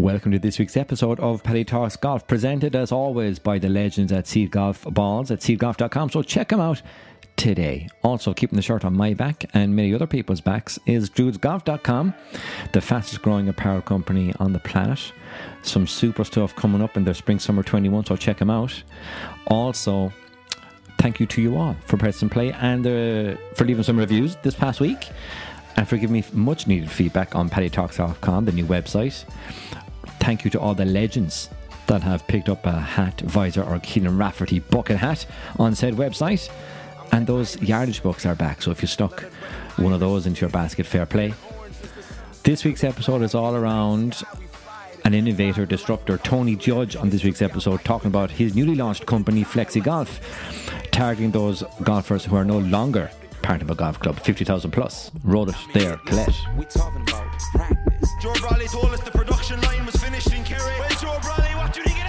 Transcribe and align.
Welcome 0.00 0.32
to 0.32 0.38
this 0.38 0.58
week's 0.58 0.78
episode 0.78 1.20
of 1.20 1.42
Paddy 1.42 1.62
Talks 1.62 1.94
Golf, 1.94 2.26
presented 2.26 2.74
as 2.74 2.90
always 2.90 3.38
by 3.38 3.58
the 3.58 3.68
legends 3.68 4.12
at 4.12 4.26
Seed 4.26 4.50
Golf 4.50 4.82
Balls 4.84 5.30
at 5.30 5.40
seedgolf.com. 5.40 6.08
So 6.08 6.22
check 6.22 6.48
them 6.48 6.58
out 6.58 6.80
today. 7.36 7.86
Also, 8.02 8.32
keeping 8.32 8.56
the 8.56 8.62
shirt 8.62 8.86
on 8.86 8.96
my 8.96 9.12
back 9.12 9.44
and 9.52 9.76
many 9.76 9.94
other 9.94 10.06
people's 10.06 10.40
backs 10.40 10.78
is 10.86 11.10
druidsgolf.com, 11.10 12.14
the 12.72 12.80
fastest 12.80 13.20
growing 13.20 13.50
apparel 13.50 13.82
company 13.82 14.32
on 14.40 14.54
the 14.54 14.58
planet. 14.60 15.12
Some 15.60 15.86
super 15.86 16.24
stuff 16.24 16.56
coming 16.56 16.80
up 16.80 16.96
in 16.96 17.04
their 17.04 17.12
spring 17.12 17.38
summer 17.38 17.62
21, 17.62 18.06
so 18.06 18.16
check 18.16 18.38
them 18.38 18.48
out. 18.48 18.82
Also, 19.48 20.10
thank 20.96 21.20
you 21.20 21.26
to 21.26 21.42
you 21.42 21.58
all 21.58 21.76
for 21.84 21.98
pressing 21.98 22.30
play 22.30 22.52
and 22.52 22.86
uh, 22.86 23.36
for 23.54 23.66
leaving 23.66 23.84
some 23.84 23.98
reviews 23.98 24.36
this 24.36 24.54
past 24.54 24.80
week 24.80 25.10
and 25.76 25.86
for 25.86 25.98
giving 25.98 26.14
me 26.14 26.24
much 26.32 26.66
needed 26.66 26.90
feedback 26.90 27.36
on 27.36 27.50
paddytalks.com, 27.50 28.46
the 28.46 28.52
new 28.52 28.64
website 28.64 29.24
thank 30.20 30.44
you 30.44 30.50
to 30.50 30.60
all 30.60 30.74
the 30.74 30.84
legends 30.84 31.50
that 31.86 32.02
have 32.02 32.26
picked 32.28 32.48
up 32.48 32.64
a 32.66 32.72
hat, 32.72 33.20
visor, 33.22 33.62
or 33.62 33.78
Keelan 33.80 34.18
Rafferty 34.18 34.60
bucket 34.60 34.98
hat 34.98 35.26
on 35.58 35.74
said 35.74 35.94
website. 35.94 36.48
And 37.12 37.26
those 37.26 37.60
yardage 37.60 38.02
books 38.02 38.24
are 38.24 38.36
back, 38.36 38.62
so 38.62 38.70
if 38.70 38.80
you 38.82 38.86
stuck 38.86 39.22
one 39.76 39.92
of 39.92 39.98
those 39.98 40.26
into 40.26 40.42
your 40.42 40.50
basket, 40.50 40.86
fair 40.86 41.06
play. 41.06 41.34
This 42.44 42.64
week's 42.64 42.84
episode 42.84 43.22
is 43.22 43.34
all 43.34 43.56
around 43.56 44.22
an 45.04 45.14
innovator, 45.14 45.66
disruptor, 45.66 46.18
Tony 46.18 46.54
Judge, 46.54 46.94
on 46.94 47.10
this 47.10 47.24
week's 47.24 47.42
episode, 47.42 47.82
talking 47.84 48.08
about 48.08 48.30
his 48.30 48.54
newly 48.54 48.76
launched 48.76 49.06
company, 49.06 49.42
Flexi 49.42 49.82
Golf, 49.82 50.20
targeting 50.92 51.32
those 51.32 51.64
golfers 51.82 52.24
who 52.24 52.36
are 52.36 52.44
no 52.44 52.58
longer 52.58 53.10
part 53.42 53.62
of 53.62 53.70
a 53.70 53.74
golf 53.74 53.98
club, 53.98 54.18
50,000 54.20 54.70
plus. 54.70 55.10
Roll 55.24 55.48
it 55.48 55.56
there, 55.72 55.96
Colette. 55.98 56.34
We 56.56 56.64
talking 56.66 57.02
about 57.02 57.26
practice. 57.54 58.08
Joe 58.20 58.34
told 58.34 58.92
us 58.92 59.00
the 59.00 59.10
production 59.10 59.60
line 59.62 59.84
was 59.86 59.96
finished 59.96 60.32
in 60.32 60.44
Kerry. 60.44 60.78
Well, 60.78 60.88
Joe 61.00 61.18
what 61.56 61.72
did 61.72 61.88
he 61.88 61.94
get 61.94 61.99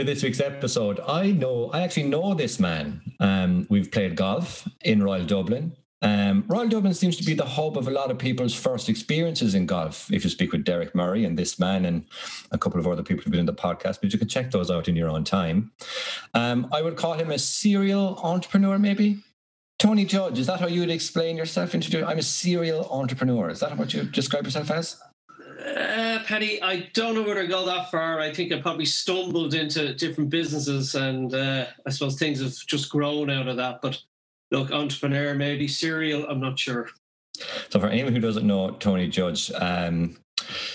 To 0.00 0.04
this 0.04 0.22
week's 0.22 0.40
episode. 0.40 0.98
I 1.06 1.32
know, 1.32 1.68
I 1.74 1.82
actually 1.82 2.04
know 2.04 2.32
this 2.32 2.58
man. 2.58 3.02
Um, 3.20 3.66
we've 3.68 3.92
played 3.92 4.16
golf 4.16 4.66
in 4.80 5.02
Royal 5.02 5.26
Dublin. 5.26 5.76
Um, 6.00 6.44
Royal 6.48 6.68
Dublin 6.68 6.94
seems 6.94 7.18
to 7.18 7.22
be 7.22 7.34
the 7.34 7.44
hub 7.44 7.76
of 7.76 7.86
a 7.86 7.90
lot 7.90 8.10
of 8.10 8.16
people's 8.16 8.54
first 8.54 8.88
experiences 8.88 9.54
in 9.54 9.66
golf. 9.66 10.10
If 10.10 10.24
you 10.24 10.30
speak 10.30 10.52
with 10.52 10.64
Derek 10.64 10.94
Murray 10.94 11.26
and 11.26 11.38
this 11.38 11.58
man 11.58 11.84
and 11.84 12.06
a 12.50 12.56
couple 12.56 12.80
of 12.80 12.86
other 12.86 13.02
people 13.02 13.22
who've 13.22 13.30
been 13.30 13.40
in 13.40 13.44
the 13.44 13.52
podcast, 13.52 14.00
but 14.00 14.10
you 14.10 14.18
can 14.18 14.26
check 14.26 14.50
those 14.50 14.70
out 14.70 14.88
in 14.88 14.96
your 14.96 15.10
own 15.10 15.22
time. 15.22 15.70
Um, 16.32 16.68
I 16.72 16.80
would 16.80 16.96
call 16.96 17.12
him 17.12 17.30
a 17.30 17.38
serial 17.38 18.18
entrepreneur, 18.22 18.78
maybe. 18.78 19.18
Tony 19.78 20.06
Judge, 20.06 20.38
is 20.38 20.46
that 20.46 20.60
how 20.60 20.66
you 20.66 20.80
would 20.80 20.90
explain 20.90 21.36
yourself? 21.36 21.74
Into 21.74 22.06
I'm 22.06 22.18
a 22.18 22.22
serial 22.22 22.88
entrepreneur. 22.90 23.50
Is 23.50 23.60
that 23.60 23.76
what 23.76 23.92
you 23.92 24.04
describe 24.04 24.46
yourself 24.46 24.70
as? 24.70 24.98
Uh, 25.60 26.18
I 26.28 26.88
don't 26.94 27.14
know 27.14 27.22
whether 27.22 27.40
I 27.40 27.46
go 27.46 27.66
that 27.66 27.90
far. 27.90 28.20
I 28.20 28.32
think 28.32 28.52
I 28.52 28.60
probably 28.60 28.86
stumbled 28.86 29.54
into 29.54 29.94
different 29.94 30.30
businesses, 30.30 30.94
and 30.94 31.34
uh, 31.34 31.66
I 31.86 31.90
suppose 31.90 32.18
things 32.18 32.40
have 32.40 32.54
just 32.66 32.90
grown 32.90 33.30
out 33.30 33.48
of 33.48 33.56
that. 33.56 33.80
But 33.82 34.00
look, 34.50 34.70
entrepreneur, 34.70 35.34
maybe 35.34 35.68
serial, 35.68 36.26
I'm 36.28 36.40
not 36.40 36.58
sure. 36.58 36.88
So, 37.68 37.80
for 37.80 37.88
anyone 37.88 38.14
who 38.14 38.20
doesn't 38.20 38.46
know 38.46 38.70
Tony 38.72 39.08
Judge, 39.08 39.50
um, 39.52 40.16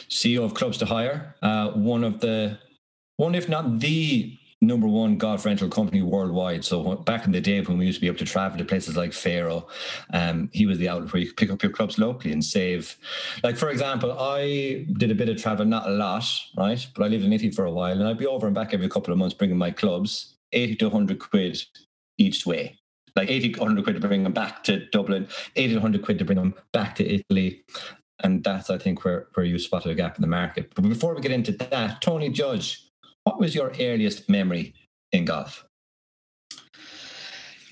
CEO 0.10 0.44
of 0.44 0.54
Clubs 0.54 0.78
to 0.80 0.86
Hire, 0.86 1.36
uh, 1.42 1.72
one 1.72 2.04
of 2.04 2.20
the 2.20 2.58
one, 3.18 3.36
if 3.36 3.50
not 3.50 3.80
the 3.80 4.38
number 4.66 4.88
one 4.88 5.18
golf 5.18 5.46
rental 5.46 5.70
company 5.70 6.02
worldwide. 6.02 6.66
So 6.66 6.96
back 6.96 7.26
in 7.26 7.32
the 7.32 7.42
day 7.42 7.62
when 7.62 7.78
we 7.78 7.86
used 7.86 7.98
to 7.98 8.02
be 8.02 8.08
able 8.08 8.20
to 8.20 8.26
travel 8.26 8.58
to 8.58 8.66
places 8.66 8.98
like 8.98 9.14
Faro, 9.14 9.68
um, 10.14 10.50
he 10.54 10.66
was 10.66 10.78
the 10.78 10.90
outlet 10.90 11.14
where 11.14 11.22
you 11.22 11.28
could 11.28 11.38
pick 11.38 11.52
up 11.52 11.64
your 11.64 11.72
clubs 11.72 11.98
locally 11.98 12.34
and 12.34 12.44
save. 12.44 12.98
Like 13.44 13.58
for 13.58 13.70
example, 13.70 14.18
I 14.20 14.86
did 14.98 15.12
a 15.12 15.16
bit 15.16 15.30
of 15.30 15.42
travel, 15.42 15.66
not 15.66 15.88
a 15.88 15.92
lot, 15.92 16.26
right? 16.58 16.86
But 16.96 17.04
I 17.04 17.08
lived 17.08 17.24
in 17.24 17.34
Italy 17.34 17.52
for 17.52 17.66
a 17.66 17.72
while, 17.72 18.00
and 18.00 18.08
I'd 18.08 18.18
be 18.18 18.28
over 18.28 18.48
and 18.48 18.56
back 18.56 18.74
every 18.74 18.90
couple 18.90 19.12
of 19.12 19.20
months 19.20 19.36
bringing 19.36 19.58
my 19.58 19.72
clubs, 19.72 20.36
eighty 20.52 20.76
to 20.78 20.90
hundred 20.90 21.20
quid 21.20 21.62
each 22.18 22.46
way. 22.46 22.78
Like 23.16 23.30
80 23.30 23.60
100 23.60 23.84
quid 23.84 24.02
to 24.02 24.08
bring 24.08 24.24
them 24.24 24.34
back 24.34 24.64
to 24.66 24.86
Dublin, 24.88 25.28
80 25.56 25.70
to 25.70 25.76
100 25.76 26.04
quid 26.04 26.20
to 26.20 26.26
bring 26.26 26.38
them 26.38 26.54
back 26.74 26.96
to 26.96 27.06
Italy. 27.06 27.64
And 28.24 28.44
that's, 28.44 28.70
I 28.70 28.78
think, 28.78 29.06
where, 29.06 29.28
where 29.36 29.46
you 29.46 29.58
spotted 29.58 29.92
a 29.92 29.96
gap 29.96 30.18
in 30.18 30.22
the 30.22 30.28
market. 30.28 30.74
But 30.76 30.84
before 30.84 31.16
we 31.16 31.22
get 31.22 31.32
into 31.32 31.54
that, 31.54 32.02
Tony 32.02 32.30
Judge, 32.30 32.85
what 33.26 33.40
was 33.40 33.54
your 33.54 33.74
earliest 33.80 34.30
memory 34.30 34.74
in 35.12 35.26
golf? 35.26 35.66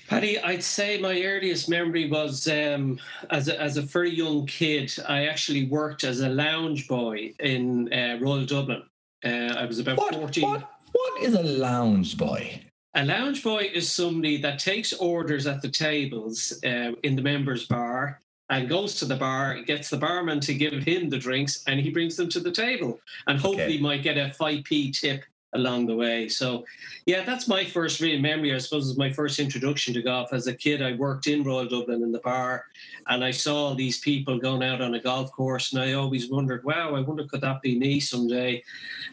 Paddy, 0.08 0.38
I'd 0.38 0.62
say 0.62 0.98
my 0.98 1.22
earliest 1.22 1.68
memory 1.70 2.10
was 2.10 2.46
um, 2.48 3.00
as, 3.30 3.48
a, 3.48 3.58
as 3.58 3.78
a 3.78 3.82
very 3.82 4.10
young 4.10 4.46
kid. 4.46 4.92
I 5.08 5.26
actually 5.26 5.66
worked 5.66 6.04
as 6.04 6.20
a 6.20 6.28
lounge 6.28 6.86
boy 6.86 7.32
in 7.40 7.90
uh, 7.92 8.18
Royal 8.20 8.44
Dublin. 8.44 8.82
Uh, 9.24 9.54
I 9.56 9.64
was 9.64 9.78
about 9.78 9.96
what, 9.96 10.14
14. 10.14 10.46
What, 10.46 10.70
what 10.92 11.22
is 11.22 11.34
a 11.34 11.42
lounge 11.42 12.18
boy? 12.18 12.60
A 12.94 13.04
lounge 13.04 13.42
boy 13.42 13.70
is 13.72 13.90
somebody 13.90 14.36
that 14.42 14.58
takes 14.58 14.92
orders 14.92 15.46
at 15.46 15.62
the 15.62 15.70
tables 15.70 16.52
uh, 16.64 16.92
in 17.02 17.16
the 17.16 17.22
members' 17.22 17.66
bar 17.66 18.20
and 18.50 18.68
goes 18.68 18.96
to 18.96 19.06
the 19.06 19.16
bar, 19.16 19.62
gets 19.62 19.88
the 19.88 19.96
barman 19.96 20.38
to 20.40 20.52
give 20.52 20.74
him 20.74 21.08
the 21.08 21.18
drinks, 21.18 21.64
and 21.66 21.80
he 21.80 21.90
brings 21.90 22.16
them 22.16 22.28
to 22.28 22.40
the 22.40 22.52
table. 22.52 23.00
And 23.26 23.38
hopefully, 23.38 23.74
okay. 23.74 23.80
might 23.80 24.02
get 24.02 24.18
a 24.18 24.34
5p 24.38 25.00
tip 25.00 25.24
along 25.54 25.86
the 25.86 25.94
way. 25.94 26.28
So, 26.28 26.64
yeah, 27.06 27.24
that's 27.24 27.48
my 27.48 27.64
first 27.64 28.00
real 28.00 28.20
memory. 28.20 28.54
I 28.54 28.58
suppose 28.58 28.86
was 28.86 28.98
my 28.98 29.12
first 29.12 29.38
introduction 29.38 29.94
to 29.94 30.02
golf. 30.02 30.32
As 30.32 30.46
a 30.46 30.54
kid, 30.54 30.82
I 30.82 30.92
worked 30.94 31.26
in 31.26 31.42
Royal 31.42 31.66
Dublin 31.66 32.02
in 32.02 32.12
the 32.12 32.20
bar, 32.20 32.64
and 33.08 33.24
I 33.24 33.30
saw 33.30 33.74
these 33.74 34.00
people 34.00 34.38
going 34.38 34.62
out 34.62 34.80
on 34.80 34.94
a 34.94 35.00
golf 35.00 35.32
course, 35.32 35.72
and 35.72 35.82
I 35.82 35.92
always 35.92 36.30
wondered, 36.30 36.64
wow, 36.64 36.94
I 36.94 37.00
wonder 37.00 37.24
could 37.24 37.40
that 37.40 37.62
be 37.62 37.78
me 37.78 38.00
someday? 38.00 38.62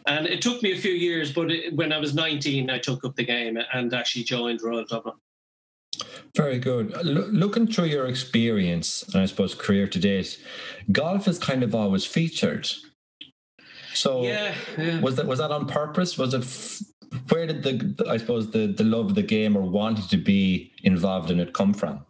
And 0.07 0.25
it 0.25 0.41
took 0.41 0.61
me 0.63 0.73
a 0.73 0.77
few 0.77 0.93
years, 0.93 1.31
but 1.31 1.51
it, 1.51 1.75
when 1.75 1.93
I 1.93 1.99
was 1.99 2.13
19, 2.13 2.69
I 2.69 2.79
took 2.79 3.05
up 3.05 3.15
the 3.15 3.25
game 3.25 3.57
and 3.73 3.93
actually 3.93 4.23
joined 4.23 4.61
Royal 4.61 4.85
Dublin. 4.85 5.15
Very 6.35 6.59
good. 6.59 6.93
L- 6.95 7.03
looking 7.03 7.67
through 7.67 7.85
your 7.85 8.07
experience, 8.07 9.03
and 9.13 9.21
I 9.21 9.25
suppose 9.25 9.53
career 9.53 9.87
to 9.87 9.99
date, 9.99 10.39
golf 10.91 11.27
is 11.27 11.37
kind 11.37 11.63
of 11.63 11.75
always 11.75 12.05
featured. 12.05 12.69
So 13.93 14.23
yeah, 14.23 14.55
yeah. 14.77 14.99
was 14.99 15.15
that 15.15 15.25
was 15.25 15.39
that 15.39 15.51
on 15.51 15.67
purpose? 15.67 16.17
Was 16.17 16.33
it 16.33 16.41
f- 16.41 16.81
where 17.29 17.45
did 17.45 17.63
the 17.63 18.05
I 18.09 18.17
suppose 18.17 18.51
the 18.51 18.67
the 18.67 18.83
love 18.83 19.07
of 19.07 19.15
the 19.15 19.23
game 19.23 19.55
or 19.55 19.61
wanting 19.61 20.07
to 20.07 20.17
be 20.17 20.71
involved 20.83 21.29
in 21.31 21.39
it 21.39 21.53
come 21.53 21.73
from? 21.73 22.05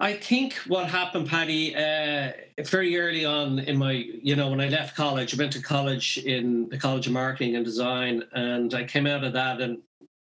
I 0.00 0.14
think 0.14 0.54
what 0.66 0.88
happened, 0.88 1.28
Paddy, 1.28 1.76
uh, 1.76 2.32
very 2.64 2.96
early 2.98 3.26
on 3.26 3.58
in 3.58 3.76
my, 3.76 3.92
you 3.92 4.34
know, 4.34 4.48
when 4.48 4.58
I 4.58 4.68
left 4.68 4.96
college, 4.96 5.34
I 5.34 5.36
went 5.36 5.52
to 5.52 5.60
college 5.60 6.16
in 6.16 6.70
the 6.70 6.78
College 6.78 7.06
of 7.06 7.12
Marketing 7.12 7.54
and 7.54 7.66
Design, 7.66 8.24
and 8.32 8.72
I 8.72 8.84
came 8.84 9.06
out 9.06 9.24
of 9.24 9.34
that. 9.34 9.60
And 9.60 9.80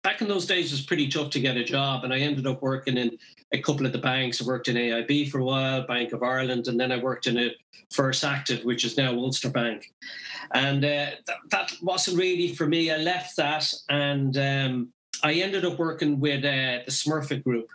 back 0.04 0.22
in 0.22 0.28
those 0.28 0.46
days, 0.46 0.68
it 0.68 0.74
was 0.74 0.82
pretty 0.82 1.08
tough 1.08 1.30
to 1.32 1.40
get 1.40 1.58
a 1.58 1.64
job, 1.64 2.04
and 2.04 2.14
I 2.14 2.20
ended 2.20 2.48
up 2.48 2.62
working 2.62 2.98
in 2.98 3.18
a 3.52 3.62
couple 3.62 3.86
of 3.86 3.92
the 3.92 3.98
banks. 3.98 4.42
I 4.42 4.46
worked 4.46 4.68
in 4.68 4.76
AIB 4.76 5.30
for 5.30 5.40
a 5.40 5.44
while, 5.44 5.86
Bank 5.86 6.14
of 6.14 6.24
Ireland, 6.24 6.68
and 6.68 6.80
then 6.80 6.92
I 6.92 6.98
worked 6.98 7.28
in 7.28 7.38
a 7.38 7.52
First 7.92 8.24
Active, 8.24 8.64
which 8.64 8.86
is 8.86 8.98
now 8.98 9.14
Ulster 9.14 9.50
Bank. 9.50 9.92
And 10.54 10.84
uh, 10.84 11.12
th- 11.26 11.40
that 11.50 11.74
wasn't 11.82 12.18
really 12.18 12.54
for 12.56 12.66
me. 12.66 12.92
I 12.92 12.98
left 12.98 13.36
that, 13.38 13.72
and 13.90 14.38
um, 14.38 14.94
I 15.24 15.34
ended 15.34 15.66
up 15.66 15.78
working 15.78 16.20
with 16.20 16.44
uh, 16.44 16.84
the 16.86 16.92
Smurfit 16.92 17.44
Group. 17.44 17.70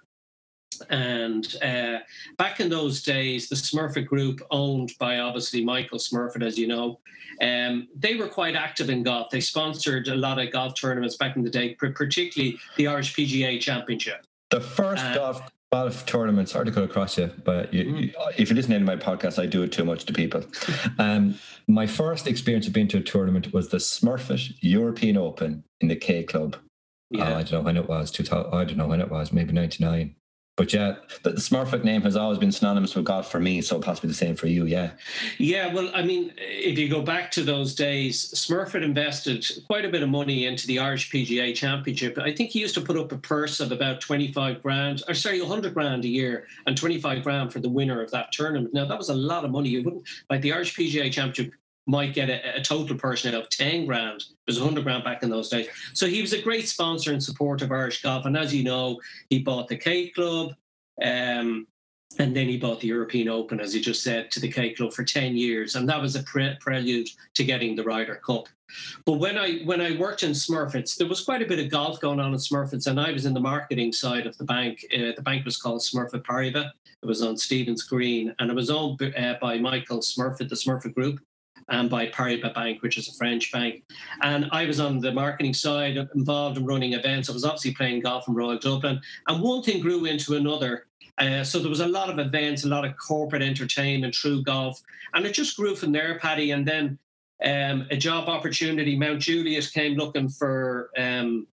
And 0.90 1.56
uh, 1.62 1.98
back 2.38 2.60
in 2.60 2.68
those 2.68 3.02
days, 3.02 3.48
the 3.48 3.56
Smurfit 3.56 4.06
Group, 4.06 4.40
owned 4.50 4.92
by 4.98 5.18
obviously 5.18 5.64
Michael 5.64 5.98
Smurfit, 5.98 6.44
as 6.44 6.58
you 6.58 6.66
know, 6.66 7.00
um, 7.40 7.88
they 7.94 8.16
were 8.16 8.28
quite 8.28 8.56
active 8.56 8.90
in 8.90 9.02
golf. 9.02 9.30
They 9.30 9.40
sponsored 9.40 10.08
a 10.08 10.14
lot 10.14 10.38
of 10.38 10.52
golf 10.52 10.74
tournaments 10.74 11.16
back 11.16 11.36
in 11.36 11.42
the 11.42 11.50
day, 11.50 11.74
particularly 11.74 12.58
the 12.76 12.86
Irish 12.86 13.14
PGA 13.14 13.60
Championship. 13.60 14.26
The 14.50 14.60
first 14.60 15.04
uh, 15.04 15.14
golf 15.14 15.50
golf 15.72 16.06
tournament. 16.06 16.48
Sorry 16.48 16.64
to 16.64 16.72
cut 16.72 16.84
across 16.84 17.18
you, 17.18 17.30
but 17.44 17.72
you, 17.72 17.84
mm. 17.84 18.02
you, 18.02 18.12
if 18.38 18.50
you 18.50 18.56
listen 18.56 18.72
to 18.72 18.80
my 18.80 18.96
podcast, 18.96 19.42
I 19.42 19.46
do 19.46 19.62
it 19.62 19.72
too 19.72 19.84
much 19.84 20.04
to 20.04 20.12
people. 20.12 20.44
Um, 20.98 21.38
my 21.66 21.86
first 21.86 22.26
experience 22.26 22.66
of 22.66 22.72
being 22.72 22.88
to 22.88 22.98
a 22.98 23.02
tournament 23.02 23.52
was 23.52 23.68
the 23.68 23.76
Smurfit 23.78 24.56
European 24.60 25.16
Open 25.16 25.64
in 25.80 25.88
the 25.88 25.96
K 25.96 26.22
Club. 26.22 26.56
Yeah. 27.10 27.32
Oh, 27.32 27.36
I 27.36 27.42
don't 27.42 27.52
know 27.52 27.60
when 27.60 27.76
it 27.76 27.88
was. 27.88 28.10
2000, 28.10 28.52
I 28.52 28.64
don't 28.64 28.76
know 28.76 28.86
when 28.86 29.00
it 29.00 29.10
was. 29.10 29.32
Maybe 29.32 29.52
ninety 29.52 29.84
nine. 29.84 30.14
But 30.56 30.72
yeah, 30.72 30.96
the, 31.22 31.32
Smurfit 31.32 31.84
name 31.84 32.00
has 32.02 32.16
always 32.16 32.38
been 32.38 32.50
synonymous 32.50 32.94
with 32.94 33.04
golf 33.04 33.30
for 33.30 33.38
me, 33.38 33.60
so 33.60 33.78
possibly 33.78 34.08
the 34.08 34.14
same 34.14 34.34
for 34.34 34.46
you. 34.46 34.64
Yeah. 34.64 34.92
Yeah, 35.36 35.72
well, 35.72 35.90
I 35.94 36.02
mean, 36.02 36.32
if 36.38 36.78
you 36.78 36.88
go 36.88 37.02
back 37.02 37.30
to 37.32 37.42
those 37.42 37.74
days, 37.74 38.32
Smurfit 38.32 38.82
invested 38.82 39.46
quite 39.66 39.84
a 39.84 39.90
bit 39.90 40.02
of 40.02 40.08
money 40.08 40.46
into 40.46 40.66
the 40.66 40.78
Irish 40.78 41.10
PGA 41.10 41.54
Championship. 41.54 42.18
I 42.18 42.32
think 42.32 42.50
he 42.50 42.60
used 42.60 42.74
to 42.74 42.80
put 42.80 42.96
up 42.96 43.12
a 43.12 43.18
purse 43.18 43.60
of 43.60 43.70
about 43.70 44.00
twenty-five 44.00 44.62
grand, 44.62 45.02
or 45.06 45.14
sorry, 45.14 45.44
hundred 45.44 45.74
grand 45.74 46.04
a 46.04 46.08
year, 46.08 46.46
and 46.66 46.76
twenty-five 46.76 47.22
grand 47.22 47.52
for 47.52 47.60
the 47.60 47.68
winner 47.68 48.02
of 48.02 48.10
that 48.12 48.32
tournament. 48.32 48.72
Now 48.72 48.86
that 48.86 48.96
was 48.96 49.10
a 49.10 49.14
lot 49.14 49.44
of 49.44 49.50
money. 49.50 49.68
You 49.68 49.82
wouldn't 49.84 50.08
like 50.30 50.40
the 50.40 50.54
Irish 50.54 50.74
PGA 50.74 51.12
Championship 51.12 51.52
might 51.86 52.14
get 52.14 52.28
a, 52.28 52.56
a 52.56 52.62
total 52.62 52.96
person 52.96 53.34
of 53.34 53.48
10 53.48 53.86
grand. 53.86 54.20
It 54.20 54.46
was 54.46 54.60
100 54.60 54.84
grand 54.84 55.04
back 55.04 55.22
in 55.22 55.30
those 55.30 55.48
days. 55.48 55.68
So 55.94 56.06
he 56.06 56.20
was 56.20 56.32
a 56.32 56.42
great 56.42 56.68
sponsor 56.68 57.12
and 57.12 57.22
support 57.22 57.62
of 57.62 57.70
Irish 57.70 58.02
golf. 58.02 58.26
And 58.26 58.36
as 58.36 58.54
you 58.54 58.64
know, 58.64 59.00
he 59.30 59.38
bought 59.38 59.68
the 59.68 59.76
K 59.76 60.08
Club. 60.10 60.54
Um, 61.02 61.66
and 62.18 62.34
then 62.34 62.48
he 62.48 62.56
bought 62.56 62.80
the 62.80 62.86
European 62.86 63.28
Open, 63.28 63.60
as 63.60 63.72
he 63.72 63.80
just 63.80 64.02
said, 64.02 64.30
to 64.30 64.40
the 64.40 64.50
K 64.50 64.72
Club 64.72 64.92
for 64.92 65.04
10 65.04 65.36
years. 65.36 65.74
And 65.74 65.88
that 65.88 66.00
was 66.00 66.16
a 66.16 66.22
pre- 66.22 66.56
prelude 66.60 67.08
to 67.34 67.44
getting 67.44 67.76
the 67.76 67.84
Ryder 67.84 68.20
Cup. 68.24 68.48
But 69.04 69.14
when 69.14 69.38
I 69.38 69.58
when 69.58 69.80
I 69.80 69.96
worked 69.96 70.24
in 70.24 70.32
Smurfits, 70.32 70.96
there 70.96 71.06
was 71.06 71.24
quite 71.24 71.40
a 71.40 71.46
bit 71.46 71.60
of 71.60 71.70
golf 71.70 72.00
going 72.00 72.18
on 72.18 72.32
in 72.32 72.38
Smurfits, 72.38 72.88
and 72.88 72.98
I 72.98 73.12
was 73.12 73.24
in 73.24 73.32
the 73.32 73.40
marketing 73.40 73.92
side 73.92 74.26
of 74.26 74.36
the 74.38 74.44
bank. 74.44 74.84
Uh, 74.92 75.12
the 75.14 75.22
bank 75.22 75.44
was 75.44 75.56
called 75.56 75.82
Smurfit 75.82 76.24
Paribas. 76.24 76.70
It 77.00 77.06
was 77.06 77.22
on 77.22 77.36
Stephen's 77.36 77.84
Green, 77.84 78.34
and 78.40 78.50
it 78.50 78.54
was 78.54 78.70
owned 78.70 79.00
uh, 79.02 79.34
by 79.40 79.58
Michael 79.58 79.98
Smurfit, 79.98 80.48
the 80.48 80.56
Smurfit 80.56 80.94
Group 80.94 81.20
and 81.68 81.90
by 81.90 82.06
Paribas 82.08 82.54
Bank, 82.54 82.82
which 82.82 82.96
is 82.96 83.08
a 83.08 83.14
French 83.14 83.50
bank. 83.52 83.82
And 84.22 84.48
I 84.52 84.66
was 84.66 84.80
on 84.80 85.00
the 85.00 85.12
marketing 85.12 85.54
side, 85.54 85.96
involved 86.14 86.58
in 86.58 86.64
running 86.64 86.92
events. 86.92 87.28
I 87.28 87.32
was 87.32 87.44
obviously 87.44 87.74
playing 87.74 88.00
golf 88.00 88.28
in 88.28 88.34
Royal 88.34 88.58
Dublin. 88.58 89.00
And 89.28 89.42
one 89.42 89.62
thing 89.62 89.80
grew 89.80 90.04
into 90.04 90.36
another. 90.36 90.86
Uh, 91.18 91.42
so 91.42 91.58
there 91.58 91.70
was 91.70 91.80
a 91.80 91.88
lot 91.88 92.10
of 92.10 92.18
events, 92.18 92.64
a 92.64 92.68
lot 92.68 92.84
of 92.84 92.96
corporate 92.98 93.42
entertainment 93.42 94.14
through 94.14 94.44
golf. 94.44 94.80
And 95.14 95.26
it 95.26 95.32
just 95.32 95.56
grew 95.56 95.74
from 95.74 95.92
there, 95.92 96.18
Paddy. 96.18 96.52
And 96.52 96.66
then 96.66 96.98
um, 97.44 97.86
a 97.90 97.96
job 97.96 98.28
opportunity, 98.28 98.96
Mount 98.96 99.20
Juliet 99.20 99.70
came 99.72 99.96
looking 99.96 100.28
for 100.28 100.90
um, 100.96 101.46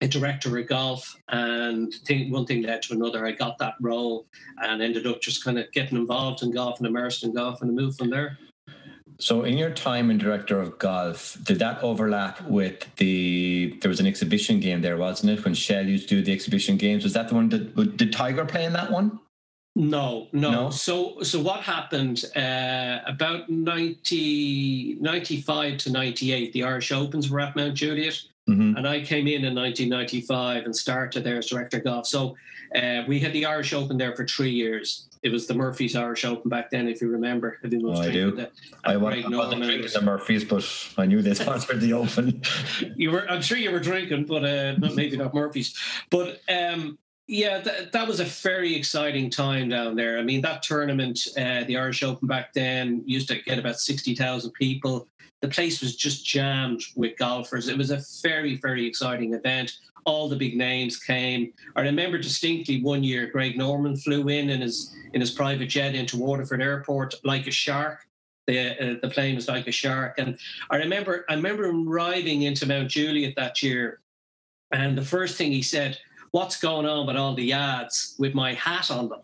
a 0.00 0.08
director 0.08 0.56
of 0.58 0.66
golf, 0.66 1.14
and 1.28 1.92
thing, 2.06 2.30
one 2.30 2.46
thing 2.46 2.62
led 2.62 2.82
to 2.82 2.94
another. 2.94 3.26
I 3.26 3.32
got 3.32 3.58
that 3.58 3.74
role 3.80 4.26
and 4.62 4.80
ended 4.80 5.06
up 5.06 5.20
just 5.20 5.44
kind 5.44 5.58
of 5.58 5.70
getting 5.72 5.98
involved 5.98 6.42
in 6.42 6.52
golf 6.52 6.78
and 6.78 6.86
immersed 6.86 7.22
in 7.22 7.34
golf, 7.34 7.60
and 7.60 7.70
I 7.70 7.74
moved 7.74 7.98
from 7.98 8.10
there. 8.10 8.38
So, 9.20 9.44
in 9.44 9.58
your 9.58 9.70
time 9.70 10.10
in 10.10 10.18
director 10.18 10.60
of 10.60 10.78
golf, 10.78 11.36
did 11.42 11.58
that 11.58 11.82
overlap 11.82 12.40
with 12.42 12.86
the? 12.96 13.76
There 13.80 13.88
was 13.88 14.00
an 14.00 14.06
exhibition 14.06 14.60
game 14.60 14.80
there, 14.80 14.96
wasn't 14.96 15.38
it? 15.38 15.44
When 15.44 15.54
Shell 15.54 15.86
used 15.86 16.08
to 16.08 16.16
do 16.16 16.22
the 16.22 16.32
exhibition 16.32 16.76
games, 16.76 17.04
was 17.04 17.12
that 17.12 17.28
the 17.28 17.34
one 17.34 17.48
that 17.50 17.96
did 17.96 18.12
Tiger 18.12 18.44
play 18.44 18.64
in 18.64 18.72
that 18.72 18.90
one? 18.90 19.20
No, 19.76 20.28
no, 20.32 20.50
no. 20.50 20.70
So, 20.70 21.22
so 21.22 21.40
what 21.40 21.60
happened? 21.60 22.24
Uh, 22.34 22.98
about 23.06 23.48
90, 23.48 24.96
95 25.00 25.76
to 25.78 25.92
ninety 25.92 26.32
eight, 26.32 26.52
the 26.52 26.64
Irish 26.64 26.90
Opens 26.90 27.30
were 27.30 27.40
at 27.40 27.54
Mount 27.54 27.74
Juliet, 27.74 28.20
mm-hmm. 28.48 28.76
and 28.76 28.86
I 28.86 29.00
came 29.00 29.26
in 29.26 29.44
in 29.44 29.54
nineteen 29.54 29.88
ninety 29.88 30.20
five 30.20 30.64
and 30.64 30.74
started 30.74 31.24
there 31.24 31.38
as 31.38 31.46
director 31.46 31.78
of 31.78 31.84
golf. 31.84 32.06
So, 32.06 32.36
uh, 32.74 33.02
we 33.06 33.20
had 33.20 33.32
the 33.32 33.46
Irish 33.46 33.72
Open 33.72 33.96
there 33.96 34.14
for 34.14 34.26
three 34.26 34.52
years 34.52 35.08
it 35.22 35.30
was 35.30 35.46
the 35.46 35.54
Murphy's 35.54 35.94
Irish 35.96 36.24
Open 36.24 36.48
back 36.48 36.70
then, 36.70 36.88
if 36.88 37.02
you 37.02 37.08
remember. 37.08 37.58
Oh, 37.62 37.92
I 38.00 38.10
do. 38.10 38.30
The, 38.30 38.50
I, 38.84 38.96
was, 38.96 39.22
I 39.24 39.28
wasn't 39.28 39.64
drinking 39.64 39.90
the 39.92 40.00
Murphys, 40.00 40.44
but 40.44 40.64
I 40.96 41.06
knew 41.06 41.20
they 41.20 41.34
sponsored 41.34 41.80
the 41.80 41.92
Open. 41.92 42.42
you 42.96 43.10
were, 43.10 43.30
I'm 43.30 43.42
sure 43.42 43.58
you 43.58 43.70
were 43.70 43.80
drinking, 43.80 44.24
but 44.24 44.44
uh, 44.44 44.76
not, 44.76 44.94
maybe 44.94 45.18
not 45.18 45.34
Murphy's. 45.34 45.76
But 46.08 46.40
um, 46.48 46.98
yeah, 47.26 47.60
th- 47.60 47.92
that 47.92 48.08
was 48.08 48.20
a 48.20 48.24
very 48.24 48.74
exciting 48.74 49.28
time 49.28 49.68
down 49.68 49.94
there. 49.94 50.18
I 50.18 50.22
mean, 50.22 50.40
that 50.40 50.62
tournament, 50.62 51.20
uh, 51.36 51.64
the 51.64 51.76
Irish 51.76 52.02
Open 52.02 52.26
back 52.26 52.54
then, 52.54 53.02
used 53.04 53.28
to 53.28 53.42
get 53.42 53.58
about 53.58 53.78
60,000 53.78 54.50
people. 54.52 55.06
The 55.40 55.48
place 55.48 55.80
was 55.80 55.96
just 55.96 56.26
jammed 56.26 56.82
with 56.96 57.16
golfers. 57.16 57.68
It 57.68 57.78
was 57.78 57.90
a 57.90 58.02
very, 58.22 58.56
very 58.56 58.86
exciting 58.86 59.32
event 59.34 59.72
all 60.04 60.28
the 60.28 60.36
big 60.36 60.56
names 60.56 60.98
came. 60.98 61.52
I 61.76 61.82
remember 61.82 62.18
distinctly 62.18 62.82
one 62.82 63.04
year 63.04 63.26
Greg 63.26 63.56
Norman 63.56 63.96
flew 63.96 64.28
in 64.28 64.50
in 64.50 64.60
his 64.60 64.94
in 65.12 65.20
his 65.20 65.30
private 65.30 65.68
jet 65.68 65.94
into 65.94 66.16
Waterford 66.16 66.62
Airport 66.62 67.14
like 67.24 67.46
a 67.46 67.50
shark. 67.50 68.06
The 68.46 68.58
uh, 68.70 68.96
the 69.02 69.08
plane 69.08 69.36
was 69.36 69.48
like 69.48 69.66
a 69.66 69.72
shark, 69.72 70.18
and 70.18 70.38
I 70.70 70.76
remember 70.76 71.24
I 71.28 71.34
remember 71.34 71.66
him 71.66 71.88
arriving 71.88 72.42
into 72.42 72.66
Mount 72.66 72.88
Juliet 72.88 73.34
that 73.36 73.62
year, 73.62 74.00
and 74.72 74.96
the 74.96 75.04
first 75.04 75.36
thing 75.36 75.52
he 75.52 75.62
said, 75.62 75.98
"What's 76.30 76.58
going 76.58 76.86
on 76.86 77.06
with 77.06 77.16
all 77.16 77.34
the 77.34 77.52
ads 77.52 78.14
with 78.18 78.34
my 78.34 78.54
hat 78.54 78.90
on 78.90 79.08
them?" 79.08 79.20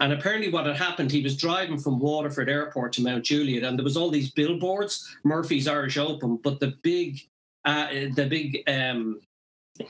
And 0.00 0.12
apparently, 0.12 0.50
what 0.50 0.66
had 0.66 0.76
happened, 0.76 1.10
he 1.10 1.22
was 1.22 1.36
driving 1.36 1.78
from 1.78 1.98
Waterford 1.98 2.48
Airport 2.48 2.92
to 2.94 3.02
Mount 3.02 3.24
Juliet, 3.24 3.62
and 3.62 3.78
there 3.78 3.84
was 3.84 3.96
all 3.96 4.10
these 4.10 4.30
billboards, 4.30 5.16
Murphy's 5.24 5.68
Irish 5.68 5.96
Open, 5.96 6.36
but 6.36 6.60
the 6.60 6.74
big, 6.82 7.20
uh, 7.64 7.88
the 8.14 8.26
big 8.28 8.62
um, 8.68 9.20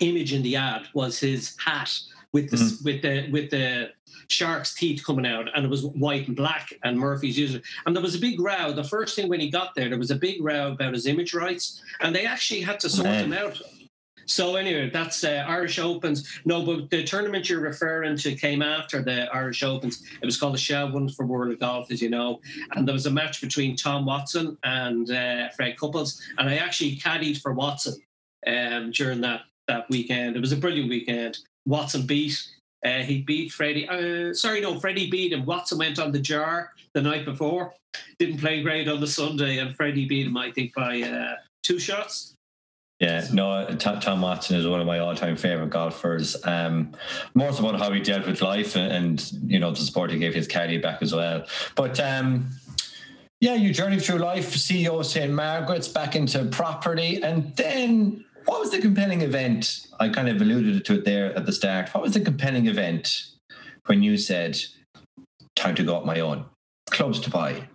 image 0.00 0.32
in 0.32 0.43
the 0.43 0.56
ad 0.56 0.82
was 0.94 1.19
his 1.19 1.56
hat 1.64 1.90
with 2.32 2.50
the 2.50 2.56
mm-hmm. 2.56 2.84
with 2.84 3.02
the 3.02 3.31
with 3.31 3.50
the 3.50 3.90
shark's 4.29 4.75
teeth 4.75 5.05
coming 5.05 5.26
out, 5.26 5.49
and 5.55 5.64
it 5.64 5.69
was 5.69 5.84
white 5.84 6.29
and 6.29 6.37
black. 6.37 6.73
And 6.84 6.99
Murphy's 6.99 7.38
using 7.38 7.61
it, 7.61 7.67
and 7.87 7.94
there 7.94 8.02
was 8.02 8.14
a 8.14 8.19
big 8.19 8.40
row. 8.40 8.73
The 8.73 8.84
first 8.84 9.17
thing 9.17 9.29
when 9.29 9.40
he 9.40 9.50
got 9.50 9.75
there, 9.75 9.88
there 9.88 9.99
was 9.99 10.11
a 10.11 10.17
big 10.17 10.43
row 10.43 10.73
about 10.73 10.94
his 10.94 11.06
image 11.06 11.34
rights, 11.34 11.82
and 12.00 12.14
they 12.14 12.26
actually 12.26 12.61
had 12.61 12.81
to 12.81 12.88
sort 12.88 13.08
Man. 13.08 13.25
him 13.26 13.32
out. 13.32 13.61
So 14.26 14.56
anyway, 14.56 14.90
that's 14.90 15.24
uh, 15.24 15.44
Irish 15.46 15.78
Opens. 15.78 16.40
No, 16.44 16.64
but 16.64 16.90
the 16.90 17.04
tournament 17.04 17.48
you're 17.48 17.60
referring 17.60 18.16
to 18.19 18.34
came 18.34 18.62
after 18.62 19.02
the 19.02 19.32
Irish 19.34 19.62
Opens. 19.62 20.02
It 20.20 20.26
was 20.26 20.38
called 20.38 20.54
the 20.54 20.58
Shell 20.58 20.92
Wonderful 20.92 21.26
World 21.26 21.52
of 21.52 21.60
Golf, 21.60 21.90
as 21.90 22.00
you 22.00 22.10
know. 22.10 22.40
And 22.72 22.86
there 22.86 22.92
was 22.92 23.06
a 23.06 23.10
match 23.10 23.40
between 23.40 23.76
Tom 23.76 24.06
Watson 24.06 24.56
and 24.64 25.10
uh, 25.10 25.48
Fred 25.50 25.78
Couples, 25.78 26.22
and 26.38 26.48
I 26.48 26.56
actually 26.56 26.96
caddied 26.96 27.40
for 27.40 27.52
Watson 27.52 28.00
um, 28.46 28.90
during 28.92 29.20
that 29.22 29.42
that 29.69 29.88
weekend. 29.90 30.36
It 30.36 30.40
was 30.40 30.52
a 30.52 30.56
brilliant 30.56 30.88
weekend. 30.88 31.38
Watson 31.66 32.06
beat. 32.06 32.42
Uh, 32.84 32.98
he 32.98 33.22
beat 33.22 33.52
Freddie. 33.52 33.88
Uh, 33.88 34.34
sorry, 34.34 34.60
no, 34.60 34.78
Freddie 34.80 35.08
beat 35.08 35.32
him. 35.32 35.46
Watson 35.46 35.78
went 35.78 36.00
on 36.00 36.10
the 36.10 36.19
jar 36.19 36.72
the 36.94 37.00
night 37.00 37.24
before. 37.24 37.72
Didn't 38.19 38.38
play 38.38 38.62
great 38.62 38.88
on 38.88 39.00
the 39.00 39.06
Sunday, 39.06 39.58
and 39.58 39.76
Freddie 39.76 40.06
beat 40.06 40.26
him, 40.26 40.36
I 40.36 40.50
think, 40.50 40.74
by 40.74 41.02
uh, 41.02 41.36
two 41.62 41.78
shots. 41.78 42.34
Yeah, 43.02 43.26
no, 43.32 43.66
Tom 43.81 44.20
Watson 44.20 44.56
is 44.56 44.64
one 44.64 44.81
of 44.81 44.87
my 44.87 45.00
all-time 45.00 45.34
favorite 45.34 45.70
golfers. 45.70 46.37
Um, 46.44 46.93
more 47.34 47.52
so 47.52 47.66
about 47.66 47.81
how 47.81 47.90
he 47.90 47.99
dealt 47.99 48.28
with 48.28 48.40
life 48.40 48.76
and, 48.76 48.93
and, 48.93 49.32
you 49.50 49.58
know 49.58 49.72
the 49.72 49.78
support 49.78 50.12
he 50.12 50.20
gave 50.20 50.32
his 50.32 50.46
caddy 50.46 50.78
back 50.78 51.02
as 51.02 51.12
well. 51.12 51.44
But 51.75 51.99
um, 51.99 52.50
yeah, 53.40 53.54
you 53.54 53.75
journeyed 53.75 54.02
through 54.02 54.19
life, 54.19 54.54
CEO 54.54 55.04
St 55.04 55.32
Margaret's, 55.32 55.88
back 55.88 56.14
into 56.14 56.44
property, 56.44 57.20
and 57.20 57.56
then 57.56 58.25
what 58.44 58.60
was 58.60 58.70
the 58.70 58.81
compelling 58.81 59.22
event? 59.22 59.84
I 59.98 60.08
kind 60.08 60.28
of 60.28 60.40
alluded 60.40 60.84
to 60.84 60.94
it 60.94 61.05
there 61.05 61.37
at 61.37 61.44
the 61.44 61.52
start. 61.52 61.93
What 61.93 62.05
was 62.05 62.14
the 62.14 62.20
compelling 62.20 62.69
event 62.69 63.24
when 63.86 64.05
you 64.05 64.17
said, 64.17 64.60
time 65.56 65.74
to 65.74 65.82
go 65.82 65.96
up 65.96 66.05
my 66.05 66.20
own? 66.20 66.44
Clubs 66.88 67.19
to 67.19 67.31
buy. 67.31 67.69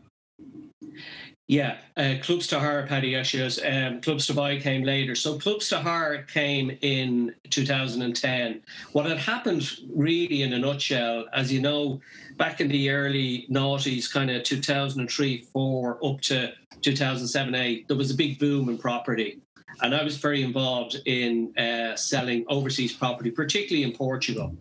Yeah, 1.49 1.77
uh, 1.95 2.15
Clubs 2.21 2.47
Paddy 2.47 3.15
Ashes. 3.15 3.57
Um, 3.65 4.01
Clubs 4.01 4.27
to 4.27 4.33
Buy 4.33 4.57
came 4.59 4.83
later. 4.83 5.15
So 5.15 5.39
Clubs 5.39 5.69
to 5.69 5.79
Hire 5.79 6.23
came 6.23 6.77
in 6.81 7.33
2010. 7.49 8.61
What 8.91 9.05
had 9.05 9.17
happened, 9.17 9.65
really, 9.89 10.41
in 10.41 10.51
a 10.51 10.59
nutshell, 10.59 11.25
as 11.33 11.49
you 11.49 11.61
know, 11.61 12.01
back 12.35 12.59
in 12.59 12.67
the 12.67 12.89
early 12.89 13.47
noughties, 13.49 14.11
kind 14.11 14.29
of 14.29 14.43
2003, 14.43 15.43
4 15.53 16.05
up 16.05 16.19
to 16.21 16.51
2007, 16.81 17.55
8, 17.55 17.87
there 17.87 17.95
was 17.95 18.11
a 18.11 18.15
big 18.15 18.39
boom 18.39 18.67
in 18.67 18.77
property. 18.77 19.39
And 19.81 19.95
I 19.95 20.03
was 20.03 20.17
very 20.17 20.43
involved 20.43 20.97
in 21.05 21.57
uh, 21.57 21.95
selling 21.95 22.43
overseas 22.49 22.91
property, 22.91 23.31
particularly 23.31 23.83
in 23.83 23.93
Portugal. 23.93 24.53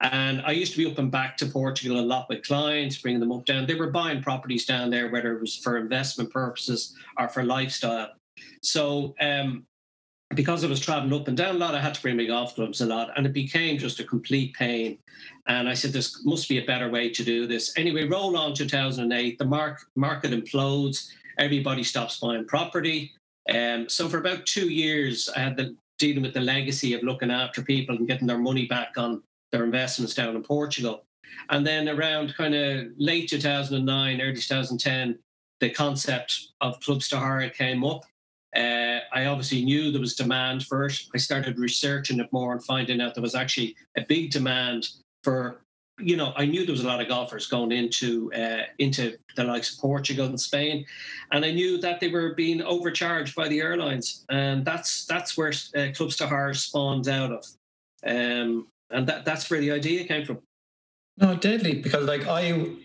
And 0.00 0.42
I 0.42 0.52
used 0.52 0.72
to 0.72 0.78
be 0.78 0.90
up 0.90 0.98
and 0.98 1.10
back 1.10 1.36
to 1.38 1.46
Portugal 1.46 1.98
a 1.98 2.02
lot 2.02 2.28
with 2.28 2.46
clients, 2.46 2.98
bringing 2.98 3.20
them 3.20 3.32
up 3.32 3.44
down. 3.44 3.66
They 3.66 3.74
were 3.74 3.90
buying 3.90 4.22
properties 4.22 4.66
down 4.66 4.90
there, 4.90 5.10
whether 5.10 5.34
it 5.34 5.40
was 5.40 5.56
for 5.56 5.78
investment 5.78 6.30
purposes 6.30 6.94
or 7.18 7.28
for 7.28 7.42
lifestyle. 7.42 8.10
So, 8.62 9.14
um, 9.20 9.66
because 10.34 10.64
I 10.64 10.68
was 10.68 10.80
traveling 10.80 11.12
up 11.18 11.28
and 11.28 11.36
down 11.36 11.56
a 11.56 11.58
lot, 11.58 11.74
I 11.74 11.80
had 11.80 11.94
to 11.94 12.02
bring 12.02 12.16
my 12.16 12.24
golf 12.24 12.56
clubs 12.56 12.80
a 12.80 12.86
lot, 12.86 13.10
and 13.16 13.24
it 13.24 13.32
became 13.32 13.78
just 13.78 14.00
a 14.00 14.04
complete 14.04 14.52
pain. 14.54 14.98
And 15.46 15.68
I 15.68 15.74
said, 15.74 15.92
"There 15.92 16.02
must 16.24 16.48
be 16.48 16.58
a 16.58 16.64
better 16.64 16.90
way 16.90 17.08
to 17.10 17.24
do 17.24 17.46
this." 17.46 17.76
Anyway, 17.76 18.04
roll 18.04 18.36
on 18.36 18.54
2008. 18.54 19.38
The 19.38 19.44
mark, 19.44 19.86
market 19.94 20.32
implodes. 20.32 21.08
Everybody 21.38 21.84
stops 21.84 22.18
buying 22.18 22.46
property. 22.46 23.12
Um, 23.52 23.88
so 23.88 24.08
for 24.08 24.18
about 24.18 24.46
two 24.46 24.70
years, 24.70 25.28
I 25.28 25.40
had 25.40 25.56
the 25.56 25.76
dealing 25.98 26.22
with 26.22 26.34
the 26.34 26.40
legacy 26.40 26.94
of 26.94 27.02
looking 27.02 27.30
after 27.30 27.62
people 27.62 27.96
and 27.96 28.08
getting 28.08 28.26
their 28.26 28.38
money 28.38 28.66
back 28.66 28.94
on 28.96 29.22
their 29.54 29.64
investments 29.64 30.14
down 30.14 30.34
in 30.34 30.42
Portugal. 30.42 31.04
And 31.50 31.64
then 31.64 31.88
around 31.88 32.34
kind 32.36 32.54
of 32.54 32.88
late 32.96 33.28
2009, 33.28 34.20
early 34.20 34.34
2010, 34.34 35.18
the 35.60 35.70
concept 35.70 36.48
of 36.60 36.80
clubs 36.80 37.08
to 37.08 37.18
hire 37.18 37.48
came 37.48 37.84
up. 37.84 38.04
Uh, 38.56 38.98
I 39.12 39.26
obviously 39.26 39.64
knew 39.64 39.90
there 39.90 40.00
was 40.00 40.16
demand 40.16 40.64
for 40.66 40.86
it. 40.86 41.00
I 41.14 41.18
started 41.18 41.58
researching 41.58 42.18
it 42.18 42.32
more 42.32 42.52
and 42.52 42.64
finding 42.64 43.00
out 43.00 43.14
there 43.14 43.22
was 43.22 43.34
actually 43.34 43.76
a 43.96 44.02
big 44.02 44.30
demand 44.30 44.88
for 45.22 45.60
you 46.00 46.16
know, 46.16 46.32
I 46.34 46.44
knew 46.44 46.66
there 46.66 46.72
was 46.72 46.82
a 46.82 46.88
lot 46.88 47.00
of 47.00 47.06
golfers 47.06 47.46
going 47.46 47.70
into 47.70 48.32
uh, 48.32 48.64
into 48.80 49.16
the 49.36 49.44
likes 49.44 49.72
of 49.72 49.80
Portugal 49.80 50.26
and 50.26 50.40
Spain, 50.40 50.84
and 51.30 51.44
I 51.44 51.52
knew 51.52 51.78
that 51.78 52.00
they 52.00 52.08
were 52.08 52.34
being 52.34 52.60
overcharged 52.62 53.36
by 53.36 53.46
the 53.46 53.60
airlines, 53.60 54.24
and 54.28 54.64
that's 54.64 55.04
that's 55.04 55.36
where 55.36 55.52
uh, 55.76 55.92
clubs 55.94 56.16
to 56.16 56.26
hire 56.26 56.52
spawned 56.52 57.06
out 57.06 57.30
of, 57.30 57.46
um, 58.04 58.66
and 58.90 59.06
that 59.06 59.24
that's 59.24 59.50
where 59.50 59.60
the 59.60 59.72
idea 59.72 60.04
came 60.04 60.24
from. 60.24 60.40
No, 61.16 61.36
deadly 61.36 61.74
because 61.80 62.04
like 62.04 62.26
I 62.26 62.76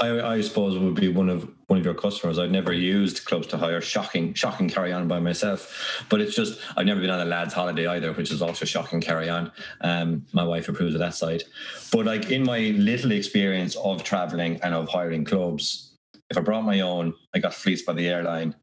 I, 0.00 0.34
I 0.34 0.40
suppose 0.40 0.78
would 0.78 0.94
be 0.94 1.08
one 1.08 1.28
of 1.28 1.48
one 1.66 1.78
of 1.78 1.84
your 1.84 1.94
customers. 1.94 2.38
I've 2.38 2.50
never 2.50 2.72
used 2.72 3.24
clubs 3.24 3.46
to 3.48 3.56
hire. 3.56 3.80
Shocking, 3.80 4.34
shocking 4.34 4.68
carry 4.68 4.92
on 4.92 5.08
by 5.08 5.20
myself. 5.20 6.04
But 6.08 6.20
it's 6.20 6.34
just 6.34 6.60
I've 6.76 6.86
never 6.86 7.00
been 7.00 7.10
on 7.10 7.20
a 7.20 7.24
lad's 7.24 7.54
holiday 7.54 7.86
either, 7.86 8.12
which 8.12 8.30
is 8.30 8.42
also 8.42 8.64
shocking 8.64 9.00
carry 9.00 9.28
on. 9.28 9.52
Um, 9.80 10.26
my 10.32 10.44
wife 10.44 10.68
approves 10.68 10.94
of 10.94 11.00
that 11.00 11.14
side. 11.14 11.44
But 11.92 12.06
like 12.06 12.30
in 12.30 12.42
my 12.42 12.74
little 12.76 13.12
experience 13.12 13.76
of 13.76 14.02
traveling 14.02 14.60
and 14.62 14.74
of 14.74 14.88
hiring 14.88 15.24
clubs, 15.24 15.94
if 16.30 16.36
I 16.36 16.40
brought 16.40 16.64
my 16.64 16.80
own, 16.80 17.14
I 17.34 17.38
got 17.38 17.54
fleeced 17.54 17.86
by 17.86 17.92
the 17.92 18.08
airline. 18.08 18.56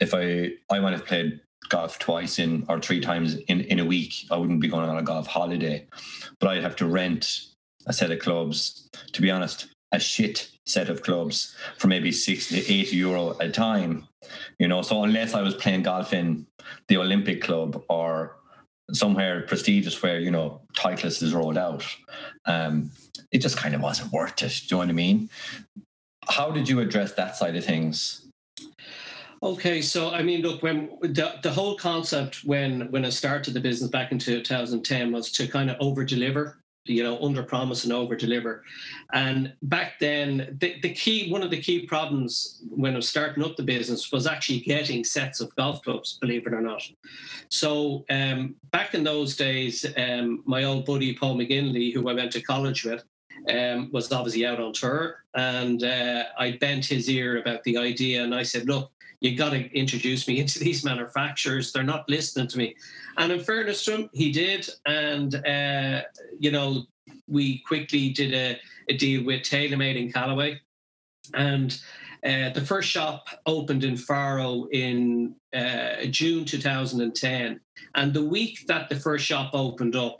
If 0.00 0.14
I 0.14 0.52
I 0.70 0.78
might 0.78 0.92
have 0.92 1.04
played 1.06 1.40
golf 1.68 1.98
twice 1.98 2.38
in 2.38 2.64
or 2.68 2.80
three 2.80 3.00
times 3.00 3.36
in, 3.48 3.60
in 3.62 3.78
a 3.78 3.84
week, 3.84 4.26
I 4.30 4.36
wouldn't 4.36 4.60
be 4.60 4.68
going 4.68 4.88
on 4.88 4.96
a 4.96 5.02
golf 5.02 5.26
holiday. 5.26 5.86
But 6.40 6.48
I'd 6.50 6.62
have 6.62 6.76
to 6.76 6.86
rent 6.86 7.40
a 7.86 7.92
set 7.92 8.10
of 8.10 8.18
clubs. 8.20 8.88
To 9.12 9.22
be 9.22 9.30
honest, 9.30 9.68
a 9.92 9.98
shit 9.98 10.50
set 10.66 10.90
of 10.90 11.02
clubs 11.02 11.56
for 11.78 11.88
maybe 11.88 12.12
six 12.12 12.48
to 12.48 12.72
eight 12.72 12.92
euro 12.92 13.30
a 13.40 13.48
time 13.48 14.06
you 14.58 14.68
know 14.68 14.82
so 14.82 15.02
unless 15.02 15.32
i 15.34 15.40
was 15.40 15.54
playing 15.54 15.82
golf 15.82 16.12
in 16.12 16.46
the 16.88 16.96
olympic 16.96 17.42
club 17.42 17.82
or 17.88 18.36
somewhere 18.92 19.42
prestigious 19.42 20.02
where 20.02 20.18
you 20.18 20.30
know 20.30 20.60
titleist 20.76 21.22
is 21.22 21.34
rolled 21.34 21.58
out 21.58 21.84
um, 22.46 22.90
it 23.32 23.38
just 23.38 23.56
kind 23.56 23.74
of 23.74 23.80
wasn't 23.80 24.12
worth 24.12 24.42
it 24.42 24.62
do 24.66 24.66
you 24.66 24.66
know 24.72 24.78
what 24.78 24.88
i 24.88 24.92
mean 24.92 25.28
how 26.28 26.50
did 26.50 26.68
you 26.68 26.80
address 26.80 27.12
that 27.12 27.36
side 27.36 27.56
of 27.56 27.64
things 27.64 28.27
Okay, 29.42 29.80
so 29.80 30.10
I 30.10 30.22
mean, 30.22 30.42
look, 30.42 30.62
when 30.62 30.90
the, 31.00 31.38
the 31.42 31.52
whole 31.52 31.76
concept 31.76 32.42
when 32.44 32.90
when 32.90 33.04
I 33.04 33.10
started 33.10 33.54
the 33.54 33.60
business 33.60 33.90
back 33.90 34.10
in 34.10 34.18
2010 34.18 35.12
was 35.12 35.30
to 35.32 35.46
kind 35.46 35.70
of 35.70 35.76
over 35.80 36.04
deliver 36.04 36.58
you 36.88 37.02
know 37.02 37.18
under 37.20 37.42
promise 37.42 37.84
and 37.84 37.92
over 37.92 38.16
deliver 38.16 38.64
and 39.12 39.52
back 39.62 39.98
then 40.00 40.56
the, 40.60 40.80
the 40.80 40.92
key 40.92 41.30
one 41.30 41.42
of 41.42 41.50
the 41.50 41.60
key 41.60 41.86
problems 41.86 42.62
when 42.70 42.94
i 42.94 42.96
was 42.96 43.08
starting 43.08 43.44
up 43.44 43.56
the 43.56 43.62
business 43.62 44.10
was 44.10 44.26
actually 44.26 44.60
getting 44.60 45.04
sets 45.04 45.40
of 45.40 45.54
golf 45.56 45.82
clubs 45.82 46.18
believe 46.20 46.46
it 46.46 46.54
or 46.54 46.60
not. 46.60 46.82
So 47.50 48.04
um, 48.10 48.54
back 48.72 48.94
in 48.94 49.04
those 49.04 49.36
days 49.36 49.84
um, 49.96 50.42
my 50.46 50.64
old 50.64 50.86
buddy 50.86 51.14
paul 51.14 51.36
mcginley 51.36 51.92
who 51.92 52.08
i 52.08 52.14
went 52.14 52.32
to 52.32 52.40
college 52.40 52.84
with 52.84 53.04
um, 53.52 53.90
was 53.92 54.10
obviously 54.12 54.46
out 54.46 54.60
on 54.60 54.72
tour 54.72 55.24
and 55.34 55.84
uh, 55.84 56.24
i 56.38 56.52
bent 56.52 56.84
his 56.84 57.08
ear 57.08 57.38
about 57.38 57.62
the 57.64 57.76
idea 57.76 58.22
and 58.22 58.34
i 58.34 58.42
said 58.42 58.66
look 58.66 58.90
you 59.20 59.36
got 59.36 59.50
to 59.50 59.70
introduce 59.76 60.28
me 60.28 60.40
into 60.40 60.58
these 60.64 60.84
manufacturers. 60.84 61.72
They're 61.72 61.82
not 61.82 62.08
listening 62.08 62.48
to 62.48 62.58
me. 62.58 62.74
And 63.16 63.32
in 63.32 63.40
fairness 63.40 63.84
to 63.84 63.96
him, 63.96 64.10
he 64.12 64.30
did. 64.30 64.68
And, 64.86 65.34
uh, 65.46 66.02
you 66.38 66.50
know, 66.50 66.84
we 67.26 67.58
quickly 67.66 68.10
did 68.10 68.34
a, 68.34 68.58
a 68.88 68.96
deal 68.96 69.24
with 69.24 69.42
TaylorMade 69.42 69.96
in 69.96 70.12
Callaway. 70.12 70.60
And 71.34 71.78
uh, 72.24 72.50
the 72.50 72.64
first 72.64 72.88
shop 72.88 73.28
opened 73.46 73.84
in 73.84 73.96
Faro 73.96 74.66
in 74.72 75.34
uh, 75.54 76.04
June 76.10 76.44
2010. 76.44 77.60
And 77.94 78.14
the 78.14 78.24
week 78.24 78.66
that 78.66 78.88
the 78.88 78.96
first 78.96 79.24
shop 79.24 79.50
opened 79.52 79.96
up, 79.96 80.18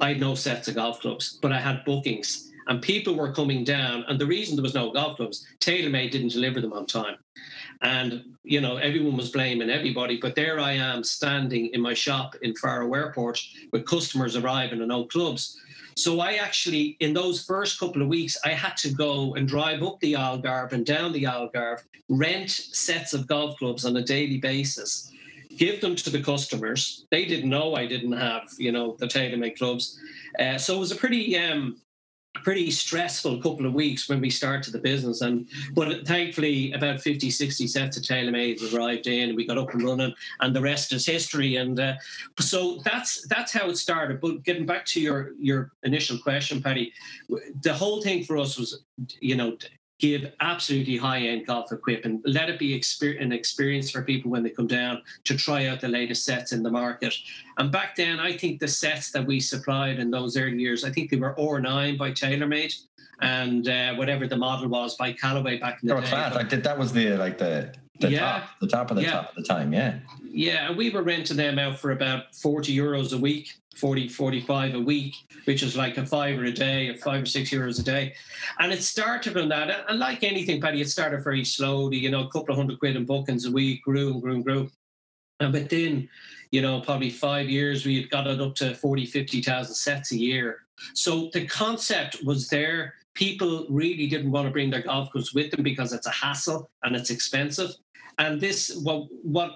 I 0.00 0.10
had 0.10 0.20
no 0.20 0.34
sets 0.34 0.68
of 0.68 0.74
golf 0.74 1.00
clubs, 1.00 1.38
but 1.40 1.52
I 1.52 1.60
had 1.60 1.84
bookings 1.84 2.51
and 2.68 2.80
people 2.80 3.14
were 3.14 3.32
coming 3.32 3.64
down. 3.64 4.04
And 4.08 4.18
the 4.18 4.26
reason 4.26 4.56
there 4.56 4.62
was 4.62 4.74
no 4.74 4.90
golf 4.92 5.16
clubs, 5.16 5.46
TaylorMade 5.60 6.10
didn't 6.10 6.32
deliver 6.32 6.60
them 6.60 6.72
on 6.72 6.86
time. 6.86 7.16
And, 7.82 8.36
you 8.44 8.60
know, 8.60 8.76
everyone 8.76 9.16
was 9.16 9.30
blaming 9.30 9.70
everybody. 9.70 10.18
But 10.20 10.34
there 10.34 10.60
I 10.60 10.72
am 10.72 11.02
standing 11.02 11.66
in 11.74 11.80
my 11.80 11.94
shop 11.94 12.36
in 12.42 12.54
Faro 12.54 12.92
Airport 12.94 13.40
with 13.72 13.86
customers 13.86 14.36
arriving 14.36 14.80
and 14.80 14.88
no 14.88 15.04
clubs. 15.06 15.58
So 15.96 16.20
I 16.20 16.34
actually, 16.34 16.96
in 17.00 17.12
those 17.12 17.44
first 17.44 17.78
couple 17.78 18.02
of 18.02 18.08
weeks, 18.08 18.36
I 18.44 18.50
had 18.50 18.76
to 18.78 18.90
go 18.90 19.34
and 19.34 19.46
drive 19.46 19.82
up 19.82 20.00
the 20.00 20.14
Algarve 20.14 20.72
and 20.72 20.86
down 20.86 21.12
the 21.12 21.24
Algarve, 21.24 21.82
rent 22.08 22.50
sets 22.50 23.12
of 23.12 23.26
golf 23.26 23.58
clubs 23.58 23.84
on 23.84 23.96
a 23.96 24.02
daily 24.02 24.38
basis, 24.38 25.10
give 25.56 25.80
them 25.80 25.94
to 25.96 26.08
the 26.08 26.22
customers. 26.22 27.04
They 27.10 27.26
didn't 27.26 27.50
know 27.50 27.74
I 27.74 27.86
didn't 27.86 28.12
have, 28.12 28.48
you 28.58 28.72
know, 28.72 28.96
the 28.98 29.06
TaylorMade 29.06 29.58
clubs. 29.58 30.00
Uh, 30.38 30.56
so 30.56 30.76
it 30.76 30.80
was 30.80 30.92
a 30.92 30.96
pretty 30.96 31.36
um, 31.36 31.76
pretty 32.34 32.70
stressful 32.70 33.40
couple 33.42 33.66
of 33.66 33.74
weeks 33.74 34.08
when 34.08 34.20
we 34.20 34.30
started 34.30 34.72
the 34.72 34.78
business. 34.78 35.20
And 35.20 35.48
but 35.74 36.06
thankfully 36.06 36.72
about 36.72 37.00
50 37.00 37.30
60 37.30 37.66
sets 37.66 37.96
of 37.96 38.02
TaylorMades 38.02 38.74
arrived 38.74 39.06
in 39.06 39.28
and 39.28 39.36
we 39.36 39.46
got 39.46 39.58
up 39.58 39.72
and 39.74 39.82
running 39.82 40.14
and 40.40 40.56
the 40.56 40.60
rest 40.60 40.92
is 40.92 41.06
history. 41.06 41.56
And 41.56 41.78
uh, 41.78 41.94
so 42.40 42.78
that's 42.84 43.26
that's 43.28 43.52
how 43.52 43.68
it 43.68 43.76
started. 43.76 44.20
But 44.20 44.42
getting 44.44 44.66
back 44.66 44.86
to 44.86 45.00
your 45.00 45.32
your 45.38 45.72
initial 45.82 46.18
question 46.18 46.62
paddy 46.62 46.92
the 47.62 47.72
whole 47.72 48.02
thing 48.02 48.24
for 48.24 48.36
us 48.36 48.58
was 48.58 48.82
you 49.20 49.36
know 49.36 49.56
give 50.02 50.32
absolutely 50.40 50.96
high-end 50.96 51.46
golf 51.46 51.70
equipment. 51.70 52.20
Let 52.24 52.50
it 52.50 52.58
be 52.58 52.74
an 52.74 53.32
experience 53.32 53.88
for 53.88 54.02
people 54.02 54.32
when 54.32 54.42
they 54.42 54.50
come 54.50 54.66
down 54.66 55.00
to 55.22 55.36
try 55.36 55.68
out 55.68 55.80
the 55.80 55.86
latest 55.86 56.24
sets 56.24 56.50
in 56.50 56.64
the 56.64 56.70
market. 56.70 57.14
And 57.58 57.70
back 57.70 57.94
then, 57.94 58.18
I 58.18 58.36
think 58.36 58.58
the 58.58 58.66
sets 58.66 59.12
that 59.12 59.24
we 59.24 59.38
supplied 59.38 60.00
in 60.00 60.10
those 60.10 60.36
early 60.36 60.58
years, 60.58 60.82
I 60.84 60.90
think 60.90 61.08
they 61.08 61.18
were 61.18 61.36
R9 61.38 61.96
by 61.96 62.10
TaylorMade 62.10 62.74
and 63.20 63.68
uh, 63.68 63.94
whatever 63.94 64.26
the 64.26 64.36
model 64.36 64.68
was 64.68 64.96
by 64.96 65.12
Callaway 65.12 65.60
back 65.60 65.78
in 65.82 65.88
the 65.88 66.00
day. 66.00 66.08
Class. 66.08 66.34
Like 66.34 66.50
that 66.50 66.76
was 66.76 66.92
the 66.92 67.16
like 67.16 67.38
the 67.38 67.72
the 68.02 68.10
yeah. 68.10 68.20
top, 68.20 68.42
the 68.60 68.66
top 68.66 68.90
of 68.90 68.96
the 68.96 69.02
yeah. 69.02 69.12
top 69.12 69.28
at 69.30 69.34
the 69.36 69.42
time. 69.42 69.72
Yeah. 69.72 69.98
Yeah, 70.22 70.72
we 70.72 70.90
were 70.90 71.02
renting 71.02 71.36
them 71.36 71.58
out 71.58 71.78
for 71.78 71.92
about 71.92 72.34
40 72.34 72.74
euros 72.74 73.12
a 73.12 73.18
week, 73.18 73.54
40, 73.76 74.08
45 74.08 74.74
a 74.74 74.80
week, 74.80 75.14
which 75.44 75.62
is 75.62 75.76
like 75.76 75.96
a 75.98 76.06
five 76.06 76.38
or 76.38 76.44
a 76.44 76.52
day, 76.52 76.88
or 76.88 76.96
five 76.96 77.22
or 77.22 77.26
six 77.26 77.50
euros 77.50 77.78
a 77.78 77.82
day. 77.82 78.14
And 78.58 78.72
it 78.72 78.82
started 78.82 79.36
on 79.36 79.48
that. 79.50 79.84
And 79.88 79.98
like 79.98 80.22
anything, 80.22 80.60
Paddy, 80.60 80.80
it 80.80 80.88
started 80.88 81.22
very 81.24 81.44
slowly, 81.44 81.96
you 81.96 82.10
know, 82.10 82.24
a 82.24 82.30
couple 82.30 82.52
of 82.52 82.56
hundred 82.56 82.78
quid 82.78 82.96
in 82.96 83.04
bookings 83.04 83.46
a 83.46 83.50
week, 83.50 83.82
grew 83.82 84.12
and 84.12 84.22
grew 84.22 84.34
and 84.34 84.44
grew. 84.44 84.70
And 85.40 85.52
within, 85.52 86.08
you 86.50 86.62
know, 86.62 86.80
probably 86.80 87.10
five 87.10 87.48
years, 87.48 87.84
we 87.84 88.00
had 88.00 88.10
got 88.10 88.26
it 88.26 88.40
up 88.40 88.54
to 88.56 88.74
40, 88.74 89.06
50,000 89.06 89.74
sets 89.74 90.12
a 90.12 90.16
year. 90.16 90.60
So 90.94 91.30
the 91.32 91.46
concept 91.46 92.24
was 92.24 92.48
there. 92.48 92.94
People 93.14 93.66
really 93.68 94.06
didn't 94.06 94.30
want 94.30 94.46
to 94.46 94.52
bring 94.52 94.70
their 94.70 94.82
golf 94.82 95.10
clubs 95.10 95.34
with 95.34 95.50
them 95.50 95.62
because 95.62 95.92
it's 95.92 96.06
a 96.06 96.10
hassle 96.10 96.70
and 96.82 96.96
it's 96.96 97.10
expensive. 97.10 97.70
And 98.18 98.40
this, 98.40 98.76
what, 98.82 99.08
what 99.22 99.52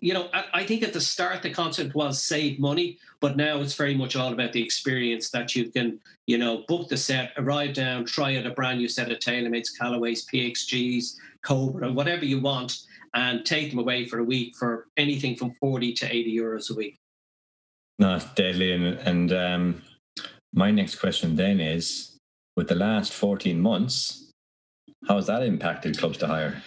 you 0.00 0.14
know, 0.14 0.28
I, 0.32 0.64
think 0.64 0.82
at 0.82 0.92
the 0.92 1.00
start 1.00 1.42
the 1.42 1.50
concept 1.50 1.94
was 1.94 2.22
save 2.22 2.58
money, 2.58 2.98
but 3.20 3.36
now 3.36 3.60
it's 3.60 3.74
very 3.74 3.94
much 3.94 4.16
all 4.16 4.32
about 4.32 4.52
the 4.52 4.62
experience 4.62 5.30
that 5.30 5.54
you 5.54 5.70
can, 5.70 6.00
you 6.26 6.38
know, 6.38 6.64
book 6.68 6.88
the 6.88 6.96
set, 6.96 7.32
arrive 7.36 7.74
down, 7.74 8.06
try 8.06 8.36
out 8.36 8.46
a 8.46 8.50
brand 8.50 8.78
new 8.78 8.88
set 8.88 9.10
of 9.10 9.18
TaylorMade's, 9.18 9.76
Callaways, 9.78 10.26
PXGs, 10.32 11.16
Cobra, 11.42 11.92
whatever 11.92 12.24
you 12.24 12.40
want, 12.40 12.78
and 13.14 13.44
take 13.44 13.70
them 13.70 13.78
away 13.78 14.06
for 14.06 14.20
a 14.20 14.24
week 14.24 14.56
for 14.56 14.86
anything 14.96 15.36
from 15.36 15.54
40 15.60 15.92
to 15.94 16.14
80 16.14 16.36
euros 16.36 16.70
a 16.70 16.74
week. 16.74 16.98
No, 17.98 18.18
deadly. 18.34 18.72
And, 18.72 18.84
and 18.84 19.32
um, 19.32 19.82
my 20.52 20.70
next 20.70 20.96
question 20.96 21.36
then 21.36 21.60
is 21.60 22.16
with 22.56 22.68
the 22.68 22.74
last 22.74 23.12
14 23.12 23.60
months, 23.60 24.30
how 25.06 25.16
has 25.16 25.26
that 25.26 25.42
impacted 25.42 25.98
clubs 25.98 26.18
to 26.18 26.26
hire? 26.26 26.62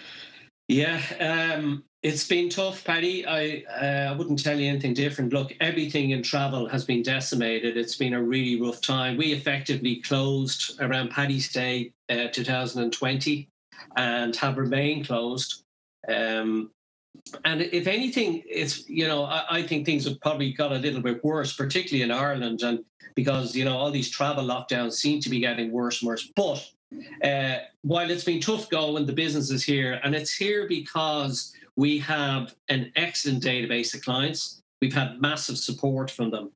Yeah, 0.68 1.00
um, 1.18 1.84
it's 2.02 2.28
been 2.28 2.50
tough, 2.50 2.84
Paddy. 2.84 3.26
I 3.26 3.64
uh, 3.70 4.12
I 4.12 4.16
wouldn't 4.16 4.42
tell 4.44 4.60
you 4.60 4.68
anything 4.68 4.92
different. 4.92 5.32
Look, 5.32 5.54
everything 5.60 6.10
in 6.10 6.22
travel 6.22 6.68
has 6.68 6.84
been 6.84 7.02
decimated. 7.02 7.78
It's 7.78 7.96
been 7.96 8.12
a 8.12 8.22
really 8.22 8.60
rough 8.60 8.82
time. 8.82 9.16
We 9.16 9.32
effectively 9.32 9.96
closed 9.96 10.80
around 10.80 11.10
Paddy's 11.10 11.50
Day 11.50 11.92
uh, 12.10 12.28
2020 12.28 13.48
and 13.96 14.36
have 14.36 14.58
remained 14.58 15.06
closed. 15.06 15.64
Um, 16.06 16.70
and 17.44 17.62
if 17.62 17.86
anything, 17.86 18.42
it's 18.46 18.88
you 18.88 19.08
know 19.08 19.24
I, 19.24 19.44
I, 19.50 19.62
think 19.62 19.86
things 19.86 20.04
have 20.04 20.20
probably 20.20 20.52
got 20.52 20.72
a 20.72 20.78
little 20.78 21.00
bit 21.00 21.24
worse, 21.24 21.54
particularly 21.54 22.02
in 22.02 22.10
Ireland, 22.10 22.62
and 22.62 22.84
because 23.14 23.56
you 23.56 23.64
know 23.64 23.76
all 23.76 23.90
these 23.90 24.10
travel 24.10 24.44
lockdowns 24.44 24.92
seem 24.92 25.20
to 25.20 25.30
be 25.30 25.40
getting 25.40 25.72
worse 25.72 26.02
and 26.02 26.08
worse. 26.08 26.30
But 26.36 26.70
uh, 27.22 27.56
while 27.82 28.10
it's 28.10 28.24
been 28.24 28.40
tough 28.40 28.68
going, 28.70 29.06
the 29.06 29.12
business 29.12 29.50
is 29.50 29.64
here, 29.64 30.00
and 30.02 30.14
it's 30.14 30.34
here 30.34 30.66
because 30.68 31.52
we 31.76 31.98
have 31.98 32.54
an 32.68 32.92
excellent 32.96 33.42
database 33.42 33.94
of 33.94 34.02
clients. 34.02 34.62
We've 34.80 34.94
had 34.94 35.20
massive 35.20 35.58
support 35.58 36.10
from 36.10 36.30
them. 36.30 36.50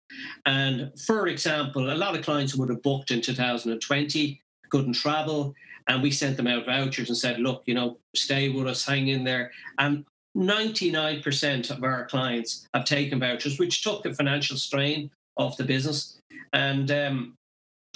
And 0.46 0.92
for 0.98 1.26
example, 1.26 1.92
a 1.92 1.94
lot 1.94 2.16
of 2.16 2.24
clients 2.24 2.54
would 2.54 2.68
have 2.68 2.82
booked 2.82 3.10
in 3.10 3.20
2020, 3.20 4.40
couldn't 4.70 4.94
travel, 4.94 5.54
and 5.88 6.02
we 6.02 6.10
sent 6.10 6.36
them 6.36 6.46
out 6.46 6.66
vouchers 6.66 7.08
and 7.08 7.18
said, 7.18 7.40
look, 7.40 7.62
you 7.66 7.74
know, 7.74 7.98
stay 8.14 8.48
with 8.48 8.66
us, 8.66 8.84
hang 8.84 9.08
in 9.08 9.24
there. 9.24 9.50
And 9.78 10.04
99% 10.36 11.70
of 11.70 11.82
our 11.82 12.06
clients 12.06 12.66
have 12.74 12.84
taken 12.84 13.20
vouchers, 13.20 13.58
which 13.58 13.82
took 13.82 14.02
the 14.02 14.14
financial 14.14 14.56
strain 14.56 15.10
off 15.36 15.56
the 15.56 15.64
business. 15.64 16.18
And 16.52 16.90
um, 16.90 17.36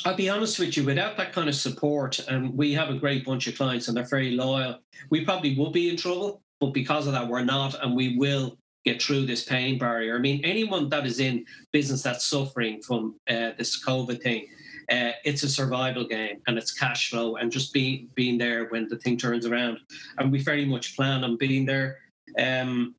I'll 0.04 0.14
be 0.14 0.28
honest 0.28 0.58
with 0.58 0.76
you, 0.76 0.84
without 0.84 1.16
that 1.16 1.32
kind 1.32 1.48
of 1.48 1.54
support, 1.54 2.18
and 2.28 2.56
we 2.56 2.72
have 2.74 2.90
a 2.90 2.94
great 2.94 3.24
bunch 3.24 3.46
of 3.46 3.56
clients 3.56 3.88
and 3.88 3.96
they're 3.96 4.04
very 4.04 4.32
loyal, 4.32 4.78
we 5.10 5.24
probably 5.24 5.56
would 5.56 5.72
be 5.72 5.90
in 5.90 5.96
trouble. 5.96 6.42
But 6.60 6.72
because 6.72 7.06
of 7.06 7.12
that, 7.12 7.28
we're 7.28 7.44
not, 7.44 7.82
and 7.82 7.94
we 7.94 8.16
will 8.16 8.58
get 8.84 9.02
through 9.02 9.26
this 9.26 9.44
pain 9.44 9.78
barrier. 9.78 10.14
I 10.14 10.18
mean, 10.18 10.44
anyone 10.44 10.88
that 10.90 11.06
is 11.06 11.18
in 11.18 11.44
business 11.72 12.02
that's 12.02 12.24
suffering 12.24 12.80
from 12.80 13.16
uh, 13.28 13.50
this 13.58 13.84
COVID 13.84 14.22
thing, 14.22 14.46
uh, 14.90 15.10
it's 15.24 15.42
a 15.42 15.48
survival 15.48 16.06
game 16.06 16.40
and 16.46 16.56
it's 16.56 16.72
cash 16.72 17.10
flow 17.10 17.36
and 17.36 17.50
just 17.50 17.72
being 17.72 18.08
being 18.14 18.38
there 18.38 18.66
when 18.66 18.86
the 18.88 18.96
thing 18.96 19.16
turns 19.16 19.44
around. 19.44 19.78
And 20.18 20.30
we 20.30 20.40
very 20.40 20.64
much 20.64 20.94
plan 20.96 21.24
on 21.24 21.36
being 21.36 21.66
there. 21.66 21.98
Um, 22.38 22.94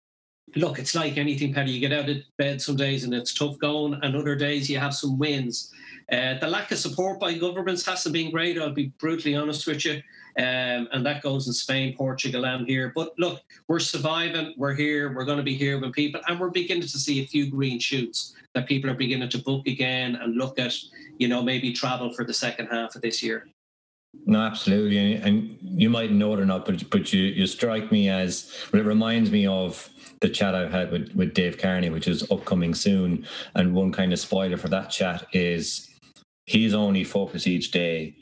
look, 0.55 0.79
it's 0.79 0.95
like 0.95 1.17
anything, 1.17 1.53
Paddy. 1.53 1.71
You 1.71 1.79
get 1.79 1.97
out 1.97 2.09
of 2.09 2.17
bed 2.37 2.61
some 2.61 2.75
days 2.75 3.03
and 3.03 3.13
it's 3.13 3.33
tough 3.33 3.57
going, 3.59 3.99
and 4.01 4.15
other 4.15 4.35
days 4.35 4.69
you 4.69 4.79
have 4.79 4.93
some 4.93 5.17
wins. 5.17 5.73
Uh, 6.11 6.39
the 6.39 6.47
lack 6.47 6.71
of 6.71 6.77
support 6.77 7.19
by 7.19 7.33
governments 7.33 7.85
hasn't 7.85 8.13
been 8.13 8.31
great. 8.31 8.57
I'll 8.57 8.71
be 8.71 8.93
brutally 8.97 9.35
honest 9.35 9.67
with 9.67 9.83
you, 9.83 10.01
um, 10.37 10.87
and 10.93 11.05
that 11.05 11.21
goes 11.21 11.47
in 11.47 11.53
Spain, 11.53 11.95
Portugal, 11.97 12.45
and 12.45 12.65
here. 12.65 12.93
But 12.95 13.13
look, 13.19 13.41
we're 13.67 13.79
surviving. 13.79 14.53
We're 14.55 14.73
here. 14.73 15.13
We're 15.13 15.25
going 15.25 15.37
to 15.37 15.43
be 15.43 15.55
here 15.55 15.79
with 15.79 15.91
people, 15.93 16.21
and 16.27 16.39
we're 16.39 16.49
beginning 16.49 16.83
to 16.83 16.87
see 16.87 17.21
a 17.21 17.27
few 17.27 17.51
green 17.51 17.79
shoots 17.79 18.33
that 18.53 18.67
people 18.67 18.89
are 18.89 18.95
beginning 18.95 19.29
to 19.29 19.37
book 19.39 19.67
again 19.67 20.15
and 20.15 20.35
look 20.35 20.57
at, 20.59 20.73
you 21.17 21.27
know, 21.27 21.43
maybe 21.43 21.73
travel 21.73 22.13
for 22.13 22.23
the 22.23 22.33
second 22.33 22.67
half 22.67 22.95
of 22.95 23.01
this 23.01 23.21
year. 23.21 23.47
No, 24.25 24.39
absolutely, 24.39 25.15
and 25.15 25.57
you 25.61 25.89
might 25.89 26.11
know 26.11 26.33
it 26.33 26.39
or 26.39 26.45
not, 26.45 26.65
but 26.65 26.89
but 26.89 27.11
you 27.11 27.23
you 27.23 27.45
strike 27.45 27.91
me 27.91 28.09
as 28.09 28.51
well, 28.71 28.81
it 28.81 28.85
reminds 28.85 29.29
me 29.29 29.45
of 29.45 29.89
the 30.21 30.29
chat 30.29 30.55
I've 30.55 30.71
had 30.71 30.91
with 30.91 31.13
with 31.15 31.33
Dave 31.33 31.57
Carney, 31.57 31.89
which 31.89 32.07
is 32.07 32.29
upcoming 32.31 32.73
soon. 32.73 33.25
And 33.55 33.73
one 33.73 33.91
kind 33.91 34.13
of 34.13 34.19
spoiler 34.19 34.57
for 34.57 34.69
that 34.69 34.89
chat 34.89 35.27
is 35.33 35.89
he's 36.45 36.73
only 36.73 37.03
focused 37.03 37.47
each 37.47 37.71
day 37.71 38.15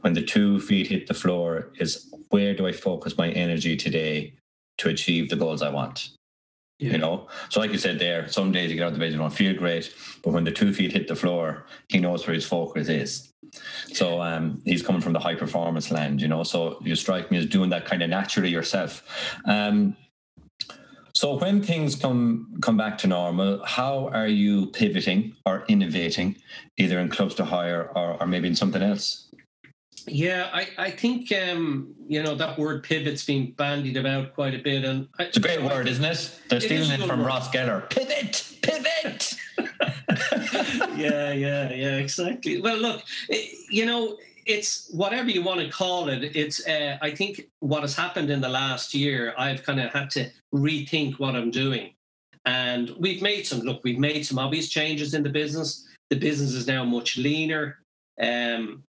when 0.00 0.12
the 0.12 0.22
two 0.22 0.60
feet 0.60 0.86
hit 0.86 1.06
the 1.06 1.14
floor 1.14 1.70
is 1.78 2.12
where 2.30 2.54
do 2.54 2.66
I 2.66 2.72
focus 2.72 3.16
my 3.16 3.30
energy 3.30 3.76
today 3.76 4.34
to 4.78 4.88
achieve 4.88 5.28
the 5.28 5.36
goals 5.36 5.62
I 5.62 5.70
want. 5.70 6.10
Yeah. 6.78 6.92
You 6.92 6.98
know, 6.98 7.26
so 7.48 7.58
like 7.58 7.72
you 7.72 7.78
said 7.78 7.98
there, 7.98 8.28
some 8.28 8.52
days 8.52 8.70
you 8.70 8.76
get 8.76 8.84
out 8.84 8.88
of 8.88 8.94
the 8.94 9.00
bed, 9.00 9.10
you 9.10 9.18
don't 9.18 9.30
feel 9.30 9.52
great, 9.54 9.92
but 10.22 10.32
when 10.32 10.44
the 10.44 10.52
two 10.52 10.72
feet 10.72 10.92
hit 10.92 11.08
the 11.08 11.16
floor, 11.16 11.66
he 11.88 11.98
knows 11.98 12.24
where 12.24 12.34
his 12.34 12.46
focus 12.46 12.88
is. 12.88 13.32
So 13.92 14.22
um, 14.22 14.62
he's 14.64 14.82
coming 14.82 15.00
from 15.00 15.12
the 15.12 15.18
high 15.18 15.34
performance 15.34 15.90
land, 15.90 16.22
you 16.22 16.28
know. 16.28 16.44
So 16.44 16.78
you 16.84 16.94
strike 16.94 17.32
me 17.32 17.38
as 17.38 17.46
doing 17.46 17.70
that 17.70 17.84
kind 17.84 18.02
of 18.02 18.10
naturally 18.10 18.50
yourself. 18.50 19.02
Um, 19.44 19.96
so 21.18 21.36
when 21.36 21.60
things 21.60 21.96
come 21.96 22.54
come 22.60 22.76
back 22.76 22.96
to 22.98 23.08
normal, 23.08 23.60
how 23.66 24.08
are 24.10 24.28
you 24.28 24.66
pivoting 24.66 25.34
or 25.44 25.64
innovating, 25.66 26.36
either 26.76 27.00
in 27.00 27.08
clubs 27.08 27.34
to 27.34 27.44
hire 27.44 27.90
or, 27.96 28.22
or 28.22 28.26
maybe 28.28 28.46
in 28.46 28.54
something 28.54 28.80
else? 28.80 29.28
Yeah, 30.06 30.48
I, 30.52 30.68
I 30.78 30.90
think 30.92 31.32
um, 31.32 31.92
you 32.06 32.22
know 32.22 32.36
that 32.36 32.56
word 32.56 32.84
pivot's 32.84 33.24
been 33.24 33.50
bandied 33.50 33.96
about 33.96 34.32
quite 34.36 34.54
a 34.54 34.58
bit, 34.58 34.84
and 34.84 35.08
I, 35.18 35.24
it's 35.24 35.36
a 35.36 35.40
great 35.40 35.60
word, 35.60 35.88
isn't 35.88 36.04
it? 36.04 36.40
They're 36.50 36.60
stealing 36.60 36.92
it, 36.92 37.00
it 37.00 37.08
from 37.08 37.18
word. 37.18 37.26
Ross 37.26 37.50
Geller. 37.50 37.90
Pivot, 37.90 38.54
pivot. 38.62 39.34
yeah, 40.96 41.32
yeah, 41.32 41.72
yeah, 41.72 41.96
exactly. 41.96 42.60
Well, 42.60 42.76
look, 42.76 43.02
you 43.70 43.86
know, 43.86 44.18
it's 44.48 44.88
whatever 44.90 45.30
you 45.30 45.42
want 45.42 45.60
to 45.60 45.68
call 45.68 46.08
it. 46.08 46.34
It's 46.34 46.66
uh, 46.66 46.96
I 47.02 47.10
think 47.10 47.48
what 47.60 47.82
has 47.82 47.94
happened 47.94 48.30
in 48.30 48.40
the 48.40 48.48
last 48.48 48.94
year, 48.94 49.34
I've 49.36 49.62
kind 49.62 49.78
of 49.78 49.92
had 49.92 50.10
to 50.10 50.30
rethink 50.54 51.18
what 51.18 51.36
I'm 51.36 51.50
doing, 51.50 51.92
and 52.46 52.90
we've 52.98 53.22
made 53.22 53.46
some. 53.46 53.60
Look, 53.60 53.84
we've 53.84 53.98
made 53.98 54.24
some 54.26 54.38
obvious 54.38 54.68
changes 54.70 55.12
in 55.14 55.22
the 55.22 55.28
business. 55.28 55.86
The 56.08 56.16
business 56.16 56.54
is 56.54 56.66
now 56.66 56.84
much 56.84 57.18
leaner. 57.18 57.78
Um, 58.20 58.82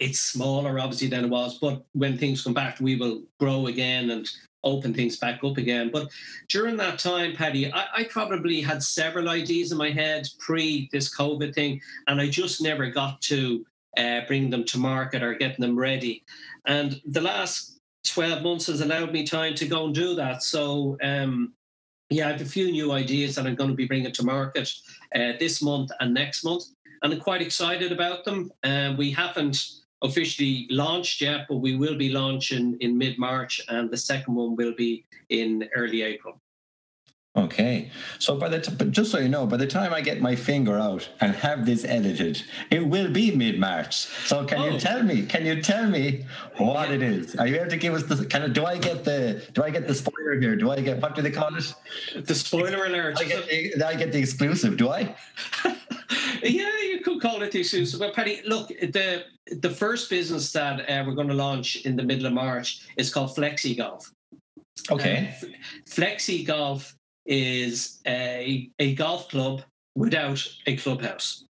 it's 0.00 0.18
smaller, 0.18 0.80
obviously, 0.80 1.08
than 1.08 1.26
it 1.26 1.30
was. 1.30 1.58
But 1.58 1.84
when 1.92 2.16
things 2.16 2.42
come 2.42 2.54
back, 2.54 2.80
we 2.80 2.96
will 2.96 3.22
grow 3.38 3.66
again 3.66 4.10
and 4.10 4.26
open 4.64 4.94
things 4.94 5.18
back 5.18 5.44
up 5.44 5.58
again. 5.58 5.90
But 5.92 6.08
during 6.48 6.76
that 6.78 6.98
time, 6.98 7.36
Paddy, 7.36 7.70
I, 7.70 7.86
I, 7.94 8.04
probably 8.04 8.60
had 8.60 8.82
several 8.82 9.28
ideas 9.28 9.70
in 9.70 9.78
my 9.78 9.90
head 9.90 10.28
pre 10.38 10.88
this 10.90 11.14
COVID 11.14 11.54
thing, 11.54 11.80
and 12.08 12.20
I 12.20 12.28
just 12.28 12.60
never 12.60 12.90
got 12.90 13.20
to 13.22 13.64
uh, 13.96 14.20
bring 14.26 14.50
them 14.50 14.64
to 14.64 14.78
market 14.78 15.22
or 15.22 15.34
getting 15.34 15.60
them 15.60 15.78
ready. 15.78 16.24
And 16.66 17.00
the 17.06 17.20
last 17.20 17.80
12 18.06 18.42
months 18.42 18.66
has 18.66 18.80
allowed 18.80 19.12
me 19.12 19.26
time 19.26 19.54
to 19.56 19.66
go 19.66 19.86
and 19.86 19.94
do 19.94 20.14
that. 20.14 20.42
So, 20.42 20.96
um, 21.02 21.52
yeah, 22.10 22.28
I 22.28 22.32
have 22.32 22.40
a 22.40 22.44
few 22.44 22.70
new 22.70 22.92
ideas 22.92 23.34
that 23.34 23.46
I'm 23.46 23.56
going 23.56 23.70
to 23.70 23.76
be 23.76 23.86
bringing 23.86 24.12
to 24.12 24.24
market 24.24 24.72
uh, 25.14 25.32
this 25.38 25.62
month 25.62 25.90
and 26.00 26.14
next 26.14 26.44
month. 26.44 26.64
And 27.02 27.12
I'm 27.12 27.20
quite 27.20 27.42
excited 27.42 27.92
about 27.92 28.24
them. 28.24 28.52
Uh, 28.62 28.94
we 28.96 29.10
haven't 29.10 29.58
officially 30.02 30.66
launched 30.70 31.20
yet, 31.20 31.46
but 31.48 31.56
we 31.56 31.76
will 31.76 31.96
be 31.96 32.10
launching 32.10 32.76
in 32.80 32.96
mid 32.96 33.18
March, 33.18 33.60
and 33.68 33.90
the 33.90 33.96
second 33.96 34.34
one 34.34 34.56
will 34.56 34.74
be 34.74 35.04
in 35.30 35.68
early 35.74 36.02
April. 36.02 36.40
Okay, 37.36 37.90
so 38.18 38.36
by 38.36 38.48
the 38.48 38.60
t- 38.60 38.72
but 38.78 38.92
just 38.92 39.10
so 39.10 39.18
you 39.18 39.28
know, 39.28 39.46
by 39.46 39.58
the 39.58 39.66
time 39.66 39.92
I 39.92 40.00
get 40.00 40.22
my 40.22 40.34
finger 40.34 40.78
out 40.78 41.06
and 41.20 41.34
have 41.36 41.66
this 41.66 41.84
edited, 41.84 42.42
it 42.70 42.86
will 42.86 43.10
be 43.10 43.30
mid 43.36 43.60
March. 43.60 44.06
So 44.26 44.46
can 44.46 44.58
oh. 44.58 44.68
you 44.70 44.80
tell 44.80 45.02
me? 45.02 45.26
Can 45.26 45.44
you 45.44 45.60
tell 45.60 45.86
me 45.86 46.24
what 46.56 46.88
yeah. 46.88 46.94
it 46.94 47.02
is? 47.02 47.36
Are 47.36 47.46
you 47.46 47.56
able 47.56 47.68
to 47.68 47.76
give 47.76 47.92
us 47.92 48.04
the 48.04 48.24
kind 48.24 48.44
of? 48.44 48.54
Do 48.54 48.64
I 48.64 48.78
get 48.78 49.04
the? 49.04 49.46
Do 49.52 49.62
I 49.62 49.68
get 49.68 49.86
the 49.86 49.94
spoiler 49.94 50.40
here? 50.40 50.56
Do 50.56 50.70
I 50.70 50.80
get 50.80 51.02
what 51.02 51.14
do 51.14 51.20
they 51.20 51.30
call 51.30 51.54
it? 51.54 51.74
The 52.24 52.34
spoiler 52.34 52.86
alert. 52.86 53.18
I 53.20 53.24
get 53.24 53.46
the, 53.46 53.86
I 53.86 53.94
get 53.96 54.12
the 54.12 54.18
exclusive. 54.18 54.78
Do 54.78 54.88
I? 54.88 55.14
yeah, 56.42 56.70
you 56.84 57.00
could 57.04 57.20
call 57.20 57.42
it 57.42 57.52
the 57.52 57.60
exclusive. 57.60 58.00
But 58.00 58.14
Paddy, 58.14 58.40
look, 58.46 58.68
the 58.68 59.24
the 59.60 59.70
first 59.70 60.08
business 60.08 60.52
that 60.52 60.88
uh, 60.88 61.04
we're 61.06 61.14
going 61.14 61.28
to 61.28 61.34
launch 61.34 61.84
in 61.84 61.96
the 61.96 62.02
middle 62.02 62.24
of 62.24 62.32
March 62.32 62.86
is 62.96 63.12
called 63.12 63.36
Flexi 63.36 63.76
Golf. 63.76 64.10
Okay. 64.90 65.34
Uh, 65.42 65.46
Flexi 65.86 66.46
Golf 66.46 66.96
is 67.26 68.00
a, 68.06 68.70
a 68.78 68.94
golf 68.94 69.28
club 69.28 69.62
without 69.94 70.46
a 70.66 70.76
clubhouse. 70.76 71.44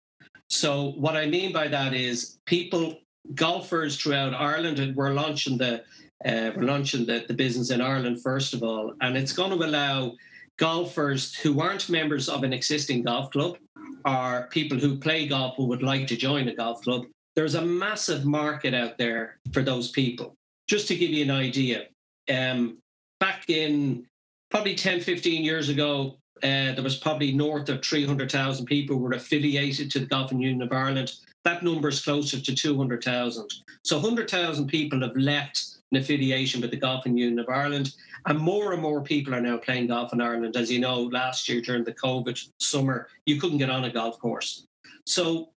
So 0.50 0.92
what 0.92 1.16
I 1.16 1.26
mean 1.26 1.52
by 1.52 1.68
that 1.68 1.94
is 1.94 2.38
people, 2.46 3.00
golfers 3.34 3.98
throughout 3.98 4.34
Ireland, 4.34 4.80
and 4.80 4.96
we're 4.96 5.14
launching 5.14 5.58
the 5.58 5.84
uh, 6.26 6.52
we're 6.56 6.64
launching 6.64 7.06
the, 7.06 7.26
the 7.28 7.34
business 7.34 7.70
in 7.70 7.82
Ireland 7.82 8.22
first 8.22 8.54
of 8.54 8.64
all, 8.64 8.94
and 9.02 9.18
it's 9.18 9.34
going 9.34 9.52
to 9.52 9.66
allow 9.66 10.14
golfers 10.58 11.36
who 11.36 11.60
aren't 11.60 11.90
members 11.90 12.30
of 12.30 12.44
an 12.44 12.54
existing 12.54 13.04
golf 13.04 13.32
club 13.32 13.58
or 14.06 14.48
people 14.52 14.78
who 14.78 14.98
play 14.98 15.28
golf 15.28 15.56
who 15.58 15.66
would 15.66 15.84
like 15.84 16.08
to 16.08 16.16
join 16.16 16.48
a 16.48 16.56
golf 16.56 16.82
club. 16.82 17.06
There's 17.36 17.56
a 17.56 17.62
massive 17.62 18.26
market 18.26 18.74
out 18.74 18.98
there 18.98 19.40
for 19.52 19.64
those 19.64 19.90
people. 19.92 20.36
Just 20.70 20.88
to 20.90 20.96
give 20.96 21.10
you 21.10 21.24
an 21.24 21.32
idea, 21.32 21.88
um, 22.30 22.78
back 23.20 23.50
in 23.50 24.06
probably 24.54 24.76
10, 24.76 25.02
15 25.02 25.44
years 25.44 25.70
ago, 25.70 26.16
uh, 26.44 26.74
there 26.74 26.84
was 26.84 26.98
probably 26.98 27.32
north 27.32 27.70
of 27.70 27.84
300,000 27.84 28.68
people 28.68 28.98
were 28.98 29.14
affiliated 29.14 29.90
to 29.90 30.00
the 30.00 30.06
Golfing 30.06 30.40
Union 30.40 30.62
of 30.62 30.72
Ireland. 30.72 31.12
That 31.44 31.64
number 31.64 31.88
is 31.88 32.04
closer 32.04 32.40
to 32.40 32.56
200,000. 32.56 33.48
So 33.84 33.98
100,000 33.98 34.68
people 34.68 35.02
have 35.02 35.18
left 35.18 35.78
an 35.92 35.98
affiliation 35.98 36.62
with 36.62 36.70
the 36.70 36.78
Golfing 36.78 37.18
Union 37.18 37.40
of 37.40 37.50
Ireland. 37.50 37.96
And 38.28 38.38
more 38.38 38.74
and 38.74 38.82
more 38.82 39.02
people 39.02 39.34
are 39.34 39.42
now 39.42 39.58
playing 39.58 39.88
golf 39.88 40.14
in 40.14 40.22
Ireland. 40.22 40.56
As 40.56 40.72
you 40.72 40.80
know, 40.80 41.02
last 41.02 41.50
year 41.50 41.60
during 41.60 41.84
the 41.84 41.94
COVID 41.96 42.40
summer, 42.60 43.08
you 43.26 43.42
couldn't 43.42 43.58
get 43.58 43.72
on 43.72 43.86
a 43.86 43.92
golf 43.92 44.20
course. 44.20 44.68
So 45.08 45.50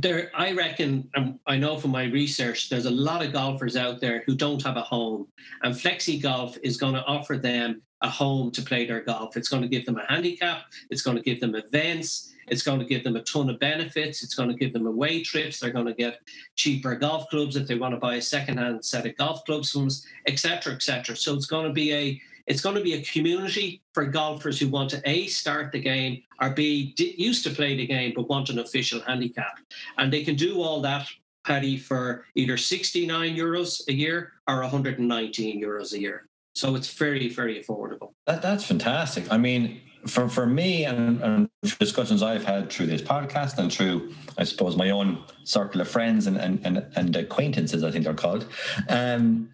there, 0.00 0.30
I 0.34 0.52
reckon, 0.52 1.08
and 1.14 1.38
I 1.46 1.56
know 1.56 1.78
from 1.78 1.92
my 1.92 2.04
research, 2.04 2.68
there's 2.68 2.84
a 2.84 2.90
lot 2.90 3.24
of 3.24 3.32
golfers 3.32 3.74
out 3.74 4.02
there 4.02 4.22
who 4.26 4.36
don't 4.36 4.62
have 4.62 4.76
a 4.76 4.82
home, 4.82 5.26
and 5.62 5.74
Flexi 5.74 6.22
Golf 6.22 6.58
is 6.62 6.76
going 6.76 6.94
to 6.94 7.04
offer 7.04 7.38
them 7.38 7.80
a 8.02 8.08
home 8.08 8.50
to 8.52 8.62
play 8.62 8.86
their 8.86 9.02
golf. 9.02 9.36
It's 9.36 9.48
going 9.48 9.62
to 9.62 9.68
give 9.68 9.86
them 9.86 9.98
a 9.98 10.06
handicap. 10.06 10.62
It's 10.90 11.02
going 11.02 11.16
to 11.16 11.22
give 11.22 11.40
them 11.40 11.54
events. 11.54 12.32
It's 12.50 12.62
going 12.62 12.78
to 12.78 12.86
give 12.86 13.04
them 13.04 13.16
a 13.16 13.22
ton 13.22 13.50
of 13.50 13.58
benefits. 13.58 14.22
It's 14.22 14.34
going 14.34 14.48
to 14.48 14.54
give 14.54 14.72
them 14.72 14.86
away 14.86 15.22
trips. 15.22 15.60
They're 15.60 15.70
going 15.70 15.86
to 15.86 15.94
get 15.94 16.20
cheaper 16.56 16.94
golf 16.94 17.28
clubs 17.28 17.56
if 17.56 17.66
they 17.66 17.74
want 17.74 17.94
to 17.94 18.00
buy 18.00 18.16
a 18.16 18.22
secondhand 18.22 18.84
set 18.84 19.06
of 19.06 19.16
golf 19.16 19.44
clubs 19.44 19.70
from 19.72 19.86
us, 19.86 20.06
etc., 20.26 20.74
etc. 20.74 21.16
So 21.16 21.34
it's 21.34 21.46
going 21.46 21.66
to 21.66 21.72
be 21.72 21.92
a 21.92 22.20
it's 22.46 22.62
going 22.62 22.76
to 22.76 22.82
be 22.82 22.94
a 22.94 23.02
community 23.02 23.82
for 23.92 24.06
golfers 24.06 24.58
who 24.58 24.68
want 24.68 24.88
to 24.90 25.02
a 25.04 25.26
start 25.26 25.70
the 25.70 25.80
game 25.80 26.22
or 26.40 26.48
b 26.48 26.94
used 26.96 27.44
to 27.44 27.50
play 27.50 27.76
the 27.76 27.86
game 27.86 28.14
but 28.16 28.26
want 28.28 28.48
an 28.48 28.58
official 28.58 29.02
handicap, 29.02 29.58
and 29.98 30.10
they 30.10 30.24
can 30.24 30.34
do 30.34 30.62
all 30.62 30.80
that 30.80 31.06
Paddy 31.44 31.76
for 31.76 32.24
either 32.34 32.56
69 32.56 33.36
euros 33.36 33.86
a 33.88 33.92
year 33.92 34.32
or 34.48 34.60
119 34.60 35.62
euros 35.62 35.92
a 35.92 36.00
year. 36.00 36.27
So 36.58 36.74
it's 36.74 36.92
very, 36.92 37.28
very 37.28 37.62
affordable. 37.62 38.14
That, 38.26 38.42
that's 38.42 38.64
fantastic. 38.64 39.30
I 39.30 39.38
mean, 39.38 39.80
for, 40.08 40.28
for 40.28 40.44
me 40.44 40.86
and, 40.86 41.22
and 41.22 41.48
discussions 41.78 42.20
I've 42.20 42.44
had 42.44 42.68
through 42.68 42.86
this 42.86 43.00
podcast 43.00 43.58
and 43.58 43.72
through, 43.72 44.12
I 44.38 44.42
suppose, 44.42 44.74
my 44.76 44.90
own 44.90 45.22
circle 45.44 45.80
of 45.80 45.86
friends 45.86 46.26
and, 46.26 46.36
and, 46.36 46.60
and, 46.66 46.84
and 46.96 47.14
acquaintances, 47.14 47.84
I 47.84 47.92
think 47.92 48.04
they're 48.04 48.12
called, 48.12 48.44
um, 48.88 49.50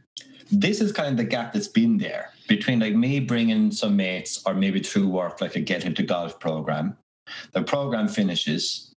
this 0.50 0.80
is 0.80 0.92
kind 0.92 1.10
of 1.10 1.18
the 1.18 1.24
gap 1.24 1.52
that's 1.52 1.68
been 1.68 1.98
there 1.98 2.30
between 2.48 2.80
like 2.80 2.94
me 2.94 3.20
bringing 3.20 3.70
some 3.70 3.96
mates 3.96 4.42
or 4.46 4.54
maybe 4.54 4.80
through 4.80 5.08
work, 5.08 5.42
like 5.42 5.56
a 5.56 5.60
get 5.60 5.84
into 5.84 6.02
golf 6.02 6.40
program. 6.40 6.96
The 7.52 7.64
program 7.64 8.08
finishes 8.08 8.94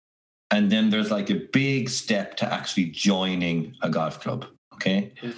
and 0.53 0.71
then 0.71 0.91
there's 0.91 1.11
like 1.11 1.29
a 1.31 1.41
big 1.53 1.89
step 1.89 2.37
to 2.37 2.55
actually 2.55 2.85
joining 2.85 3.75
a 3.83 3.91
golf 3.91 4.21
club. 4.21 4.47
Okay. 4.75 5.13
Yeah. 5.21 5.33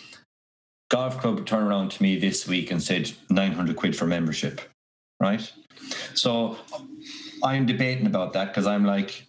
Golf 0.90 1.20
club 1.20 1.44
turned 1.46 1.68
around 1.68 1.90
to 1.92 2.02
me 2.02 2.18
this 2.18 2.46
week 2.48 2.70
and 2.70 2.82
said 2.82 3.12
900 3.30 3.76
quid 3.76 3.96
for 3.96 4.06
membership. 4.06 4.60
Right. 5.20 5.52
So 6.14 6.58
I'm 7.42 7.66
debating 7.66 8.06
about 8.06 8.32
that 8.32 8.48
because 8.48 8.66
I'm 8.66 8.84
like, 8.84 9.26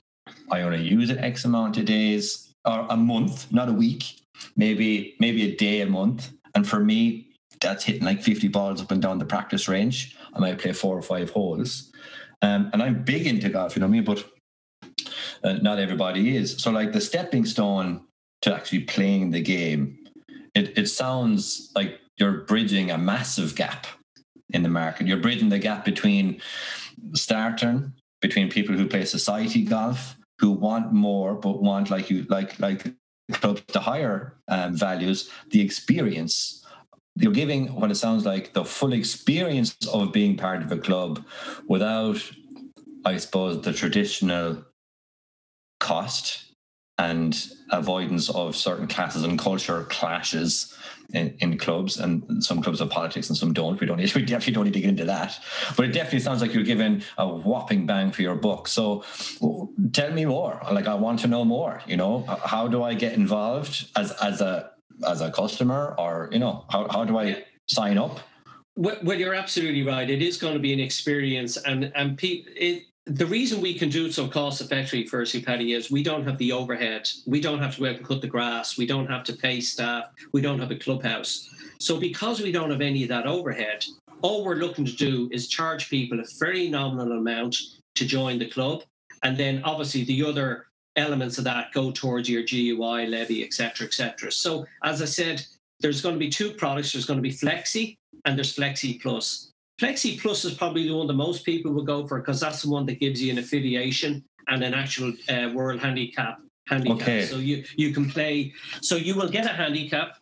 I 0.51 0.61
only 0.61 0.81
use 0.83 1.09
it 1.09 1.17
X 1.17 1.45
amount 1.45 1.77
of 1.77 1.85
days 1.85 2.53
or 2.65 2.85
a 2.89 2.97
month, 2.97 3.51
not 3.51 3.69
a 3.69 3.73
week, 3.73 4.19
maybe, 4.55 5.15
maybe 5.19 5.51
a 5.51 5.55
day 5.55 5.81
a 5.81 5.85
month. 5.85 6.31
And 6.55 6.67
for 6.67 6.79
me, 6.79 7.29
that's 7.61 7.83
hitting 7.83 8.03
like 8.03 8.21
50 8.21 8.47
balls 8.47 8.81
up 8.81 8.91
and 8.91 9.01
down 9.01 9.19
the 9.19 9.25
practice 9.25 9.67
range. 9.67 10.15
I 10.33 10.39
might 10.39 10.59
play 10.59 10.71
four 10.71 10.97
or 10.97 11.01
five 11.01 11.29
holes. 11.29 11.91
Um, 12.41 12.69
and 12.71 12.81
I'm 12.81 13.03
big 13.03 13.27
into 13.27 13.49
golf, 13.49 13.75
you 13.75 13.81
know 13.81 13.87
mean? 13.87 14.05
But 14.05 14.23
uh, 15.43 15.53
not 15.53 15.79
everybody 15.79 16.37
is. 16.37 16.61
So, 16.61 16.71
like 16.71 16.93
the 16.93 17.01
stepping 17.01 17.45
stone 17.45 18.01
to 18.41 18.53
actually 18.53 18.81
playing 18.81 19.31
the 19.31 19.41
game, 19.41 19.98
it, 20.59 20.77
it 20.77 20.87
sounds 20.87 21.71
like 21.75 21.99
you're 22.17 22.41
bridging 22.41 22.91
a 22.91 22.97
massive 22.97 23.55
gap 23.55 23.87
in 24.49 24.63
the 24.63 24.69
market. 24.69 25.07
You're 25.07 25.17
bridging 25.17 25.49
the 25.49 25.59
gap 25.59 25.85
between 25.85 26.41
starting, 27.13 27.93
between 28.21 28.49
people 28.49 28.75
who 28.75 28.87
play 28.87 29.05
society 29.05 29.63
golf, 29.63 30.17
who 30.39 30.51
want 30.51 30.91
more 30.91 31.35
but 31.35 31.61
want 31.61 31.89
like 31.89 32.09
you 32.09 32.25
like 32.29 32.59
like 32.59 32.93
clubs 33.31 33.61
to 33.67 33.79
hire 33.79 34.35
um, 34.47 34.75
values, 34.75 35.29
the 35.51 35.61
experience. 35.61 36.65
You're 37.15 37.33
giving 37.33 37.73
what 37.75 37.91
it 37.91 37.95
sounds 37.95 38.25
like 38.25 38.53
the 38.53 38.65
full 38.65 38.93
experience 38.93 39.75
of 39.93 40.13
being 40.13 40.37
part 40.37 40.61
of 40.63 40.71
a 40.71 40.77
club 40.77 41.25
without, 41.67 42.17
I 43.05 43.17
suppose, 43.17 43.61
the 43.61 43.73
traditional 43.73 44.63
cost 45.79 46.48
and 46.99 47.49
avoidance 47.71 48.29
of 48.29 48.55
certain 48.55 48.87
classes 48.87 49.23
and 49.23 49.39
culture 49.39 49.83
clashes 49.83 50.75
in, 51.13 51.33
in, 51.39 51.57
clubs. 51.57 51.97
And 51.97 52.43
some 52.43 52.61
clubs 52.61 52.79
have 52.79 52.89
politics 52.89 53.29
and 53.29 53.37
some 53.37 53.53
don't. 53.53 53.79
We 53.79 53.87
don't 53.87 53.97
need 53.97 54.13
we 54.15 54.21
definitely 54.21 54.53
don't 54.53 54.65
need 54.65 54.73
to 54.73 54.81
get 54.81 54.89
into 54.89 55.05
that. 55.05 55.39
But 55.75 55.85
it 55.85 55.93
definitely 55.93 56.19
sounds 56.19 56.41
like 56.41 56.53
you're 56.53 56.63
given 56.63 57.01
a 57.17 57.27
whopping 57.27 57.85
bang 57.85 58.11
for 58.11 58.21
your 58.21 58.35
book 58.35 58.67
so 58.67 59.03
tell 59.93 60.11
me 60.11 60.25
more. 60.25 60.61
Like 60.71 60.87
i 60.87 60.93
want 60.93 61.19
to 61.21 61.27
know 61.27 61.45
more 61.45 61.81
you 61.87 61.97
know? 61.97 62.25
How 62.43 62.67
do 62.67 62.83
i 62.83 62.93
get 62.93 63.13
involved 63.13 63.89
as 63.95 64.11
as 64.21 64.41
a 64.41 64.71
as 65.07 65.21
a 65.21 65.31
customer 65.31 65.95
or 65.97 66.29
you 66.33 66.39
know 66.39 66.65
how, 66.69 66.87
how 66.89 67.05
do 67.05 67.17
i 67.17 67.43
sign 67.67 67.97
up? 67.97 68.19
Well, 68.75 69.19
you're 69.19 69.33
absolutely 69.33 69.83
right. 69.83 70.09
It 70.09 70.21
is 70.21 70.37
going 70.37 70.53
to 70.53 70.59
be 70.59 70.71
an 70.71 70.79
experience, 70.79 71.57
and 71.57 71.91
and 71.95 72.17
pe- 72.17 72.45
it, 72.55 72.83
the 73.09 73.25
reason 73.25 73.59
we 73.59 73.73
can 73.73 73.89
do 73.89 74.05
it 74.05 74.13
so 74.13 74.27
cost 74.27 74.61
effectively, 74.61 75.05
firstly, 75.05 75.41
Paddy, 75.41 75.73
is 75.73 75.89
we 75.89 76.03
don't 76.03 76.23
have 76.25 76.37
the 76.37 76.51
overhead. 76.51 77.09
We 77.25 77.41
don't 77.41 77.59
have 77.59 77.75
to 77.75 77.81
go 77.81 77.89
out 77.89 77.95
and 77.95 78.05
cut 78.05 78.21
the 78.21 78.27
grass. 78.27 78.77
We 78.77 78.85
don't 78.85 79.07
have 79.07 79.23
to 79.25 79.33
pay 79.33 79.61
staff. 79.61 80.05
We 80.31 80.41
don't 80.41 80.59
have 80.59 80.69
a 80.69 80.75
clubhouse. 80.75 81.49
So, 81.79 81.99
because 81.99 82.39
we 82.39 82.51
don't 82.51 82.69
have 82.69 82.81
any 82.81 83.01
of 83.03 83.09
that 83.09 83.25
overhead, 83.25 83.83
all 84.21 84.45
we're 84.45 84.55
looking 84.55 84.85
to 84.85 84.95
do 84.95 85.27
is 85.31 85.47
charge 85.47 85.89
people 85.89 86.19
a 86.19 86.25
very 86.39 86.69
nominal 86.69 87.17
amount 87.17 87.57
to 87.95 88.05
join 88.05 88.37
the 88.37 88.49
club. 88.49 88.83
And 89.23 89.35
then, 89.35 89.63
obviously, 89.63 90.03
the 90.03 90.23
other 90.23 90.67
elements 90.95 91.39
of 91.39 91.45
that 91.45 91.71
go 91.73 91.91
towards 91.91 92.29
your 92.29 92.43
GUI 92.43 93.07
levy, 93.07 93.43
etc., 93.43 93.87
etc. 93.87 94.31
So, 94.31 94.65
as 94.83 95.01
I 95.01 95.05
said, 95.05 95.43
there's 95.79 96.01
going 96.01 96.15
to 96.15 96.19
be 96.19 96.29
two 96.29 96.51
products. 96.51 96.93
There's 96.93 97.05
going 97.05 97.17
to 97.17 97.23
be 97.23 97.33
Flexi 97.33 97.97
and 98.25 98.37
there's 98.37 98.55
Flexi 98.55 99.01
Plus. 99.01 99.51
Flexi 99.79 100.19
Plus 100.19 100.43
is 100.45 100.53
probably 100.53 100.87
the 100.87 100.95
one 100.95 101.07
that 101.07 101.13
most 101.13 101.45
people 101.45 101.71
will 101.71 101.83
go 101.83 102.05
for 102.05 102.19
because 102.19 102.39
that's 102.39 102.61
the 102.61 102.69
one 102.69 102.85
that 102.85 102.99
gives 102.99 103.21
you 103.21 103.31
an 103.31 103.37
affiliation 103.37 104.23
and 104.49 104.63
an 104.63 104.73
actual 104.73 105.13
uh, 105.29 105.51
world 105.53 105.79
handicap 105.79 106.39
handicap. 106.67 107.01
Okay. 107.01 107.25
So 107.25 107.37
you 107.37 107.63
you 107.75 107.93
can 107.93 108.09
play. 108.09 108.53
So 108.81 108.95
you 108.95 109.15
will 109.15 109.29
get 109.29 109.45
a 109.45 109.49
handicap. 109.63 110.17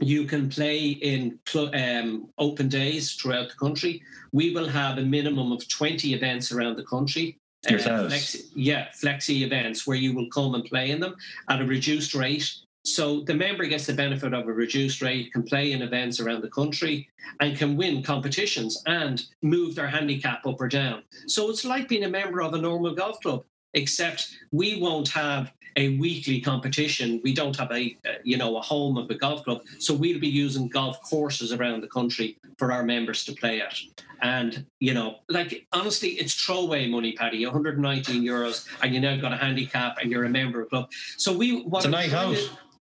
You 0.00 0.24
can 0.24 0.48
play 0.48 0.80
in 1.12 1.38
um, 1.54 2.28
open 2.38 2.68
days 2.68 3.14
throughout 3.14 3.48
the 3.48 3.56
country. 3.56 4.02
We 4.32 4.54
will 4.54 4.68
have 4.68 4.98
a 4.98 5.02
minimum 5.02 5.52
of 5.52 5.66
twenty 5.68 6.14
events 6.14 6.52
around 6.52 6.76
the 6.76 6.84
country. 6.84 7.38
Uh, 7.66 7.72
flexi, 7.72 8.42
yeah, 8.54 8.86
flexi 9.02 9.42
events 9.42 9.84
where 9.84 9.96
you 9.96 10.14
will 10.14 10.28
come 10.30 10.54
and 10.54 10.64
play 10.64 10.90
in 10.90 11.00
them 11.00 11.16
at 11.48 11.60
a 11.60 11.64
reduced 11.64 12.14
rate 12.14 12.48
so 12.94 13.20
the 13.20 13.34
member 13.34 13.66
gets 13.66 13.86
the 13.86 13.92
benefit 13.92 14.32
of 14.32 14.48
a 14.48 14.52
reduced 14.52 15.02
rate, 15.02 15.32
can 15.32 15.42
play 15.42 15.72
in 15.72 15.82
events 15.82 16.20
around 16.20 16.42
the 16.42 16.50
country, 16.50 17.08
and 17.40 17.56
can 17.56 17.76
win 17.76 18.02
competitions 18.02 18.82
and 18.86 19.24
move 19.42 19.74
their 19.74 19.88
handicap 19.88 20.46
up 20.46 20.60
or 20.60 20.68
down. 20.68 21.02
So 21.26 21.50
it's 21.50 21.64
like 21.64 21.88
being 21.88 22.04
a 22.04 22.08
member 22.08 22.40
of 22.40 22.54
a 22.54 22.58
normal 22.58 22.94
golf 22.94 23.20
club, 23.20 23.44
except 23.74 24.34
we 24.50 24.80
won't 24.80 25.08
have 25.08 25.52
a 25.76 25.96
weekly 25.98 26.40
competition. 26.40 27.20
We 27.22 27.32
don't 27.32 27.56
have 27.56 27.70
a 27.70 27.96
uh, 28.04 28.14
you 28.24 28.36
know 28.36 28.56
a 28.56 28.60
home 28.60 28.98
of 28.98 29.08
a 29.10 29.14
golf 29.14 29.44
club, 29.44 29.62
so 29.78 29.94
we'll 29.94 30.18
be 30.18 30.28
using 30.28 30.68
golf 30.68 31.00
courses 31.02 31.52
around 31.52 31.82
the 31.82 31.88
country 31.88 32.38
for 32.58 32.72
our 32.72 32.82
members 32.82 33.24
to 33.26 33.32
play 33.32 33.60
at. 33.60 33.78
And 34.20 34.66
you 34.80 34.92
know, 34.94 35.18
like 35.28 35.66
honestly, 35.72 36.10
it's 36.10 36.34
throwaway 36.34 36.88
money, 36.88 37.12
Paddy. 37.12 37.44
119 37.46 38.22
euros, 38.22 38.66
and 38.82 38.92
you 38.92 39.00
now 39.00 39.16
got 39.20 39.32
a 39.32 39.36
handicap, 39.36 39.98
and 40.00 40.10
you're 40.10 40.24
a 40.24 40.28
member 40.28 40.60
of 40.60 40.66
a 40.66 40.70
club. 40.70 40.90
So 41.16 41.36
we 41.36 41.62
what 41.62 41.78
it's 41.78 41.86
a 41.86 41.90
night 41.90 42.12
out. 42.12 42.36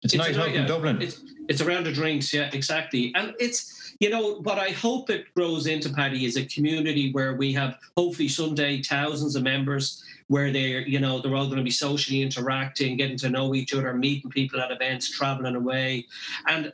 It's, 0.06 0.14
it's 0.14 0.24
night 0.24 0.38
out 0.38 0.56
in 0.56 0.68
Dublin. 0.68 1.02
It's, 1.02 1.22
it's 1.50 1.62
around 1.62 1.86
the 1.86 1.92
drinks, 1.92 2.32
yeah, 2.34 2.50
exactly. 2.54 3.12
And 3.16 3.34
it's, 3.40 3.96
you 4.00 4.10
know, 4.10 4.36
what 4.42 4.60
I 4.60 4.70
hope 4.70 5.10
it 5.10 5.34
grows 5.36 5.68
into, 5.68 5.90
Paddy, 5.90 6.26
is 6.26 6.38
a 6.38 6.46
community 6.46 7.12
where 7.12 7.36
we 7.36 7.52
have 7.54 7.80
hopefully 7.98 8.28
someday 8.28 8.82
thousands 8.82 9.36
of 9.36 9.44
members 9.44 10.04
where 10.28 10.52
they're, 10.52 10.82
you 10.82 11.00
know, 11.00 11.20
they're 11.20 11.36
all 11.36 11.46
going 11.46 11.58
to 11.58 11.64
be 11.64 11.72
socially 11.72 12.22
interacting, 12.22 12.98
getting 12.98 13.18
to 13.18 13.30
know 13.30 13.56
each 13.56 13.74
other, 13.74 13.94
meeting 13.94 14.30
people 14.30 14.62
at 14.62 14.72
events, 14.72 15.10
traveling 15.10 15.56
away. 15.56 16.06
And 16.48 16.72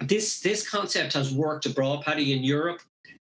this 0.00 0.40
this 0.40 0.68
concept 0.68 1.12
has 1.12 1.32
worked 1.34 1.66
abroad, 1.66 2.04
Paddy, 2.04 2.32
in 2.32 2.42
Europe. 2.42 2.80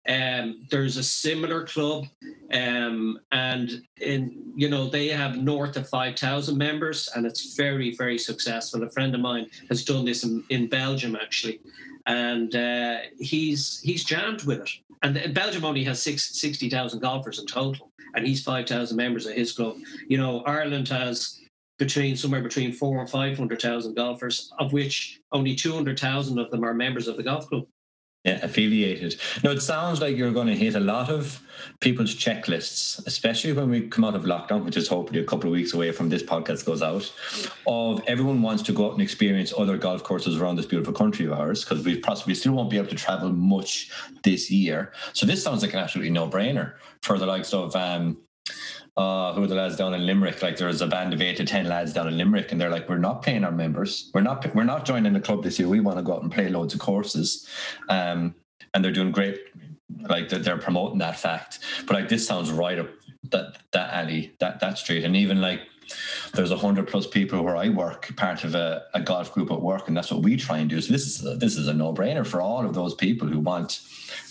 Um, 0.09 0.67
there's 0.71 0.97
a 0.97 1.03
similar 1.03 1.65
club, 1.65 2.07
um, 2.53 3.21
and 3.33 3.83
in 4.01 4.53
you 4.57 4.69
know 4.69 4.89
they 4.89 5.09
have 5.09 5.37
north 5.37 5.77
of 5.77 5.89
five 5.89 6.19
thousand 6.19 6.57
members, 6.57 7.09
and 7.15 7.27
it's 7.27 7.55
very 7.55 7.95
very 7.97 8.19
successful. 8.19 8.83
A 8.83 8.91
friend 8.91 9.15
of 9.15 9.21
mine 9.21 9.47
has 9.69 9.85
done 9.85 10.05
this 10.07 10.25
in, 10.25 10.43
in 10.49 10.69
Belgium 10.69 11.17
actually, 11.17 11.61
and 12.07 12.55
uh, 12.57 12.99
he's 13.19 13.81
he's 13.81 14.05
jammed 14.05 14.43
with 14.45 14.61
it. 14.61 14.71
And 15.03 15.35
Belgium 15.35 15.65
only 15.65 15.83
has 15.85 16.03
six, 16.03 16.39
60,000 16.39 17.01
golfers 17.01 17.39
in 17.39 17.47
total, 17.47 17.91
and 18.15 18.27
he's 18.27 18.43
5,000 18.43 18.95
members 18.97 19.27
of 19.27 19.35
his 19.35 19.53
club. 19.53 19.77
You 20.09 20.19
know, 20.19 20.41
Ireland 20.41 20.89
has 20.89 21.41
between 21.79 22.15
somewhere 22.15 22.43
between 22.43 22.73
four 22.73 23.01
and 23.01 23.09
500,000 23.09 23.95
golfers, 23.95 24.53
of 24.59 24.75
which 24.75 25.21
only 25.33 25.55
200,000 25.55 26.39
of 26.39 26.51
them 26.51 26.63
are 26.63 26.75
members 26.75 27.09
of 27.09 27.17
the 27.17 27.23
golf 27.23 27.49
club. 27.49 27.67
Yeah, 28.25 28.39
affiliated. 28.43 29.19
No, 29.43 29.51
it 29.51 29.63
sounds 29.63 30.03
like 30.03 30.15
you're 30.15 30.33
going 30.33 30.49
to 30.49 30.55
hit 30.55 30.75
a 30.75 30.81
lot 30.81 31.09
of 31.09 31.41
people's 31.81 32.15
checklists, 32.15 33.07
especially 33.07 33.55
when 33.55 33.71
we 33.71 33.89
come 33.89 34.05
out 34.05 34.15
of 34.15 34.25
lockdown, 34.25 34.63
which 34.63 34.77
is 34.77 34.89
hopefully 34.89 35.21
a 35.21 35.25
couple 35.25 35.49
of 35.49 35.53
weeks 35.53 35.73
away 35.73 35.91
from 35.91 36.11
this 36.11 36.23
podcast 36.23 36.67
goes 36.67 36.83
out. 36.83 37.11
Of 37.67 38.03
everyone 38.07 38.43
wants 38.43 38.63
to 38.65 38.73
go 38.73 38.89
out 38.89 38.93
and 38.93 39.01
experience 39.01 39.55
other 39.57 39.79
golf 39.79 40.03
courses 40.03 40.39
around 40.39 40.57
this 40.57 40.67
beautiful 40.67 40.93
country 40.93 41.25
of 41.25 41.33
ours 41.33 41.65
because 41.65 41.83
we 41.83 41.99
possibly 41.99 42.35
still 42.35 42.53
won't 42.53 42.69
be 42.69 42.77
able 42.77 42.89
to 42.89 42.95
travel 42.95 43.33
much 43.33 43.91
this 44.23 44.51
year. 44.51 44.93
So 45.15 45.25
this 45.25 45.43
sounds 45.43 45.63
like 45.63 45.73
an 45.73 45.79
absolutely 45.79 46.13
no-brainer 46.13 46.75
for 47.01 47.17
the 47.19 47.25
likes 47.25 47.55
of 47.55 47.75
um, 47.75 48.19
uh, 49.01 49.33
who 49.33 49.43
are 49.43 49.47
the 49.47 49.55
lads 49.55 49.77
down 49.77 49.95
in 49.95 50.05
Limerick? 50.05 50.43
Like 50.43 50.59
there's 50.59 50.83
a 50.83 50.87
band 50.87 51.15
of 51.15 51.23
eight 51.23 51.39
to 51.39 51.45
ten 51.47 51.67
lads 51.67 51.95
down 51.95 52.07
in 52.07 52.19
Limerick, 52.19 52.53
and 52.53 52.61
they're 52.61 52.69
like, 52.69 52.87
we're 52.87 52.99
not 52.99 53.23
paying 53.23 53.45
our 53.45 53.51
members. 53.51 54.11
We're 54.13 54.21
not 54.21 54.55
we're 54.55 54.65
not 54.65 54.85
joining 54.85 55.15
the 55.15 55.21
club 55.21 55.43
this 55.43 55.59
year. 55.59 55.69
We 55.69 55.81
want 55.81 55.97
to 55.97 56.03
go 56.03 56.13
out 56.15 56.23
and 56.23 56.31
play 56.31 56.51
loads 56.51 56.75
of 56.75 56.81
courses, 56.81 57.49
um, 57.89 58.35
and 58.75 58.85
they're 58.85 58.93
doing 58.93 59.11
great. 59.11 59.39
Like 60.03 60.29
they're, 60.29 60.59
promoting 60.59 60.99
that 60.99 61.19
fact. 61.19 61.61
But 61.87 61.95
like 61.95 62.09
this 62.11 62.27
sounds 62.27 62.53
right 62.53 62.79
up 62.79 62.91
that 63.31 63.57
that 63.73 63.95
alley, 63.95 64.35
that 64.39 64.61
that 64.61 64.77
street, 64.77 65.05
and 65.05 65.17
even 65.17 65.41
like 65.41 65.61
there's 66.35 66.51
a 66.51 66.59
hundred 66.59 66.87
plus 66.87 67.07
people 67.07 67.43
where 67.43 67.57
I 67.57 67.71
work, 67.71 68.15
part 68.17 68.45
of 68.45 68.55
a, 68.55 68.85
a, 68.93 69.01
golf 69.01 69.33
group 69.33 69.51
at 69.51 69.61
work, 69.63 69.89
and 69.89 69.97
that's 69.97 70.13
what 70.13 70.23
we 70.23 70.37
try 70.37 70.59
and 70.59 70.69
do. 70.69 70.81
So 70.81 70.93
this 70.93 71.07
is 71.07 71.25
a, 71.25 71.37
this 71.37 71.57
is 71.57 71.69
a 71.69 71.73
no 71.73 71.95
brainer 71.95 72.27
for 72.27 72.43
all 72.43 72.67
of 72.67 72.75
those 72.75 72.95
people 72.95 73.27
who 73.27 73.41
want 73.41 73.81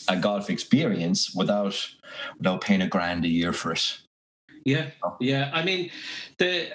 a 0.08 0.16
golf 0.16 0.50
experience 0.50 1.34
without 1.34 1.76
without 2.38 2.62
paying 2.62 2.82
a 2.82 2.88
grand 2.88 3.26
a 3.26 3.30
year 3.30 3.52
for 3.52 3.72
it. 3.72 3.98
Yeah, 4.66 4.90
oh. 5.04 5.16
yeah. 5.20 5.50
I 5.54 5.64
mean, 5.64 5.90
the 6.38 6.70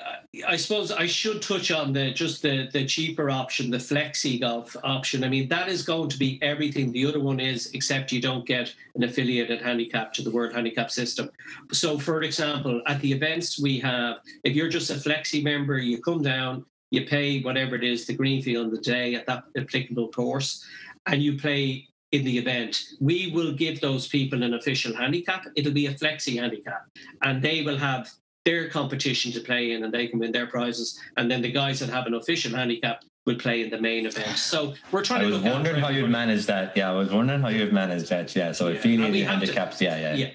I 0.46 0.56
suppose 0.56 0.90
I 0.90 1.06
should 1.06 1.42
touch 1.42 1.70
on 1.70 1.92
the 1.92 2.12
just 2.12 2.42
the 2.42 2.68
the 2.72 2.84
cheaper 2.84 3.30
option, 3.30 3.70
the 3.70 3.78
flexi 3.78 4.40
golf 4.40 4.76
option. 4.82 5.24
I 5.24 5.28
mean, 5.28 5.48
that 5.48 5.68
is 5.68 5.82
going 5.82 6.08
to 6.10 6.18
be 6.18 6.38
everything 6.42 6.92
the 6.92 7.06
other 7.06 7.20
one 7.20 7.40
is, 7.40 7.70
except 7.72 8.12
you 8.12 8.20
don't 8.20 8.46
get 8.46 8.74
an 8.94 9.04
affiliated 9.04 9.60
handicap 9.60 10.12
to 10.14 10.22
the 10.22 10.30
World 10.30 10.54
Handicap 10.54 10.90
System. 10.90 11.30
So, 11.72 11.98
for 11.98 12.22
example, 12.22 12.82
at 12.86 13.00
the 13.00 13.12
events 13.12 13.60
we 13.60 13.78
have, 13.80 14.18
if 14.44 14.54
you're 14.54 14.68
just 14.68 14.90
a 14.90 14.94
flexi 14.94 15.42
member, 15.42 15.78
you 15.78 16.00
come 16.00 16.22
down, 16.22 16.64
you 16.90 17.06
pay 17.06 17.42
whatever 17.42 17.74
it 17.76 17.84
is, 17.84 18.06
the 18.06 18.14
green 18.14 18.42
fee 18.42 18.56
on 18.56 18.70
the 18.70 18.78
day 18.80 19.14
at 19.14 19.26
that 19.26 19.44
applicable 19.56 20.08
course, 20.08 20.64
and 21.06 21.22
you 21.22 21.38
play 21.38 21.88
in 22.14 22.24
the 22.24 22.38
event, 22.38 22.72
we 23.00 23.30
will 23.34 23.52
give 23.52 23.80
those 23.80 24.06
people 24.06 24.42
an 24.44 24.54
official 24.54 24.94
handicap. 24.94 25.44
It'll 25.56 25.72
be 25.72 25.86
a 25.86 25.94
flexi 25.94 26.38
handicap, 26.40 26.82
and 27.22 27.42
they 27.42 27.62
will 27.62 27.76
have 27.76 28.08
their 28.44 28.68
competition 28.68 29.32
to 29.32 29.40
play 29.40 29.72
in 29.72 29.82
and 29.84 29.92
they 29.92 30.06
can 30.06 30.18
win 30.18 30.30
their 30.30 30.46
prizes. 30.46 31.00
And 31.16 31.30
then 31.30 31.40
the 31.42 31.50
guys 31.50 31.80
that 31.80 31.88
have 31.88 32.06
an 32.06 32.12
official 32.14 32.54
handicap 32.54 33.02
will 33.26 33.36
play 33.36 33.62
in 33.64 33.70
the 33.70 33.80
main 33.80 34.04
event. 34.04 34.36
So 34.36 34.74
we're 34.92 35.02
trying 35.02 35.22
I 35.22 35.24
to 35.24 35.30
was 35.30 35.42
look 35.42 35.52
wondering 35.54 35.80
how 35.80 35.88
you'd 35.88 36.10
manage 36.10 36.44
that. 36.46 36.76
Yeah, 36.76 36.90
I 36.90 36.94
was 36.94 37.10
wondering 37.10 37.40
how 37.40 37.48
you'd 37.48 37.72
manage 37.72 38.06
that. 38.10 38.36
Yeah, 38.36 38.52
so 38.52 38.68
Yeah, 38.68 38.74
affiliated 38.76 39.14
have 39.26 39.40
to- 39.40 39.46
handicaps. 39.46 39.80
yeah, 39.80 39.96
yeah, 39.98 40.14
yeah 40.14 40.30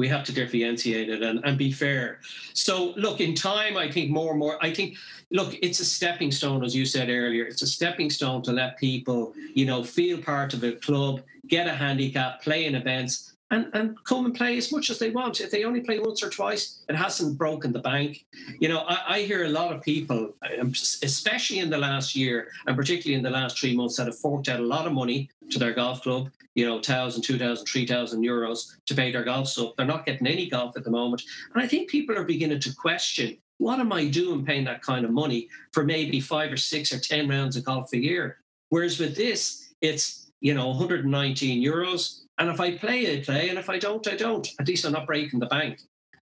we 0.00 0.08
have 0.08 0.24
to 0.24 0.32
differentiate 0.32 1.10
it 1.10 1.22
and, 1.22 1.44
and 1.44 1.58
be 1.58 1.70
fair. 1.70 2.20
So 2.54 2.94
look 2.96 3.20
in 3.20 3.34
time 3.34 3.76
i 3.76 3.86
think 3.94 4.10
more 4.10 4.30
and 4.30 4.40
more 4.44 4.56
i 4.68 4.72
think 4.72 4.96
look 5.30 5.50
it's 5.66 5.80
a 5.80 5.84
stepping 5.84 6.32
stone 6.32 6.64
as 6.64 6.74
you 6.74 6.86
said 6.86 7.08
earlier. 7.10 7.44
It's 7.44 7.62
a 7.62 7.66
stepping 7.66 8.10
stone 8.10 8.40
to 8.46 8.52
let 8.60 8.78
people 8.78 9.34
you 9.58 9.66
know 9.66 9.84
feel 9.84 10.16
part 10.32 10.54
of 10.54 10.64
a 10.64 10.72
club 10.86 11.22
get 11.48 11.66
a 11.66 11.74
handicap 11.84 12.42
play 12.42 12.64
in 12.68 12.74
events 12.74 13.34
and, 13.50 13.68
and 13.74 14.02
come 14.04 14.26
and 14.26 14.34
play 14.34 14.56
as 14.56 14.70
much 14.70 14.90
as 14.90 14.98
they 14.98 15.10
want. 15.10 15.40
If 15.40 15.50
they 15.50 15.64
only 15.64 15.80
play 15.80 15.98
once 15.98 16.22
or 16.22 16.30
twice, 16.30 16.82
it 16.88 16.94
hasn't 16.94 17.36
broken 17.36 17.72
the 17.72 17.80
bank. 17.80 18.24
You 18.60 18.68
know, 18.68 18.80
I, 18.80 19.16
I 19.16 19.22
hear 19.22 19.44
a 19.44 19.48
lot 19.48 19.74
of 19.74 19.82
people, 19.82 20.34
um, 20.60 20.72
especially 21.02 21.58
in 21.58 21.70
the 21.70 21.78
last 21.78 22.14
year 22.14 22.48
and 22.66 22.76
particularly 22.76 23.16
in 23.16 23.22
the 23.22 23.30
last 23.30 23.58
three 23.58 23.76
months, 23.76 23.96
that 23.96 24.06
have 24.06 24.18
forked 24.18 24.48
out 24.48 24.60
a 24.60 24.64
lot 24.64 24.86
of 24.86 24.92
money 24.92 25.28
to 25.50 25.58
their 25.58 25.72
golf 25.72 26.02
club, 26.02 26.30
you 26.54 26.64
know, 26.64 26.74
1,000, 26.74 27.22
2,000, 27.22 27.66
3,000 27.66 28.22
euros 28.22 28.76
to 28.86 28.94
pay 28.94 29.10
their 29.10 29.24
golf 29.24 29.48
stuff. 29.48 29.74
They're 29.76 29.86
not 29.86 30.06
getting 30.06 30.26
any 30.26 30.48
golf 30.48 30.76
at 30.76 30.84
the 30.84 30.90
moment. 30.90 31.22
And 31.54 31.62
I 31.62 31.66
think 31.66 31.90
people 31.90 32.16
are 32.16 32.24
beginning 32.24 32.60
to 32.60 32.74
question 32.74 33.36
what 33.58 33.78
am 33.78 33.92
I 33.92 34.06
doing 34.06 34.42
paying 34.42 34.64
that 34.64 34.80
kind 34.80 35.04
of 35.04 35.10
money 35.10 35.46
for 35.72 35.84
maybe 35.84 36.18
five 36.18 36.50
or 36.50 36.56
six 36.56 36.94
or 36.94 36.98
10 36.98 37.28
rounds 37.28 37.56
of 37.56 37.64
golf 37.64 37.92
a 37.92 37.98
year? 37.98 38.38
Whereas 38.70 38.98
with 38.98 39.14
this, 39.14 39.74
it's, 39.82 40.19
you 40.40 40.54
know, 40.54 40.68
119 40.68 41.62
euros. 41.62 42.20
And 42.38 42.48
if 42.48 42.60
I 42.60 42.76
play, 42.76 43.18
I 43.18 43.22
play. 43.22 43.48
And 43.48 43.58
if 43.58 43.68
I 43.68 43.78
don't, 43.78 44.06
I 44.08 44.16
don't. 44.16 44.48
At 44.58 44.68
least 44.68 44.84
I'm 44.84 44.92
not 44.92 45.06
breaking 45.06 45.40
the 45.40 45.46
bank. 45.46 45.80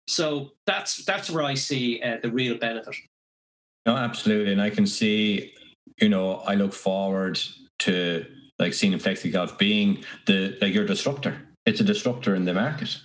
So 0.07 0.53
that's 0.66 1.05
that's 1.05 1.31
where 1.31 1.44
I 1.44 1.55
see 1.55 2.00
uh, 2.03 2.18
the 2.22 2.31
real 2.31 2.57
benefit. 2.59 2.94
No, 3.87 3.96
absolutely. 3.96 4.53
And 4.53 4.61
I 4.61 4.70
can 4.70 4.87
see, 4.87 5.55
you 6.00 6.09
know, 6.09 6.37
I 6.46 6.55
look 6.55 6.72
forward 6.72 7.40
to 7.81 8.24
like 8.59 8.74
seeing 8.74 8.92
Flexi 8.94 9.33
Golf 9.33 9.59
being 9.59 10.05
the 10.27 10.57
like 10.61 10.74
your 10.74 10.87
disruptor. 10.87 11.40
It's 11.66 11.81
a 11.81 11.85
disruptor 11.85 12.35
in 12.35 12.44
the 12.44 12.55
market. 12.55 12.98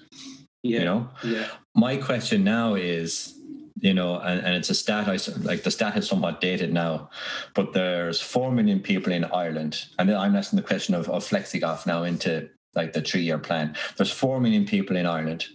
Yeah. 0.63 0.79
You 0.79 0.85
know? 0.85 1.09
Yeah. 1.23 1.47
My 1.75 1.95
question 1.95 2.43
now 2.43 2.75
is, 2.75 3.38
you 3.81 3.93
know, 3.93 4.19
and, 4.19 4.39
and 4.45 4.55
it's 4.55 4.69
a 4.69 4.75
stat 4.75 5.07
I 5.07 5.17
like 5.41 5.63
the 5.63 5.71
stat 5.71 5.97
is 5.97 6.07
somewhat 6.07 6.41
dated 6.41 6.73
now, 6.73 7.09
but 7.53 7.73
there's 7.73 8.19
four 8.19 8.51
million 8.51 8.79
people 8.79 9.13
in 9.13 9.23
Ireland. 9.25 9.85
And 9.97 10.11
I'm 10.11 10.35
asking 10.35 10.57
the 10.57 10.63
question 10.63 10.95
of, 10.95 11.09
of 11.09 11.27
Flexi 11.27 11.61
Golf 11.61 11.85
now 11.85 12.03
into 12.03 12.49
like 12.75 12.93
the 12.93 13.01
three 13.01 13.21
year 13.21 13.37
plan. 13.37 13.75
There's 13.97 14.11
four 14.11 14.39
million 14.39 14.65
people 14.65 14.95
in 14.95 15.05
Ireland, 15.05 15.47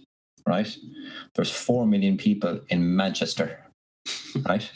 right? 0.47 0.75
There's 1.35 1.51
four 1.51 1.85
million 1.85 2.17
people 2.17 2.61
in 2.69 2.95
Manchester, 2.95 3.59
right? 4.47 4.69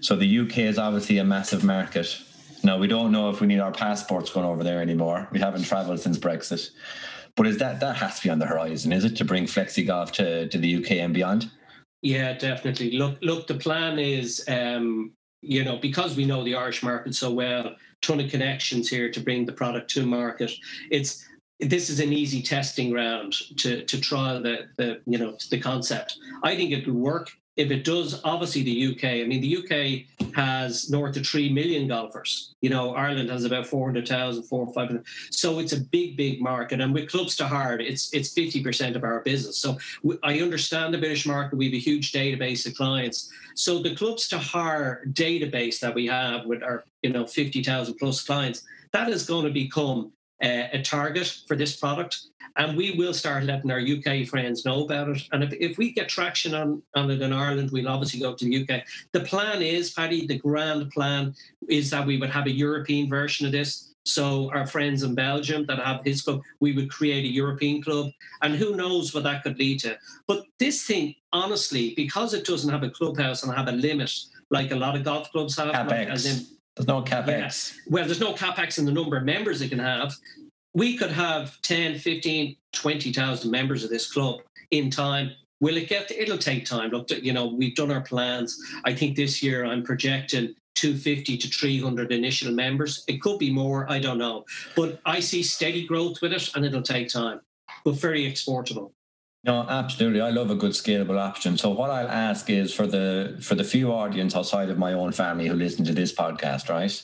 So 0.00 0.16
the 0.16 0.38
UK 0.40 0.58
is 0.58 0.78
obviously 0.78 1.18
a 1.18 1.24
massive 1.24 1.64
market. 1.64 2.18
Now 2.62 2.78
we 2.78 2.86
don't 2.86 3.12
know 3.12 3.30
if 3.30 3.40
we 3.40 3.46
need 3.46 3.60
our 3.60 3.72
passports 3.72 4.30
going 4.30 4.46
over 4.46 4.64
there 4.64 4.80
anymore. 4.80 5.28
We 5.32 5.40
haven't 5.40 5.64
travelled 5.64 6.00
since 6.00 6.18
Brexit. 6.18 6.70
But 7.34 7.46
is 7.46 7.58
that 7.58 7.80
that 7.80 7.96
has 7.96 8.16
to 8.16 8.22
be 8.22 8.30
on 8.30 8.38
the 8.38 8.46
horizon, 8.46 8.92
is 8.92 9.04
it, 9.04 9.16
to 9.16 9.24
bring 9.24 9.44
flexi 9.44 9.86
golf 9.86 10.10
to, 10.12 10.48
to 10.48 10.58
the 10.58 10.76
UK 10.76 10.92
and 10.92 11.12
beyond? 11.12 11.50
Yeah, 12.06 12.34
definitely. 12.34 12.92
Look, 12.92 13.18
look. 13.20 13.48
The 13.48 13.54
plan 13.54 13.98
is, 13.98 14.44
um, 14.46 15.10
you 15.42 15.64
know, 15.64 15.76
because 15.76 16.16
we 16.16 16.24
know 16.24 16.44
the 16.44 16.54
Irish 16.54 16.84
market 16.84 17.16
so 17.16 17.32
well, 17.32 17.74
ton 18.00 18.20
of 18.20 18.30
connections 18.30 18.88
here 18.88 19.10
to 19.10 19.18
bring 19.18 19.44
the 19.44 19.52
product 19.52 19.90
to 19.90 20.06
market. 20.06 20.52
It's 20.92 21.26
this 21.58 21.90
is 21.90 21.98
an 21.98 22.12
easy 22.12 22.42
testing 22.42 22.90
ground 22.90 23.34
to 23.56 23.84
to 23.84 24.00
trial 24.00 24.40
the 24.40 24.68
the 24.76 25.00
you 25.04 25.18
know 25.18 25.36
the 25.50 25.58
concept. 25.58 26.16
I 26.44 26.54
think 26.54 26.70
it 26.70 26.86
will 26.86 26.94
work. 26.94 27.28
If 27.56 27.70
it 27.70 27.84
does, 27.84 28.20
obviously 28.22 28.62
the 28.62 28.94
UK. 28.94 29.04
I 29.04 29.24
mean, 29.24 29.40
the 29.40 29.56
UK 29.56 30.34
has 30.34 30.90
north 30.90 31.16
of 31.16 31.26
three 31.26 31.50
million 31.50 31.88
golfers. 31.88 32.54
You 32.60 32.68
know, 32.68 32.94
Ireland 32.94 33.30
has 33.30 33.44
about 33.44 33.66
400,000, 33.66 34.42
400, 34.42 34.74
500. 34.74 35.06
So 35.30 35.58
it's 35.58 35.72
a 35.72 35.80
big, 35.80 36.16
big 36.16 36.42
market. 36.42 36.80
And 36.80 36.92
with 36.92 37.08
clubs 37.08 37.34
to 37.36 37.48
hard, 37.48 37.80
it's 37.80 38.12
it's 38.12 38.34
50% 38.34 38.94
of 38.94 39.04
our 39.04 39.20
business. 39.20 39.56
So 39.58 39.78
I 40.22 40.40
understand 40.40 40.92
the 40.92 40.98
British 40.98 41.26
market. 41.26 41.56
We 41.56 41.66
have 41.66 41.74
a 41.74 41.78
huge 41.78 42.12
database 42.12 42.66
of 42.66 42.74
clients. 42.74 43.30
So 43.54 43.78
the 43.78 43.94
clubs 43.94 44.28
to 44.28 44.38
hire 44.38 45.06
database 45.12 45.80
that 45.80 45.94
we 45.94 46.06
have 46.06 46.44
with 46.44 46.62
our, 46.62 46.84
you 47.02 47.10
know, 47.10 47.26
50,000 47.26 47.94
plus 47.94 48.22
clients, 48.22 48.64
that 48.92 49.08
is 49.08 49.24
going 49.24 49.46
to 49.46 49.50
become 49.50 50.12
uh, 50.42 50.68
a 50.72 50.82
target 50.82 51.40
for 51.46 51.56
this 51.56 51.76
product. 51.76 52.18
And 52.56 52.76
we 52.76 52.92
will 52.92 53.12
start 53.12 53.44
letting 53.44 53.70
our 53.70 53.80
UK 53.80 54.26
friends 54.26 54.64
know 54.64 54.84
about 54.84 55.08
it. 55.10 55.22
And 55.32 55.44
if, 55.44 55.52
if 55.52 55.78
we 55.78 55.92
get 55.92 56.08
traction 56.08 56.54
on, 56.54 56.82
on 56.94 57.10
it 57.10 57.20
in 57.20 57.32
Ireland, 57.32 57.70
we'll 57.70 57.88
obviously 57.88 58.20
go 58.20 58.34
to 58.34 58.44
the 58.44 58.62
UK. 58.62 58.82
The 59.12 59.20
plan 59.20 59.60
is, 59.62 59.92
Paddy, 59.92 60.26
the 60.26 60.38
grand 60.38 60.90
plan 60.90 61.34
is 61.68 61.90
that 61.90 62.06
we 62.06 62.16
would 62.16 62.30
have 62.30 62.46
a 62.46 62.50
European 62.50 63.10
version 63.10 63.46
of 63.46 63.52
this. 63.52 63.94
So 64.06 64.50
our 64.52 64.66
friends 64.66 65.02
in 65.02 65.14
Belgium 65.14 65.66
that 65.66 65.80
have 65.80 66.00
his 66.04 66.22
club, 66.22 66.40
we 66.60 66.72
would 66.72 66.90
create 66.90 67.24
a 67.24 67.28
European 67.28 67.82
club. 67.82 68.10
And 68.40 68.54
who 68.54 68.76
knows 68.76 69.12
what 69.12 69.24
that 69.24 69.42
could 69.42 69.58
lead 69.58 69.80
to. 69.80 69.98
But 70.26 70.44
this 70.58 70.84
thing, 70.84 71.14
honestly, 71.32 71.92
because 71.94 72.32
it 72.32 72.46
doesn't 72.46 72.70
have 72.70 72.84
a 72.84 72.90
clubhouse 72.90 73.42
and 73.42 73.52
have 73.52 73.68
a 73.68 73.72
limit, 73.72 74.12
like 74.50 74.70
a 74.70 74.76
lot 74.76 74.96
of 74.96 75.04
golf 75.04 75.30
clubs 75.32 75.56
have, 75.56 75.68
like, 75.88 76.08
as 76.08 76.24
in. 76.24 76.46
There's 76.76 76.86
no 76.86 77.02
capex. 77.02 77.26
Yes. 77.26 77.78
well, 77.88 78.04
there's 78.04 78.20
no 78.20 78.34
capex 78.34 78.78
in 78.78 78.84
the 78.84 78.92
number 78.92 79.16
of 79.16 79.24
members 79.24 79.62
it 79.62 79.70
can 79.70 79.78
have. 79.78 80.14
We 80.74 80.96
could 80.96 81.10
have 81.10 81.60
10, 81.62 81.98
15, 81.98 82.56
20,000 82.72 83.50
members 83.50 83.82
of 83.82 83.88
this 83.90 84.12
club 84.12 84.40
in 84.70 84.90
time. 84.90 85.30
Will 85.60 85.78
it 85.78 85.88
get? 85.88 86.10
It'll 86.10 86.36
take 86.36 86.66
time. 86.66 86.90
Look, 86.90 87.10
you 87.10 87.32
know, 87.32 87.46
we've 87.46 87.74
done 87.74 87.90
our 87.90 88.02
plans. 88.02 88.60
I 88.84 88.94
think 88.94 89.16
this 89.16 89.42
year 89.42 89.64
I'm 89.64 89.82
projecting 89.82 90.54
250 90.74 91.38
to 91.38 91.48
300 91.48 92.12
initial 92.12 92.52
members. 92.52 93.04
It 93.08 93.22
could 93.22 93.38
be 93.38 93.50
more. 93.50 93.90
I 93.90 93.98
don't 93.98 94.18
know. 94.18 94.44
But 94.76 95.00
I 95.06 95.20
see 95.20 95.42
steady 95.42 95.86
growth 95.86 96.20
with 96.20 96.34
it 96.34 96.50
and 96.54 96.64
it'll 96.66 96.82
take 96.82 97.08
time, 97.08 97.40
but 97.86 97.94
very 97.94 98.26
exportable. 98.26 98.92
No, 99.46 99.64
absolutely. 99.68 100.20
I 100.20 100.30
love 100.30 100.50
a 100.50 100.56
good 100.56 100.72
scalable 100.72 101.18
option. 101.18 101.56
So 101.56 101.70
what 101.70 101.88
I'll 101.88 102.08
ask 102.08 102.50
is 102.50 102.74
for 102.74 102.86
the 102.86 103.36
for 103.40 103.54
the 103.54 103.62
few 103.62 103.92
audience 103.92 104.34
outside 104.34 104.70
of 104.70 104.78
my 104.78 104.92
own 104.92 105.12
family 105.12 105.46
who 105.46 105.54
listen 105.54 105.84
to 105.84 105.92
this 105.92 106.12
podcast, 106.12 106.68
right? 106.68 107.02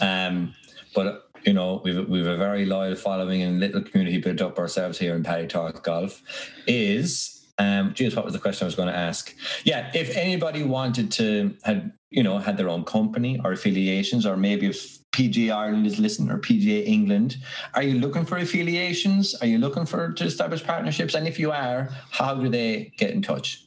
Um, 0.00 0.54
but 0.94 1.28
you 1.44 1.52
know, 1.52 1.82
we've 1.84 2.08
we've 2.08 2.26
a 2.26 2.36
very 2.38 2.64
loyal 2.64 2.94
following 2.94 3.42
and 3.42 3.60
little 3.60 3.82
community 3.82 4.18
built 4.18 4.40
up 4.40 4.58
ourselves 4.58 4.98
here 4.98 5.14
in 5.14 5.22
Paddy 5.22 5.46
Talk 5.46 5.84
Golf. 5.84 6.22
Is 6.66 7.46
um, 7.58 7.92
geez, 7.94 8.16
what 8.16 8.24
was 8.24 8.34
the 8.34 8.40
question 8.40 8.64
I 8.64 8.68
was 8.68 8.74
going 8.74 8.88
to 8.88 8.96
ask? 8.96 9.34
Yeah, 9.64 9.90
if 9.94 10.16
anybody 10.16 10.62
wanted 10.62 11.12
to 11.12 11.54
had 11.64 11.92
you 12.10 12.22
know 12.22 12.38
had 12.38 12.56
their 12.56 12.70
own 12.70 12.84
company 12.84 13.40
or 13.44 13.52
affiliations, 13.52 14.24
or 14.24 14.36
maybe 14.36 14.68
if 14.68 14.98
PGA 15.14 15.54
Ireland 15.54 15.86
is 15.86 15.98
listening 15.98 16.30
or 16.30 16.38
PGA 16.38 16.84
England, 16.86 17.36
are 17.74 17.84
you 17.84 18.00
looking 18.00 18.24
for 18.24 18.36
affiliations? 18.36 19.34
Are 19.36 19.46
you 19.46 19.58
looking 19.58 19.86
for 19.86 20.12
to 20.12 20.24
establish 20.24 20.64
partnerships? 20.64 21.14
And 21.14 21.28
if 21.28 21.38
you 21.38 21.52
are, 21.52 21.88
how 22.10 22.34
do 22.34 22.48
they 22.48 22.92
get 22.96 23.10
in 23.10 23.22
touch? 23.22 23.64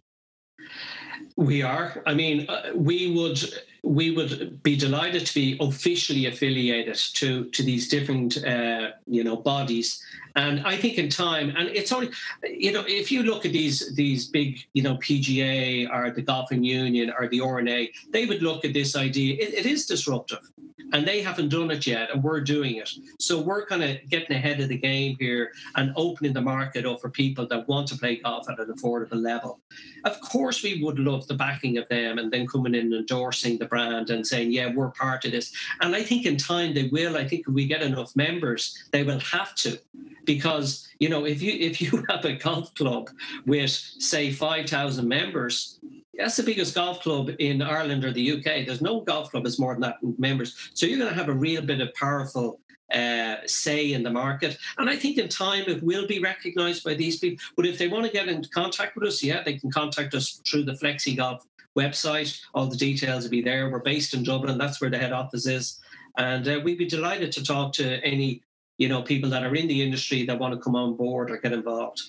We 1.37 1.61
are. 1.61 2.03
I 2.05 2.13
mean, 2.13 2.49
uh, 2.49 2.71
we 2.75 3.11
would 3.15 3.39
we 3.83 4.11
would 4.11 4.61
be 4.63 4.75
delighted 4.75 5.25
to 5.27 5.33
be 5.33 5.57
officially 5.61 6.25
affiliated 6.25 6.95
to 7.13 7.45
to 7.45 7.63
these 7.63 7.87
different 7.87 8.43
uh, 8.43 8.91
you 9.05 9.23
know 9.23 9.37
bodies. 9.37 10.03
And 10.37 10.61
I 10.67 10.77
think 10.77 10.99
in 10.99 11.09
time, 11.09 11.51
and 11.57 11.67
it's 11.69 11.91
only 11.91 12.11
you 12.43 12.71
know 12.71 12.83
if 12.87 13.11
you 13.11 13.23
look 13.23 13.43
at 13.43 13.51
these 13.51 13.95
these 13.95 14.27
big 14.27 14.59
you 14.73 14.83
know 14.83 14.95
PGA 14.97 15.89
or 15.91 16.11
the 16.11 16.21
Golfing 16.21 16.63
Union 16.63 17.11
or 17.17 17.27
the 17.27 17.41
R&A, 17.41 17.91
they 18.11 18.27
would 18.27 18.43
look 18.43 18.63
at 18.63 18.71
this 18.71 18.95
idea. 18.95 19.33
It, 19.33 19.55
it 19.55 19.65
is 19.65 19.87
disruptive, 19.87 20.47
and 20.93 21.07
they 21.07 21.21
haven't 21.21 21.49
done 21.49 21.71
it 21.71 21.87
yet, 21.87 22.11
and 22.11 22.23
we're 22.23 22.41
doing 22.41 22.75
it. 22.75 22.91
So 23.19 23.41
we're 23.41 23.65
kind 23.65 23.83
of 23.83 23.97
getting 24.09 24.37
ahead 24.37 24.59
of 24.59 24.69
the 24.69 24.77
game 24.77 25.17
here 25.19 25.53
and 25.75 25.91
opening 25.95 26.33
the 26.33 26.41
market 26.41 26.85
up 26.85 27.01
for 27.01 27.09
people 27.09 27.47
that 27.47 27.67
want 27.67 27.87
to 27.87 27.97
play 27.97 28.17
golf 28.17 28.47
at 28.47 28.59
an 28.59 28.71
affordable 28.71 29.19
level. 29.19 29.59
Of 30.05 30.21
course, 30.21 30.61
we 30.61 30.83
would 30.83 30.99
love 30.99 31.27
the 31.27 31.33
backing 31.33 31.79
of 31.79 31.89
them 31.89 32.19
and 32.19 32.31
then 32.31 32.45
coming 32.45 32.75
in 32.75 32.81
and 32.81 32.93
endorsing 32.93 33.57
the 33.57 33.65
brand 33.65 34.11
and 34.11 34.25
saying, 34.25 34.51
yeah, 34.51 34.71
we're 34.71 34.91
part 34.91 35.25
of 35.25 35.31
this. 35.31 35.51
And 35.81 35.95
I 35.95 36.03
think 36.03 36.27
in 36.27 36.37
time 36.37 36.75
they 36.75 36.89
will. 36.89 37.17
I 37.17 37.27
think 37.27 37.47
if 37.47 37.53
we 37.53 37.65
get 37.65 37.81
enough 37.81 38.15
members, 38.15 38.87
they 38.91 39.01
will 39.01 39.19
have 39.19 39.55
to. 39.55 39.79
Because, 40.27 40.87
you 40.99 41.09
know, 41.09 41.25
if 41.25 41.41
you 41.41 41.53
if 41.53 41.81
you 41.81 42.05
have 42.09 42.23
a 42.25 42.33
golf 42.33 42.75
club 42.75 43.09
with, 43.47 43.71
say, 43.71 44.31
5,000 44.31 45.07
members, 45.07 45.79
that's 46.13 46.37
the 46.37 46.43
biggest 46.43 46.75
golf 46.75 47.01
club 47.01 47.31
in 47.39 47.63
Ireland 47.63 48.05
or 48.05 48.11
the 48.11 48.33
UK. 48.33 48.65
There's 48.65 48.81
no 48.81 49.01
golf 49.01 49.31
club 49.31 49.43
that's 49.43 49.59
more 49.59 49.73
than 49.73 49.81
that 49.81 49.97
in 50.03 50.13
members. 50.19 50.71
So 50.75 50.85
you're 50.85 50.99
going 50.99 51.09
to 51.09 51.15
have 51.15 51.29
a 51.29 51.33
real 51.33 51.63
bit 51.63 51.81
of 51.81 51.93
powerful 51.95 52.59
uh, 52.93 53.35
say 53.45 53.93
in 53.93 54.03
the 54.03 54.09
market. 54.09 54.57
And 54.77 54.89
I 54.89 54.95
think 54.95 55.17
in 55.17 55.27
time 55.27 55.65
it 55.67 55.83
will 55.83 56.07
be 56.07 56.19
recognised 56.19 56.83
by 56.83 56.93
these 56.93 57.19
people. 57.19 57.43
But 57.55 57.65
if 57.65 57.77
they 57.77 57.87
want 57.87 58.05
to 58.05 58.11
get 58.11 58.29
in 58.29 58.43
contact 58.45 58.95
with 58.95 59.07
us, 59.07 59.21
yeah, 59.23 59.43
they 59.43 59.57
can 59.57 59.71
contact 59.71 60.13
us 60.13 60.41
through 60.49 60.63
the 60.63 60.73
Flexi 60.73 61.15
Golf 61.15 61.45
website. 61.77 62.39
All 62.53 62.65
the 62.65 62.77
details 62.77 63.23
will 63.23 63.31
be 63.31 63.41
there. 63.41 63.69
We're 63.69 63.79
based 63.79 64.13
in 64.13 64.23
Dublin. 64.23 64.57
That's 64.57 64.81
where 64.81 64.89
the 64.89 64.97
head 64.97 65.11
office 65.11 65.45
is. 65.45 65.79
And 66.17 66.47
uh, 66.47 66.61
we'd 66.63 66.79
be 66.79 66.87
delighted 66.87 67.31
to 67.33 67.43
talk 67.43 67.73
to 67.73 68.03
any 68.03 68.41
you 68.77 68.87
know 68.87 69.01
people 69.01 69.29
that 69.29 69.43
are 69.43 69.55
in 69.55 69.67
the 69.67 69.81
industry 69.81 70.25
that 70.25 70.39
want 70.39 70.53
to 70.53 70.59
come 70.59 70.75
on 70.75 70.95
board 70.95 71.31
or 71.31 71.37
get 71.37 71.53
involved. 71.53 72.01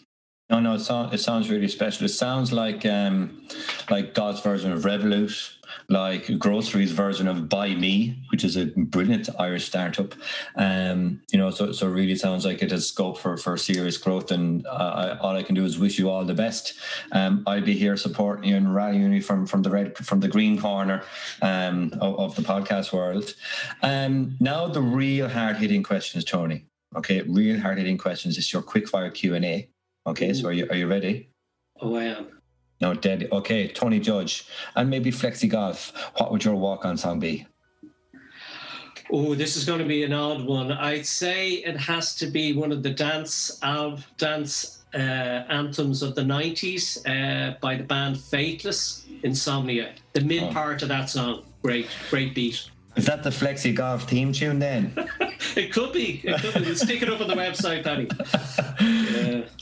No, 0.50 0.60
no, 0.60 0.74
it 0.74 0.80
sounds 0.80 1.12
it 1.12 1.18
sounds 1.18 1.50
really 1.50 1.68
special. 1.68 2.06
It 2.06 2.08
sounds 2.08 2.54
like 2.54 2.86
um, 2.86 3.46
like 3.90 4.14
God's 4.14 4.40
version 4.40 4.72
of 4.72 4.84
Revolut, 4.84 5.52
like 5.90 6.38
Groceries 6.38 6.92
version 6.92 7.28
of 7.28 7.50
Buy 7.50 7.74
Me, 7.74 8.24
which 8.30 8.44
is 8.44 8.56
a 8.56 8.64
brilliant 8.74 9.28
Irish 9.38 9.66
startup. 9.66 10.14
Um, 10.56 11.20
you 11.30 11.38
know, 11.38 11.50
so 11.50 11.72
so 11.72 11.86
really 11.86 12.14
sounds 12.16 12.46
like 12.46 12.62
it 12.62 12.70
has 12.70 12.88
scope 12.88 13.18
for 13.18 13.36
for 13.36 13.58
serious 13.58 13.98
growth. 13.98 14.30
And 14.30 14.66
I, 14.66 15.18
all 15.20 15.36
I 15.36 15.42
can 15.42 15.54
do 15.54 15.66
is 15.66 15.78
wish 15.78 15.98
you 15.98 16.08
all 16.08 16.24
the 16.24 16.32
best. 16.32 16.72
Um, 17.12 17.44
I'll 17.46 17.60
be 17.60 17.74
here 17.74 17.98
supporting 17.98 18.48
you 18.48 18.56
and 18.56 18.74
rallying 18.74 19.12
you 19.12 19.20
from 19.20 19.46
from 19.46 19.60
the 19.60 19.70
red 19.70 19.98
from 19.98 20.20
the 20.20 20.28
green 20.28 20.58
corner 20.58 21.02
um, 21.42 21.92
of, 22.00 22.18
of 22.18 22.36
the 22.36 22.42
podcast 22.42 22.90
world. 22.90 23.34
Um, 23.82 24.34
now 24.40 24.66
the 24.66 24.80
real 24.80 25.28
hard 25.28 25.56
hitting 25.56 25.82
questions, 25.82 26.24
Tony. 26.24 26.64
Okay, 26.96 27.20
real 27.20 27.60
hard 27.60 27.76
hitting 27.76 27.98
questions. 27.98 28.38
It's 28.38 28.50
your 28.50 28.62
quick 28.62 28.88
fire 28.88 29.10
Q 29.10 29.34
and 29.34 29.44
A. 29.44 29.68
Okay, 30.08 30.32
so 30.32 30.48
are 30.48 30.52
you 30.52 30.66
are 30.70 30.76
you 30.76 30.86
ready? 30.86 31.28
Oh, 31.82 31.94
I 31.96 32.04
am. 32.04 32.40
No, 32.80 32.94
dead. 32.94 33.28
Okay, 33.30 33.68
Tony 33.68 34.00
Judge, 34.00 34.46
and 34.74 34.88
maybe 34.88 35.10
Flexi 35.10 35.48
Golf. 35.50 35.92
What 36.16 36.32
would 36.32 36.42
your 36.44 36.54
walk 36.54 36.86
on 36.86 36.96
song 36.96 37.20
be? 37.20 37.46
Oh, 39.12 39.34
this 39.34 39.56
is 39.56 39.64
going 39.66 39.80
to 39.80 39.84
be 39.84 40.04
an 40.04 40.12
odd 40.14 40.44
one. 40.46 40.72
I'd 40.72 41.04
say 41.06 41.50
it 41.70 41.76
has 41.76 42.14
to 42.16 42.26
be 42.26 42.54
one 42.54 42.72
of 42.72 42.82
the 42.82 42.90
dance 42.90 43.58
al- 43.62 43.98
dance 44.16 44.82
uh, 44.94 44.98
anthems 45.50 46.02
of 46.02 46.14
the 46.14 46.22
'90s 46.22 46.84
uh, 47.06 47.58
by 47.60 47.76
the 47.76 47.84
band 47.84 48.18
Faithless, 48.18 49.04
Insomnia. 49.24 49.92
The 50.14 50.22
mid 50.22 50.42
Oh. 50.44 50.52
part 50.52 50.80
of 50.82 50.88
that 50.88 51.10
song, 51.10 51.42
great, 51.62 51.86
great 52.08 52.34
beat. 52.34 52.64
Is 52.96 53.04
that 53.04 53.22
the 53.22 53.30
Flexi 53.30 53.74
Golf 53.74 54.08
theme 54.08 54.32
tune 54.32 54.58
then? 54.58 54.94
It 55.56 55.72
could 55.72 55.92
be. 55.92 56.20
It 56.24 56.40
could 56.40 56.54
be. 56.54 56.60
We'll 56.66 56.74
stick 56.76 57.02
it 57.02 57.08
up 57.08 57.20
on 57.20 57.28
the 57.28 57.34
website, 57.34 57.84
Paddy. 57.84 58.08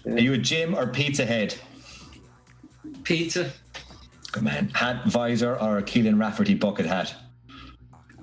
Yeah, 0.07 0.13
Are 0.15 0.19
you 0.19 0.33
a 0.35 0.39
gym 0.39 0.75
or 0.75 0.87
pizza 0.87 1.25
head? 1.27 1.55
Pizza, 3.03 3.51
Good 4.33 4.43
man. 4.43 4.69
Hat, 4.71 5.07
visor, 5.07 5.57
or 5.61 5.79
a 5.79 5.83
Keelan 5.83 6.19
Rafferty 6.19 6.55
bucket 6.55 6.87
hat? 6.87 7.15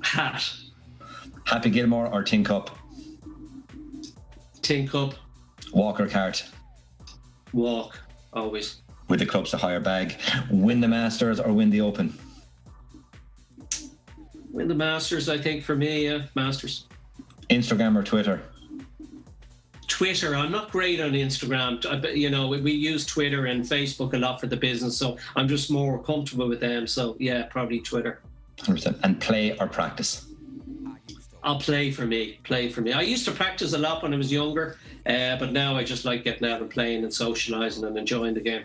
hat, 0.01 0.51
Happy 1.45 1.69
Gilmore 1.69 2.07
or 2.07 2.23
Tin 2.23 2.43
Cup? 2.43 2.77
tin 4.61 4.87
cup, 4.87 5.13
Walker 5.73 6.07
cart 6.07 6.45
walk, 7.51 7.99
always. 8.31 8.81
with 9.09 9.19
the 9.19 9.25
clubs 9.25 9.51
to 9.51 9.57
hire 9.57 9.79
bag. 9.81 10.15
Win 10.49 10.79
the 10.81 10.87
Masters 10.87 11.39
or 11.39 11.51
win 11.53 11.69
the 11.69 11.81
Open? 11.81 12.17
Win 14.51 14.67
the 14.67 14.75
Masters, 14.75 15.27
I 15.29 15.37
think, 15.37 15.63
for 15.63 15.75
me, 15.75 16.05
yeah, 16.05 16.27
Masters. 16.35 16.85
Instagram 17.49 17.97
or 17.97 18.03
Twitter? 18.03 18.41
Twitter. 19.87 20.35
I'm 20.35 20.51
not 20.51 20.71
great 20.71 20.99
on 20.99 21.11
Instagram. 21.11 21.85
I 21.85 22.09
You 22.09 22.29
know, 22.29 22.47
we, 22.47 22.61
we 22.61 22.71
use 22.71 23.05
Twitter 23.05 23.45
and 23.45 23.63
Facebook 23.63 24.13
a 24.13 24.17
lot 24.17 24.39
for 24.39 24.47
the 24.47 24.57
business, 24.57 24.97
so 24.97 25.17
I'm 25.35 25.47
just 25.47 25.69
more 25.69 26.01
comfortable 26.01 26.47
with 26.47 26.59
them. 26.59 26.87
So 26.87 27.15
yeah, 27.19 27.43
probably 27.43 27.79
Twitter. 27.79 28.21
100%. 28.57 28.99
And 29.03 29.19
play 29.19 29.57
or 29.59 29.67
practice? 29.67 30.27
I'll 31.43 31.59
play 31.59 31.91
for 31.91 32.05
me. 32.05 32.39
Play 32.43 32.69
for 32.69 32.81
me. 32.81 32.93
I 32.93 33.01
used 33.01 33.25
to 33.25 33.31
practice 33.31 33.73
a 33.73 33.77
lot 33.77 34.01
when 34.01 34.13
I 34.13 34.17
was 34.17 34.31
younger, 34.31 34.77
uh, 35.05 35.37
but 35.37 35.51
now 35.51 35.75
I 35.75 35.83
just 35.83 36.05
like 36.05 36.23
getting 36.23 36.47
out 36.47 36.61
and 36.61 36.69
playing 36.69 37.03
and 37.03 37.11
socialising 37.11 37.85
and 37.85 37.97
enjoying 37.97 38.33
the 38.33 38.41
game. 38.41 38.63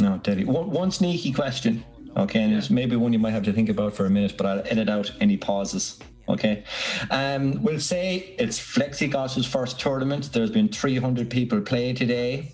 No, 0.00 0.18
Teddy. 0.18 0.44
One, 0.44 0.70
one 0.70 0.90
sneaky 0.90 1.32
question. 1.32 1.84
Okay, 2.16 2.42
and 2.42 2.52
it's 2.52 2.70
maybe 2.70 2.96
one 2.96 3.12
you 3.12 3.18
might 3.18 3.30
have 3.30 3.44
to 3.44 3.52
think 3.52 3.68
about 3.68 3.94
for 3.94 4.06
a 4.06 4.10
minute, 4.10 4.34
but 4.36 4.46
I'll 4.46 4.62
edit 4.66 4.88
out 4.88 5.12
any 5.20 5.36
pauses. 5.36 5.98
Okay. 6.30 6.62
Um, 7.10 7.60
we'll 7.62 7.80
say 7.80 8.34
it's 8.38 8.58
Flexi 8.58 9.10
Golf's 9.10 9.44
first 9.46 9.80
tournament. 9.80 10.32
There's 10.32 10.50
been 10.50 10.68
300 10.68 11.28
people 11.28 11.60
play 11.60 11.92
today. 11.92 12.52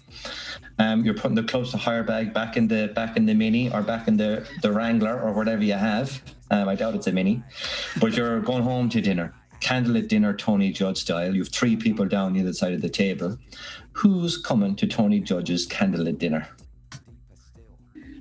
Um, 0.79 1.05
you're 1.05 1.15
putting 1.15 1.35
the 1.35 1.43
clubs 1.43 1.71
to 1.73 1.77
hire 1.77 2.03
bag 2.03 2.33
back 2.33 2.57
in 2.57 2.69
the 2.69 2.89
back 2.95 3.17
in 3.17 3.27
the 3.27 3.35
mini 3.35 3.73
or 3.73 3.83
back 3.83 4.09
in 4.09 4.17
the 4.17 4.47
the 4.63 4.73
Wrangler 4.73 5.21
or 5.21 5.33
whatever 5.33 5.63
you 5.63 5.75
have. 5.75 6.23
Um, 6.51 6.69
I 6.69 6.75
doubt 6.75 6.95
it's 6.95 7.07
a 7.07 7.13
mini, 7.13 7.43
but 8.01 8.17
you're 8.17 8.41
going 8.41 8.63
home 8.63 8.89
to 8.91 9.01
dinner. 9.01 9.35
Candlelit 9.61 10.09
dinner, 10.09 10.35
Tony 10.35 10.71
Judge 10.71 10.99
style. 10.99 11.35
You 11.35 11.43
have 11.43 11.53
three 11.53 11.77
people 11.77 12.07
down 12.07 12.35
the 12.35 12.41
other 12.41 12.53
side 12.53 12.75
of 12.75 12.83
the 12.83 12.91
table. 12.91 13.39
Who's 13.93 14.37
coming 14.37 14.77
to 14.77 14.87
Tony 14.87 15.21
Judge's 15.21 15.67
candlelit 15.67 16.19
dinner? 16.19 16.47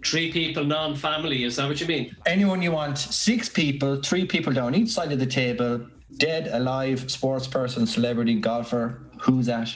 Three 0.05 0.31
people, 0.31 0.63
non-family. 0.63 1.43
Is 1.43 1.55
that 1.55 1.67
what 1.67 1.81
you 1.81 1.87
mean? 1.87 2.15
anyone 2.27 2.61
you 2.61 2.71
want, 2.71 2.97
six 2.97 3.49
people, 3.49 4.01
three 4.01 4.25
people 4.25 4.53
down 4.53 4.75
each 4.75 4.89
side 4.89 5.11
of 5.11 5.19
the 5.19 5.25
table, 5.25 5.85
dead, 6.17 6.47
alive, 6.53 7.09
sports 7.09 7.47
person, 7.47 7.87
celebrity, 7.87 8.35
golfer, 8.39 9.01
who's 9.19 9.49
at 9.49 9.75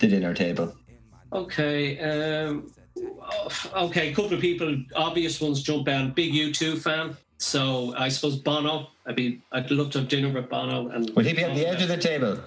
the 0.00 0.06
dinner 0.08 0.34
table? 0.34 0.74
Okay. 1.32 1.98
Um, 2.00 2.72
okay. 3.76 4.10
A 4.10 4.14
couple 4.14 4.34
of 4.34 4.40
people, 4.40 4.76
obvious 4.96 5.40
ones, 5.40 5.62
jump 5.62 5.88
out. 5.88 6.14
Big 6.16 6.32
U2 6.32 6.78
fan. 6.78 7.16
So 7.38 7.94
I 7.96 8.08
suppose 8.08 8.36
Bono. 8.36 8.88
I'd 9.06 9.14
be. 9.14 9.40
I'd 9.52 9.70
love 9.70 9.90
to 9.92 10.00
have 10.00 10.08
dinner 10.08 10.28
with 10.32 10.50
Bono. 10.50 10.88
And 10.88 11.08
would 11.14 11.24
he 11.24 11.34
be 11.34 11.44
at 11.44 11.54
the 11.54 11.66
edge 11.66 11.82
of 11.82 11.88
the 11.88 11.96
table? 11.96 12.40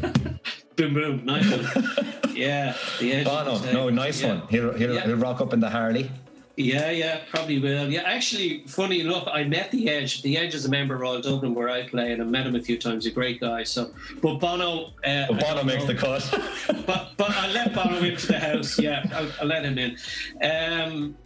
boom, 0.76 0.94
boom, 0.94 1.24
nice 1.26 1.50
one. 1.50 1.86
yeah, 2.34 2.74
the 2.98 3.12
edge. 3.12 3.26
of 3.26 3.62
Bono, 3.62 3.72
no, 3.72 3.90
nice 3.90 4.22
Yeah. 4.22 4.38
one. 4.38 4.48
He'll, 4.48 4.72
he'll, 4.72 4.94
Yeah. 4.94 5.06
he'll 5.06 5.16
rock 5.16 5.42
up 5.42 5.52
in 5.52 5.60
the 5.60 5.68
Harley. 5.68 6.10
Yeah, 6.58 6.90
yeah, 6.90 7.20
probably 7.30 7.60
will. 7.60 7.88
Yeah, 7.88 8.02
actually, 8.02 8.64
funny 8.66 9.00
enough, 9.00 9.28
I 9.28 9.44
met 9.44 9.70
the 9.70 9.88
Edge. 9.88 10.22
The 10.22 10.36
Edge 10.36 10.56
is 10.56 10.64
a 10.64 10.68
member 10.68 10.96
of 10.96 11.00
Royal 11.00 11.20
Dublin 11.20 11.54
where 11.54 11.70
I 11.70 11.88
play, 11.88 12.12
and 12.12 12.20
I 12.20 12.24
met 12.24 12.48
him 12.48 12.56
a 12.56 12.60
few 12.60 12.76
times. 12.76 13.06
A 13.06 13.12
great 13.12 13.40
guy. 13.40 13.62
So, 13.62 13.92
but 14.20 14.40
Bono. 14.40 14.92
Uh, 15.06 15.26
I 15.30 15.32
Bono 15.32 15.62
makes 15.62 15.84
know. 15.84 15.92
the 15.92 15.94
cut. 15.94 16.84
but 16.84 17.12
but 17.16 17.30
I 17.30 17.52
let 17.52 17.72
Bono 17.72 17.98
into 17.98 18.26
the 18.26 18.40
house. 18.40 18.76
Yeah, 18.76 19.06
I'll, 19.14 19.30
I'll 19.40 19.46
let 19.46 19.64
him 19.64 19.78
in. 19.78 19.96
Um, 20.42 21.16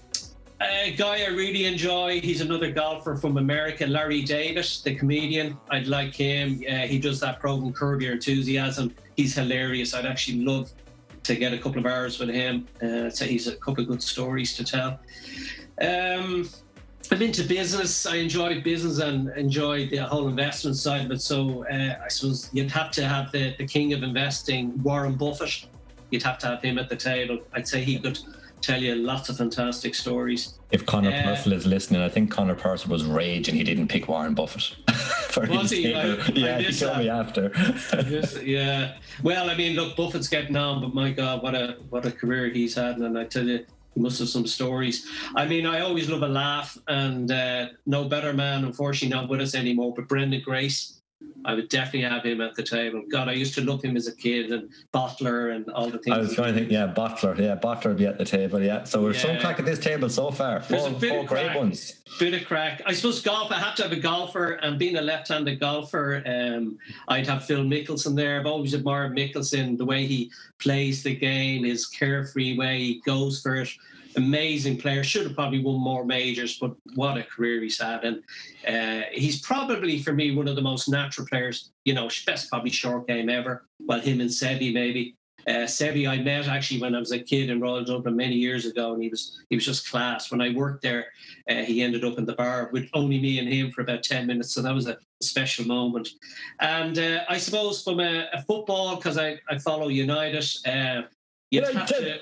a 0.60 0.92
guy 0.92 1.22
I 1.24 1.28
really 1.28 1.64
enjoy. 1.64 2.20
He's 2.20 2.42
another 2.42 2.70
golfer 2.70 3.16
from 3.16 3.38
America, 3.38 3.86
Larry 3.86 4.20
David, 4.20 4.66
the 4.84 4.94
comedian. 4.94 5.56
I'd 5.70 5.86
like 5.86 6.14
him. 6.14 6.62
Uh, 6.68 6.80
he 6.80 6.98
does 6.98 7.20
that 7.20 7.40
program, 7.40 7.72
Curb 7.72 8.02
Your 8.02 8.12
Enthusiasm. 8.12 8.94
He's 9.16 9.34
hilarious. 9.34 9.94
I'd 9.94 10.04
actually 10.04 10.44
love 10.44 10.70
to 11.24 11.36
get 11.36 11.52
a 11.52 11.58
couple 11.58 11.78
of 11.78 11.86
hours 11.86 12.18
with 12.18 12.30
him. 12.30 12.66
Uh, 12.82 13.10
so 13.10 13.24
he's 13.24 13.46
a 13.46 13.56
couple 13.56 13.82
of 13.82 13.88
good 13.88 14.02
stories 14.02 14.56
to 14.56 14.64
tell. 14.64 14.98
Um, 15.80 16.48
I'm 17.10 17.20
into 17.20 17.42
business. 17.44 18.06
I 18.06 18.16
enjoy 18.16 18.62
business 18.62 18.98
and 18.98 19.28
enjoy 19.36 19.88
the 19.88 19.98
whole 19.98 20.28
investment 20.28 20.76
side 20.76 21.10
it. 21.10 21.20
So 21.20 21.66
uh, 21.66 21.96
I 22.04 22.08
suppose 22.08 22.48
you'd 22.52 22.70
have 22.70 22.90
to 22.92 23.06
have 23.06 23.32
the, 23.32 23.54
the 23.58 23.66
king 23.66 23.92
of 23.92 24.02
investing, 24.02 24.82
Warren 24.82 25.14
Buffett. 25.14 25.66
You'd 26.10 26.22
have 26.22 26.38
to 26.38 26.46
have 26.46 26.62
him 26.62 26.78
at 26.78 26.88
the 26.88 26.96
table. 26.96 27.38
I'd 27.52 27.68
say 27.68 27.82
he 27.82 27.98
could 27.98 28.18
tell 28.62 28.82
you 28.82 28.94
lots 28.94 29.28
of 29.28 29.36
fantastic 29.36 29.94
stories. 29.94 30.54
If 30.70 30.86
Connor 30.86 31.10
Uh, 31.12 31.22
Purcell 31.22 31.52
is 31.52 31.66
listening, 31.66 32.00
I 32.00 32.08
think 32.08 32.30
Connor 32.30 32.54
Purcell 32.54 32.90
was 32.90 33.04
rage 33.04 33.48
and 33.48 33.56
he 33.56 33.64
didn't 33.64 33.88
pick 33.88 34.08
Warren 34.08 34.34
Buffett 34.34 34.76
for 35.30 35.46
Was 35.46 35.70
his 35.70 35.70
he? 35.72 35.94
I- 35.94 36.02
table. 36.02 36.22
I 36.22 36.30
yeah, 36.34 36.58
he 36.60 36.72
told 36.72 36.92
that. 36.92 36.98
me 36.98 37.08
after. 37.08 37.50
Yes, 38.08 38.38
yeah. 38.42 38.94
Well, 39.22 39.50
I 39.50 39.54
mean, 39.56 39.76
look, 39.76 39.96
Buffett's 39.96 40.28
getting 40.28 40.56
on, 40.56 40.80
but 40.80 40.94
my 40.94 41.10
God, 41.10 41.42
what 41.42 41.54
a 41.54 41.76
what 41.90 42.06
a 42.06 42.10
career 42.12 42.48
he's 42.48 42.74
had, 42.74 42.96
and 42.98 43.18
I 43.18 43.24
tell 43.24 43.44
you, 43.46 43.66
he 43.94 44.00
must 44.00 44.18
have 44.20 44.28
some 44.28 44.46
stories. 44.46 45.06
I 45.36 45.46
mean, 45.46 45.66
I 45.66 45.80
always 45.80 46.08
love 46.08 46.22
a 46.22 46.28
laugh, 46.28 46.78
and 46.88 47.30
uh, 47.30 47.66
no 47.84 48.04
better 48.04 48.32
man, 48.32 48.64
unfortunately, 48.64 49.14
not 49.14 49.28
with 49.28 49.40
us 49.40 49.54
anymore. 49.54 49.92
But 49.94 50.08
Brendan 50.08 50.40
Grace, 50.42 51.01
I 51.44 51.54
would 51.54 51.68
definitely 51.70 52.08
have 52.08 52.22
him 52.24 52.40
at 52.40 52.54
the 52.54 52.62
table. 52.62 53.02
God, 53.10 53.28
I 53.28 53.32
used 53.32 53.54
to 53.54 53.64
love 53.64 53.82
him 53.82 53.96
as 53.96 54.06
a 54.06 54.14
kid, 54.14 54.52
and 54.52 54.68
Bottler, 54.94 55.54
and 55.56 55.68
all 55.70 55.90
the 55.90 55.98
things. 55.98 56.16
I 56.16 56.20
was 56.20 56.34
trying 56.34 56.54
to 56.54 56.60
think, 56.60 56.70
yeah, 56.70 56.92
Bottler, 56.96 57.36
yeah, 57.36 57.56
Bottler 57.56 57.86
would 57.86 57.96
be 57.96 58.06
at 58.06 58.16
the 58.16 58.24
table, 58.24 58.62
yeah. 58.62 58.84
So 58.84 59.02
we're 59.02 59.12
some 59.12 59.30
Yeah. 59.32 59.40
crack 59.40 59.58
at 59.58 59.64
this 59.64 59.80
table 59.80 60.08
so 60.08 60.30
far. 60.30 60.60
There's 60.60 60.82
Four, 60.82 60.90
a 60.90 60.98
bit 61.00 61.10
four 61.10 61.20
of 61.22 61.26
great 61.26 61.44
crack. 61.46 61.56
ones. 61.56 61.94
bit 62.20 62.34
of 62.34 62.44
crack. 62.46 62.82
I 62.86 62.92
suppose 62.92 63.20
golf. 63.22 63.50
I 63.50 63.58
have 63.58 63.74
to 63.76 63.82
have 63.82 63.90
a 63.92 63.96
golfer, 63.96 64.52
and 64.62 64.78
being 64.78 64.96
a 64.98 65.02
left-handed 65.02 65.58
golfer, 65.58 66.22
um, 66.26 66.78
I'd 67.08 67.26
have 67.26 67.44
Phil 67.44 67.64
Mickelson 67.64 68.14
there. 68.14 68.38
I've 68.38 68.46
always 68.46 68.74
admired 68.74 69.16
Mickelson, 69.16 69.76
the 69.76 69.84
way 69.84 70.06
he 70.06 70.30
plays 70.60 71.02
the 71.02 71.16
game, 71.16 71.64
his 71.64 71.86
carefree 71.88 72.56
way 72.56 72.78
he 72.78 73.02
goes 73.04 73.40
for 73.42 73.56
it. 73.56 73.68
Amazing 74.16 74.78
player. 74.78 75.02
Should 75.02 75.26
have 75.26 75.34
probably 75.34 75.62
won 75.62 75.80
more 75.80 76.04
majors, 76.04 76.58
but 76.58 76.74
what 76.94 77.16
a 77.16 77.22
career 77.22 77.62
he's 77.62 77.80
had. 77.80 78.04
And 78.04 78.22
uh, 78.66 79.06
he's 79.12 79.40
probably 79.40 80.02
for 80.02 80.12
me 80.12 80.34
one 80.34 80.48
of 80.48 80.56
the 80.56 80.62
most 80.62 80.88
natural 80.88 81.26
players. 81.26 81.70
You 81.84 81.94
know, 81.94 82.08
best 82.26 82.50
probably 82.50 82.70
short 82.70 83.06
game 83.06 83.28
ever. 83.28 83.66
Well, 83.80 84.00
him 84.00 84.20
and 84.20 84.30
Seve 84.30 84.72
maybe. 84.72 85.16
Uh, 85.46 85.66
Seve 85.66 86.08
I 86.08 86.18
met 86.18 86.46
actually 86.46 86.80
when 86.80 86.94
I 86.94 87.00
was 87.00 87.10
a 87.10 87.18
kid 87.18 87.50
in 87.50 87.60
Royal 87.60 87.84
Dublin 87.84 88.14
many 88.14 88.36
years 88.36 88.64
ago, 88.64 88.92
and 88.92 89.02
he 89.02 89.08
was 89.08 89.40
he 89.50 89.56
was 89.56 89.64
just 89.64 89.90
class. 89.90 90.30
When 90.30 90.40
I 90.40 90.50
worked 90.50 90.82
there, 90.82 91.06
uh, 91.48 91.62
he 91.62 91.82
ended 91.82 92.04
up 92.04 92.18
in 92.18 92.24
the 92.24 92.34
bar 92.34 92.70
with 92.72 92.88
only 92.94 93.20
me 93.20 93.38
and 93.38 93.48
him 93.48 93.72
for 93.72 93.80
about 93.80 94.02
10 94.04 94.26
minutes. 94.26 94.54
So 94.54 94.62
that 94.62 94.74
was 94.74 94.86
a 94.86 94.98
special 95.20 95.66
moment. 95.66 96.10
And 96.60 96.98
uh, 96.98 97.24
I 97.28 97.38
suppose 97.38 97.82
from 97.82 98.00
a, 98.00 98.28
a 98.32 98.42
football, 98.42 98.96
because 98.96 99.18
I, 99.18 99.38
I 99.48 99.58
follow 99.58 99.88
United, 99.88 100.44
uh, 100.66 101.02
you'd 101.50 101.64
have 101.64 101.86
to. 101.86 102.20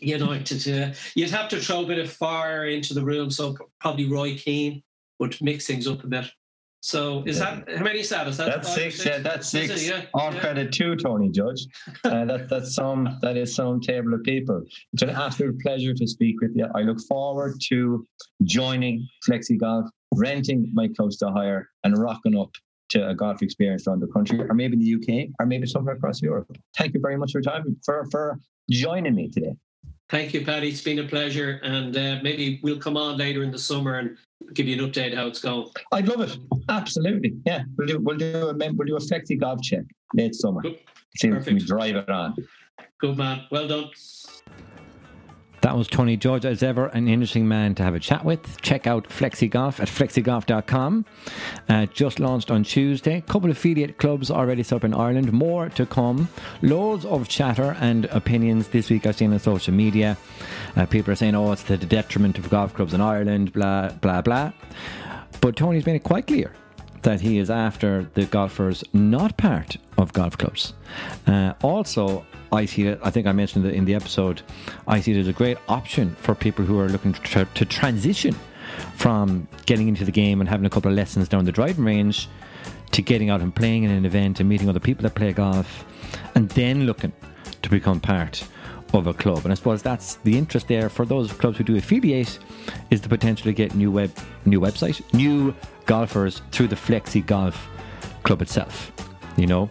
United, 0.00 0.68
uh, 0.68 0.94
you'd 1.14 1.30
have 1.30 1.48
to 1.50 1.60
throw 1.60 1.82
a 1.82 1.86
bit 1.86 1.98
of 1.98 2.12
fire 2.12 2.66
into 2.66 2.94
the 2.94 3.04
room. 3.04 3.30
So 3.30 3.56
probably 3.80 4.08
Roy 4.10 4.36
Keane 4.36 4.82
would 5.18 5.40
mix 5.40 5.66
things 5.66 5.86
up 5.86 6.04
a 6.04 6.06
bit. 6.06 6.26
So 6.86 7.24
is 7.26 7.40
that 7.40 7.68
how 7.68 7.82
many 7.82 8.00
is 8.00 8.10
that? 8.10 8.28
Is 8.28 8.36
that 8.36 8.46
That's 8.46 8.68
or 8.68 8.80
six. 8.80 9.04
Yeah, 9.04 9.18
that's 9.18 9.52
Is 9.54 9.68
six. 9.70 9.82
it? 9.82 9.88
Yeah, 9.88 10.04
All 10.14 10.32
yeah. 10.32 10.38
credit 10.38 10.72
to 10.74 10.94
Tony 10.94 11.30
Judge. 11.30 11.66
Uh, 12.04 12.24
that, 12.24 12.48
that's 12.48 12.74
some. 12.74 13.18
That 13.22 13.36
is 13.36 13.56
some 13.56 13.80
table 13.80 14.14
of 14.14 14.22
people. 14.22 14.62
It's 14.92 15.02
an 15.02 15.10
absolute 15.10 15.58
pleasure 15.60 15.94
to 15.94 16.06
speak 16.06 16.40
with 16.40 16.52
you. 16.54 16.66
I 16.76 16.82
look 16.82 17.00
forward 17.08 17.54
to 17.70 18.06
joining 18.44 19.04
Flexi 19.28 19.58
Golf, 19.58 19.86
renting 20.14 20.70
my 20.74 20.86
clubs 20.96 21.16
to 21.18 21.30
hire, 21.30 21.68
and 21.82 21.98
rocking 21.98 22.38
up 22.38 22.52
to 22.90 23.08
a 23.08 23.14
golf 23.16 23.42
experience 23.42 23.88
around 23.88 23.98
the 23.98 24.06
country, 24.06 24.40
or 24.40 24.54
maybe 24.54 24.74
in 24.74 24.80
the 24.80 24.94
UK, 24.94 25.30
or 25.40 25.46
maybe 25.46 25.66
somewhere 25.66 25.96
across 25.96 26.22
Europe. 26.22 26.56
Thank 26.76 26.94
you 26.94 27.00
very 27.00 27.16
much 27.16 27.32
for 27.32 27.38
your 27.38 27.52
time 27.52 27.76
for 27.84 28.06
for 28.12 28.38
joining 28.70 29.16
me 29.16 29.28
today. 29.28 29.56
Thank 30.08 30.32
you, 30.32 30.44
Paddy. 30.44 30.68
It's 30.68 30.82
been 30.82 31.00
a 31.00 31.04
pleasure, 31.04 31.58
and 31.64 31.96
uh, 31.96 32.18
maybe 32.22 32.60
we'll 32.62 32.78
come 32.78 32.96
on 32.96 33.18
later 33.18 33.42
in 33.42 33.50
the 33.50 33.58
summer 33.58 33.96
and 33.96 34.16
give 34.54 34.68
you 34.68 34.80
an 34.80 34.88
update 34.90 35.14
how 35.14 35.26
it's 35.26 35.40
going. 35.40 35.68
I'd 35.90 36.06
love 36.06 36.20
it. 36.20 36.38
Absolutely. 36.68 37.34
Yeah, 37.44 37.64
we'll 37.76 37.88
do. 37.88 37.98
We'll 37.98 38.16
do 38.16 38.48
a 38.48 38.54
we'll 38.54 38.86
do 38.86 38.96
a 38.96 39.00
Flexi 39.00 39.38
Golf 39.38 39.60
check 39.62 39.82
late 40.14 40.34
summer. 40.34 40.62
Good. 40.62 40.78
See 41.16 41.28
if 41.28 41.46
we 41.46 41.54
Perfect. 41.54 41.66
drive 41.66 41.96
it 41.96 42.08
on. 42.08 42.36
Good 43.00 43.16
man. 43.16 43.46
Well 43.50 43.66
done. 43.66 43.90
That 45.62 45.76
was 45.76 45.88
Tony 45.88 46.16
Judge, 46.16 46.44
as 46.44 46.62
ever, 46.62 46.86
an 46.86 47.08
interesting 47.08 47.48
man 47.48 47.74
to 47.76 47.82
have 47.82 47.94
a 47.94 48.00
chat 48.00 48.24
with. 48.24 48.60
Check 48.60 48.86
out 48.86 49.08
FlexiGolf 49.08 49.80
at 49.80 49.88
flexigolf.com. 49.88 51.04
Uh, 51.68 51.86
just 51.86 52.20
launched 52.20 52.50
on 52.50 52.62
Tuesday. 52.62 53.22
couple 53.22 53.50
of 53.50 53.56
affiliate 53.56 53.98
clubs 53.98 54.30
already 54.30 54.62
set 54.62 54.76
up 54.76 54.84
in 54.84 54.94
Ireland. 54.94 55.32
More 55.32 55.68
to 55.70 55.86
come. 55.86 56.28
Loads 56.62 57.04
of 57.04 57.28
chatter 57.28 57.76
and 57.80 58.04
opinions 58.06 58.68
this 58.68 58.90
week 58.90 59.06
I've 59.06 59.16
seen 59.16 59.32
on 59.32 59.38
social 59.38 59.74
media. 59.74 60.16
Uh, 60.76 60.86
people 60.86 61.12
are 61.12 61.16
saying, 61.16 61.34
oh, 61.34 61.52
it's 61.52 61.64
to 61.64 61.76
the 61.76 61.86
detriment 61.86 62.38
of 62.38 62.48
golf 62.50 62.74
clubs 62.74 62.94
in 62.94 63.00
Ireland, 63.00 63.52
blah, 63.52 63.88
blah, 63.88 64.22
blah. 64.22 64.52
But 65.40 65.56
Tony's 65.56 65.86
made 65.86 65.96
it 65.96 66.04
quite 66.04 66.26
clear 66.26 66.52
that 67.02 67.20
he 67.20 67.38
is 67.38 67.50
after 67.50 68.08
the 68.14 68.26
golfers 68.26 68.84
not 68.92 69.36
part 69.36 69.76
of 69.96 70.12
golf 70.12 70.36
clubs. 70.36 70.74
Uh, 71.26 71.54
also, 71.62 72.26
I 72.52 72.64
see 72.64 72.86
it, 72.86 73.00
I 73.02 73.10
think 73.10 73.26
I 73.26 73.32
mentioned 73.32 73.66
it 73.66 73.74
in 73.74 73.84
the 73.84 73.94
episode, 73.94 74.42
I 74.86 75.00
see 75.00 75.12
it 75.12 75.18
as 75.18 75.28
a 75.28 75.32
great 75.32 75.58
option 75.68 76.14
for 76.16 76.34
people 76.34 76.64
who 76.64 76.78
are 76.78 76.88
looking 76.88 77.12
to, 77.12 77.44
to 77.44 77.64
transition 77.64 78.34
from 78.94 79.48
getting 79.66 79.88
into 79.88 80.04
the 80.04 80.12
game 80.12 80.40
and 80.40 80.48
having 80.48 80.66
a 80.66 80.70
couple 80.70 80.90
of 80.90 80.96
lessons 80.96 81.28
down 81.28 81.44
the 81.44 81.52
driving 81.52 81.84
range 81.84 82.28
to 82.92 83.02
getting 83.02 83.30
out 83.30 83.40
and 83.40 83.54
playing 83.54 83.84
in 83.84 83.90
an 83.90 84.04
event 84.04 84.40
and 84.40 84.48
meeting 84.48 84.68
other 84.68 84.80
people 84.80 85.02
that 85.02 85.14
play 85.14 85.32
golf 85.32 85.84
and 86.34 86.48
then 86.50 86.86
looking 86.86 87.12
to 87.62 87.68
become 87.70 88.00
part 88.00 88.46
of 88.94 89.06
a 89.06 89.14
club. 89.14 89.40
And 89.44 89.52
I 89.52 89.54
suppose 89.54 89.82
that's 89.82 90.16
the 90.16 90.38
interest 90.38 90.68
there 90.68 90.88
for 90.88 91.04
those 91.04 91.32
clubs 91.32 91.58
who 91.58 91.64
do 91.64 91.76
affiliate 91.76 92.38
is 92.90 93.00
the 93.00 93.08
potential 93.08 93.44
to 93.44 93.52
get 93.52 93.74
new 93.74 93.90
web 93.90 94.10
new 94.44 94.60
website, 94.60 95.02
new 95.12 95.54
golfers 95.86 96.42
through 96.52 96.68
the 96.68 96.76
Flexi 96.76 97.24
Golf 97.24 97.68
Club 98.22 98.42
itself. 98.42 98.92
You 99.36 99.46
know? 99.46 99.68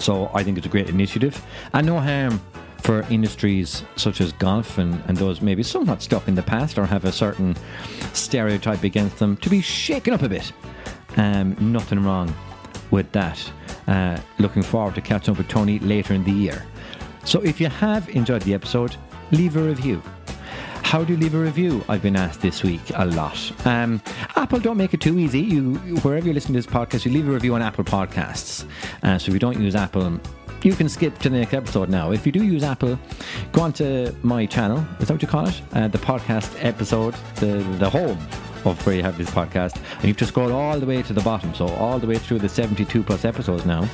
So 0.00 0.30
I 0.34 0.42
think 0.42 0.58
it's 0.58 0.66
a 0.66 0.70
great 0.70 0.88
initiative. 0.88 1.44
And 1.72 1.86
no 1.86 2.00
harm 2.00 2.40
for 2.82 3.00
industries 3.10 3.82
such 3.96 4.20
as 4.20 4.32
golf 4.32 4.76
and, 4.76 5.02
and 5.08 5.16
those 5.16 5.40
maybe 5.40 5.62
somewhat 5.62 6.02
stuck 6.02 6.28
in 6.28 6.34
the 6.34 6.42
past 6.42 6.78
or 6.78 6.84
have 6.84 7.06
a 7.06 7.12
certain 7.12 7.56
stereotype 8.12 8.84
against 8.84 9.18
them 9.18 9.36
to 9.38 9.48
be 9.48 9.62
shaken 9.62 10.12
up 10.12 10.22
a 10.22 10.28
bit. 10.28 10.52
Um, 11.16 11.56
nothing 11.72 12.02
wrong 12.02 12.34
with 12.90 13.10
that. 13.12 13.40
Uh, 13.86 14.18
looking 14.38 14.62
forward 14.62 14.94
to 14.96 15.00
catching 15.00 15.32
up 15.32 15.38
with 15.38 15.48
Tony 15.48 15.78
later 15.78 16.12
in 16.12 16.24
the 16.24 16.32
year. 16.32 16.66
So 17.24 17.40
if 17.40 17.60
you 17.60 17.68
have 17.68 18.08
enjoyed 18.10 18.42
the 18.42 18.52
episode, 18.52 18.96
leave 19.30 19.56
a 19.56 19.62
review. 19.62 20.02
How 20.94 21.02
do 21.02 21.12
you 21.12 21.18
leave 21.18 21.34
a 21.34 21.38
review? 21.40 21.84
I've 21.88 22.02
been 22.02 22.14
asked 22.14 22.40
this 22.40 22.62
week 22.62 22.80
a 22.94 23.04
lot. 23.04 23.66
Um, 23.66 24.00
Apple 24.36 24.60
don't 24.60 24.76
make 24.76 24.94
it 24.94 25.00
too 25.00 25.18
easy. 25.18 25.40
You 25.40 25.74
wherever 26.04 26.24
you're 26.24 26.34
listening 26.34 26.54
to 26.54 26.64
this 26.64 26.72
podcast, 26.72 27.04
you 27.04 27.10
leave 27.10 27.26
a 27.26 27.32
review 27.32 27.52
on 27.56 27.62
Apple 27.62 27.82
Podcasts. 27.82 28.64
Uh, 29.02 29.18
so 29.18 29.30
if 29.30 29.32
you 29.32 29.40
don't 29.40 29.60
use 29.60 29.74
Apple, 29.74 30.20
you 30.62 30.72
can 30.76 30.88
skip 30.88 31.18
to 31.18 31.28
the 31.28 31.36
next 31.36 31.52
episode 31.52 31.88
now. 31.88 32.12
If 32.12 32.24
you 32.24 32.30
do 32.30 32.44
use 32.44 32.62
Apple, 32.62 32.96
go 33.50 33.62
on 33.62 33.72
to 33.72 34.14
my 34.22 34.46
channel. 34.46 34.86
Is 35.00 35.08
that 35.08 35.14
what 35.14 35.22
you 35.22 35.26
call 35.26 35.48
it? 35.48 35.60
Uh, 35.72 35.88
the 35.88 35.98
podcast 35.98 36.54
episode, 36.64 37.16
the 37.40 37.56
the 37.80 37.90
home 37.90 38.16
of 38.64 38.84
where 38.86 38.94
you 38.94 39.02
have 39.02 39.18
this 39.18 39.30
podcast, 39.30 39.76
and 39.76 40.02
you 40.02 40.08
have 40.08 40.16
to 40.18 40.26
scroll 40.26 40.52
all 40.52 40.78
the 40.78 40.86
way 40.86 41.02
to 41.02 41.12
the 41.12 41.20
bottom. 41.22 41.54
So 41.54 41.68
all 41.68 41.98
the 41.98 42.06
way 42.06 42.18
through 42.18 42.38
the 42.40 42.48
72 42.48 43.02
plus 43.02 43.24
episodes 43.24 43.64
now, 43.64 43.88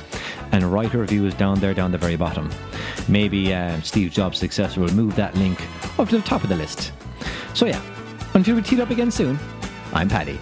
and 0.51 0.63
write 0.63 0.93
a 0.93 0.97
review 0.97 1.25
is 1.25 1.33
down 1.35 1.59
there, 1.59 1.73
down 1.73 1.91
the 1.91 1.97
very 1.97 2.15
bottom. 2.15 2.49
Maybe 3.07 3.53
uh, 3.53 3.79
Steve 3.81 4.11
Jobs' 4.11 4.39
successor 4.39 4.81
will 4.81 4.93
move 4.93 5.15
that 5.15 5.35
link 5.35 5.61
up 5.99 6.09
to 6.09 6.17
the 6.17 6.23
top 6.23 6.43
of 6.43 6.49
the 6.49 6.55
list. 6.55 6.91
So 7.53 7.65
yeah, 7.65 7.81
until 8.33 8.55
we 8.55 8.61
teed 8.61 8.79
up 8.79 8.89
again 8.89 9.11
soon, 9.11 9.37
I'm 9.93 10.09
Paddy. 10.09 10.39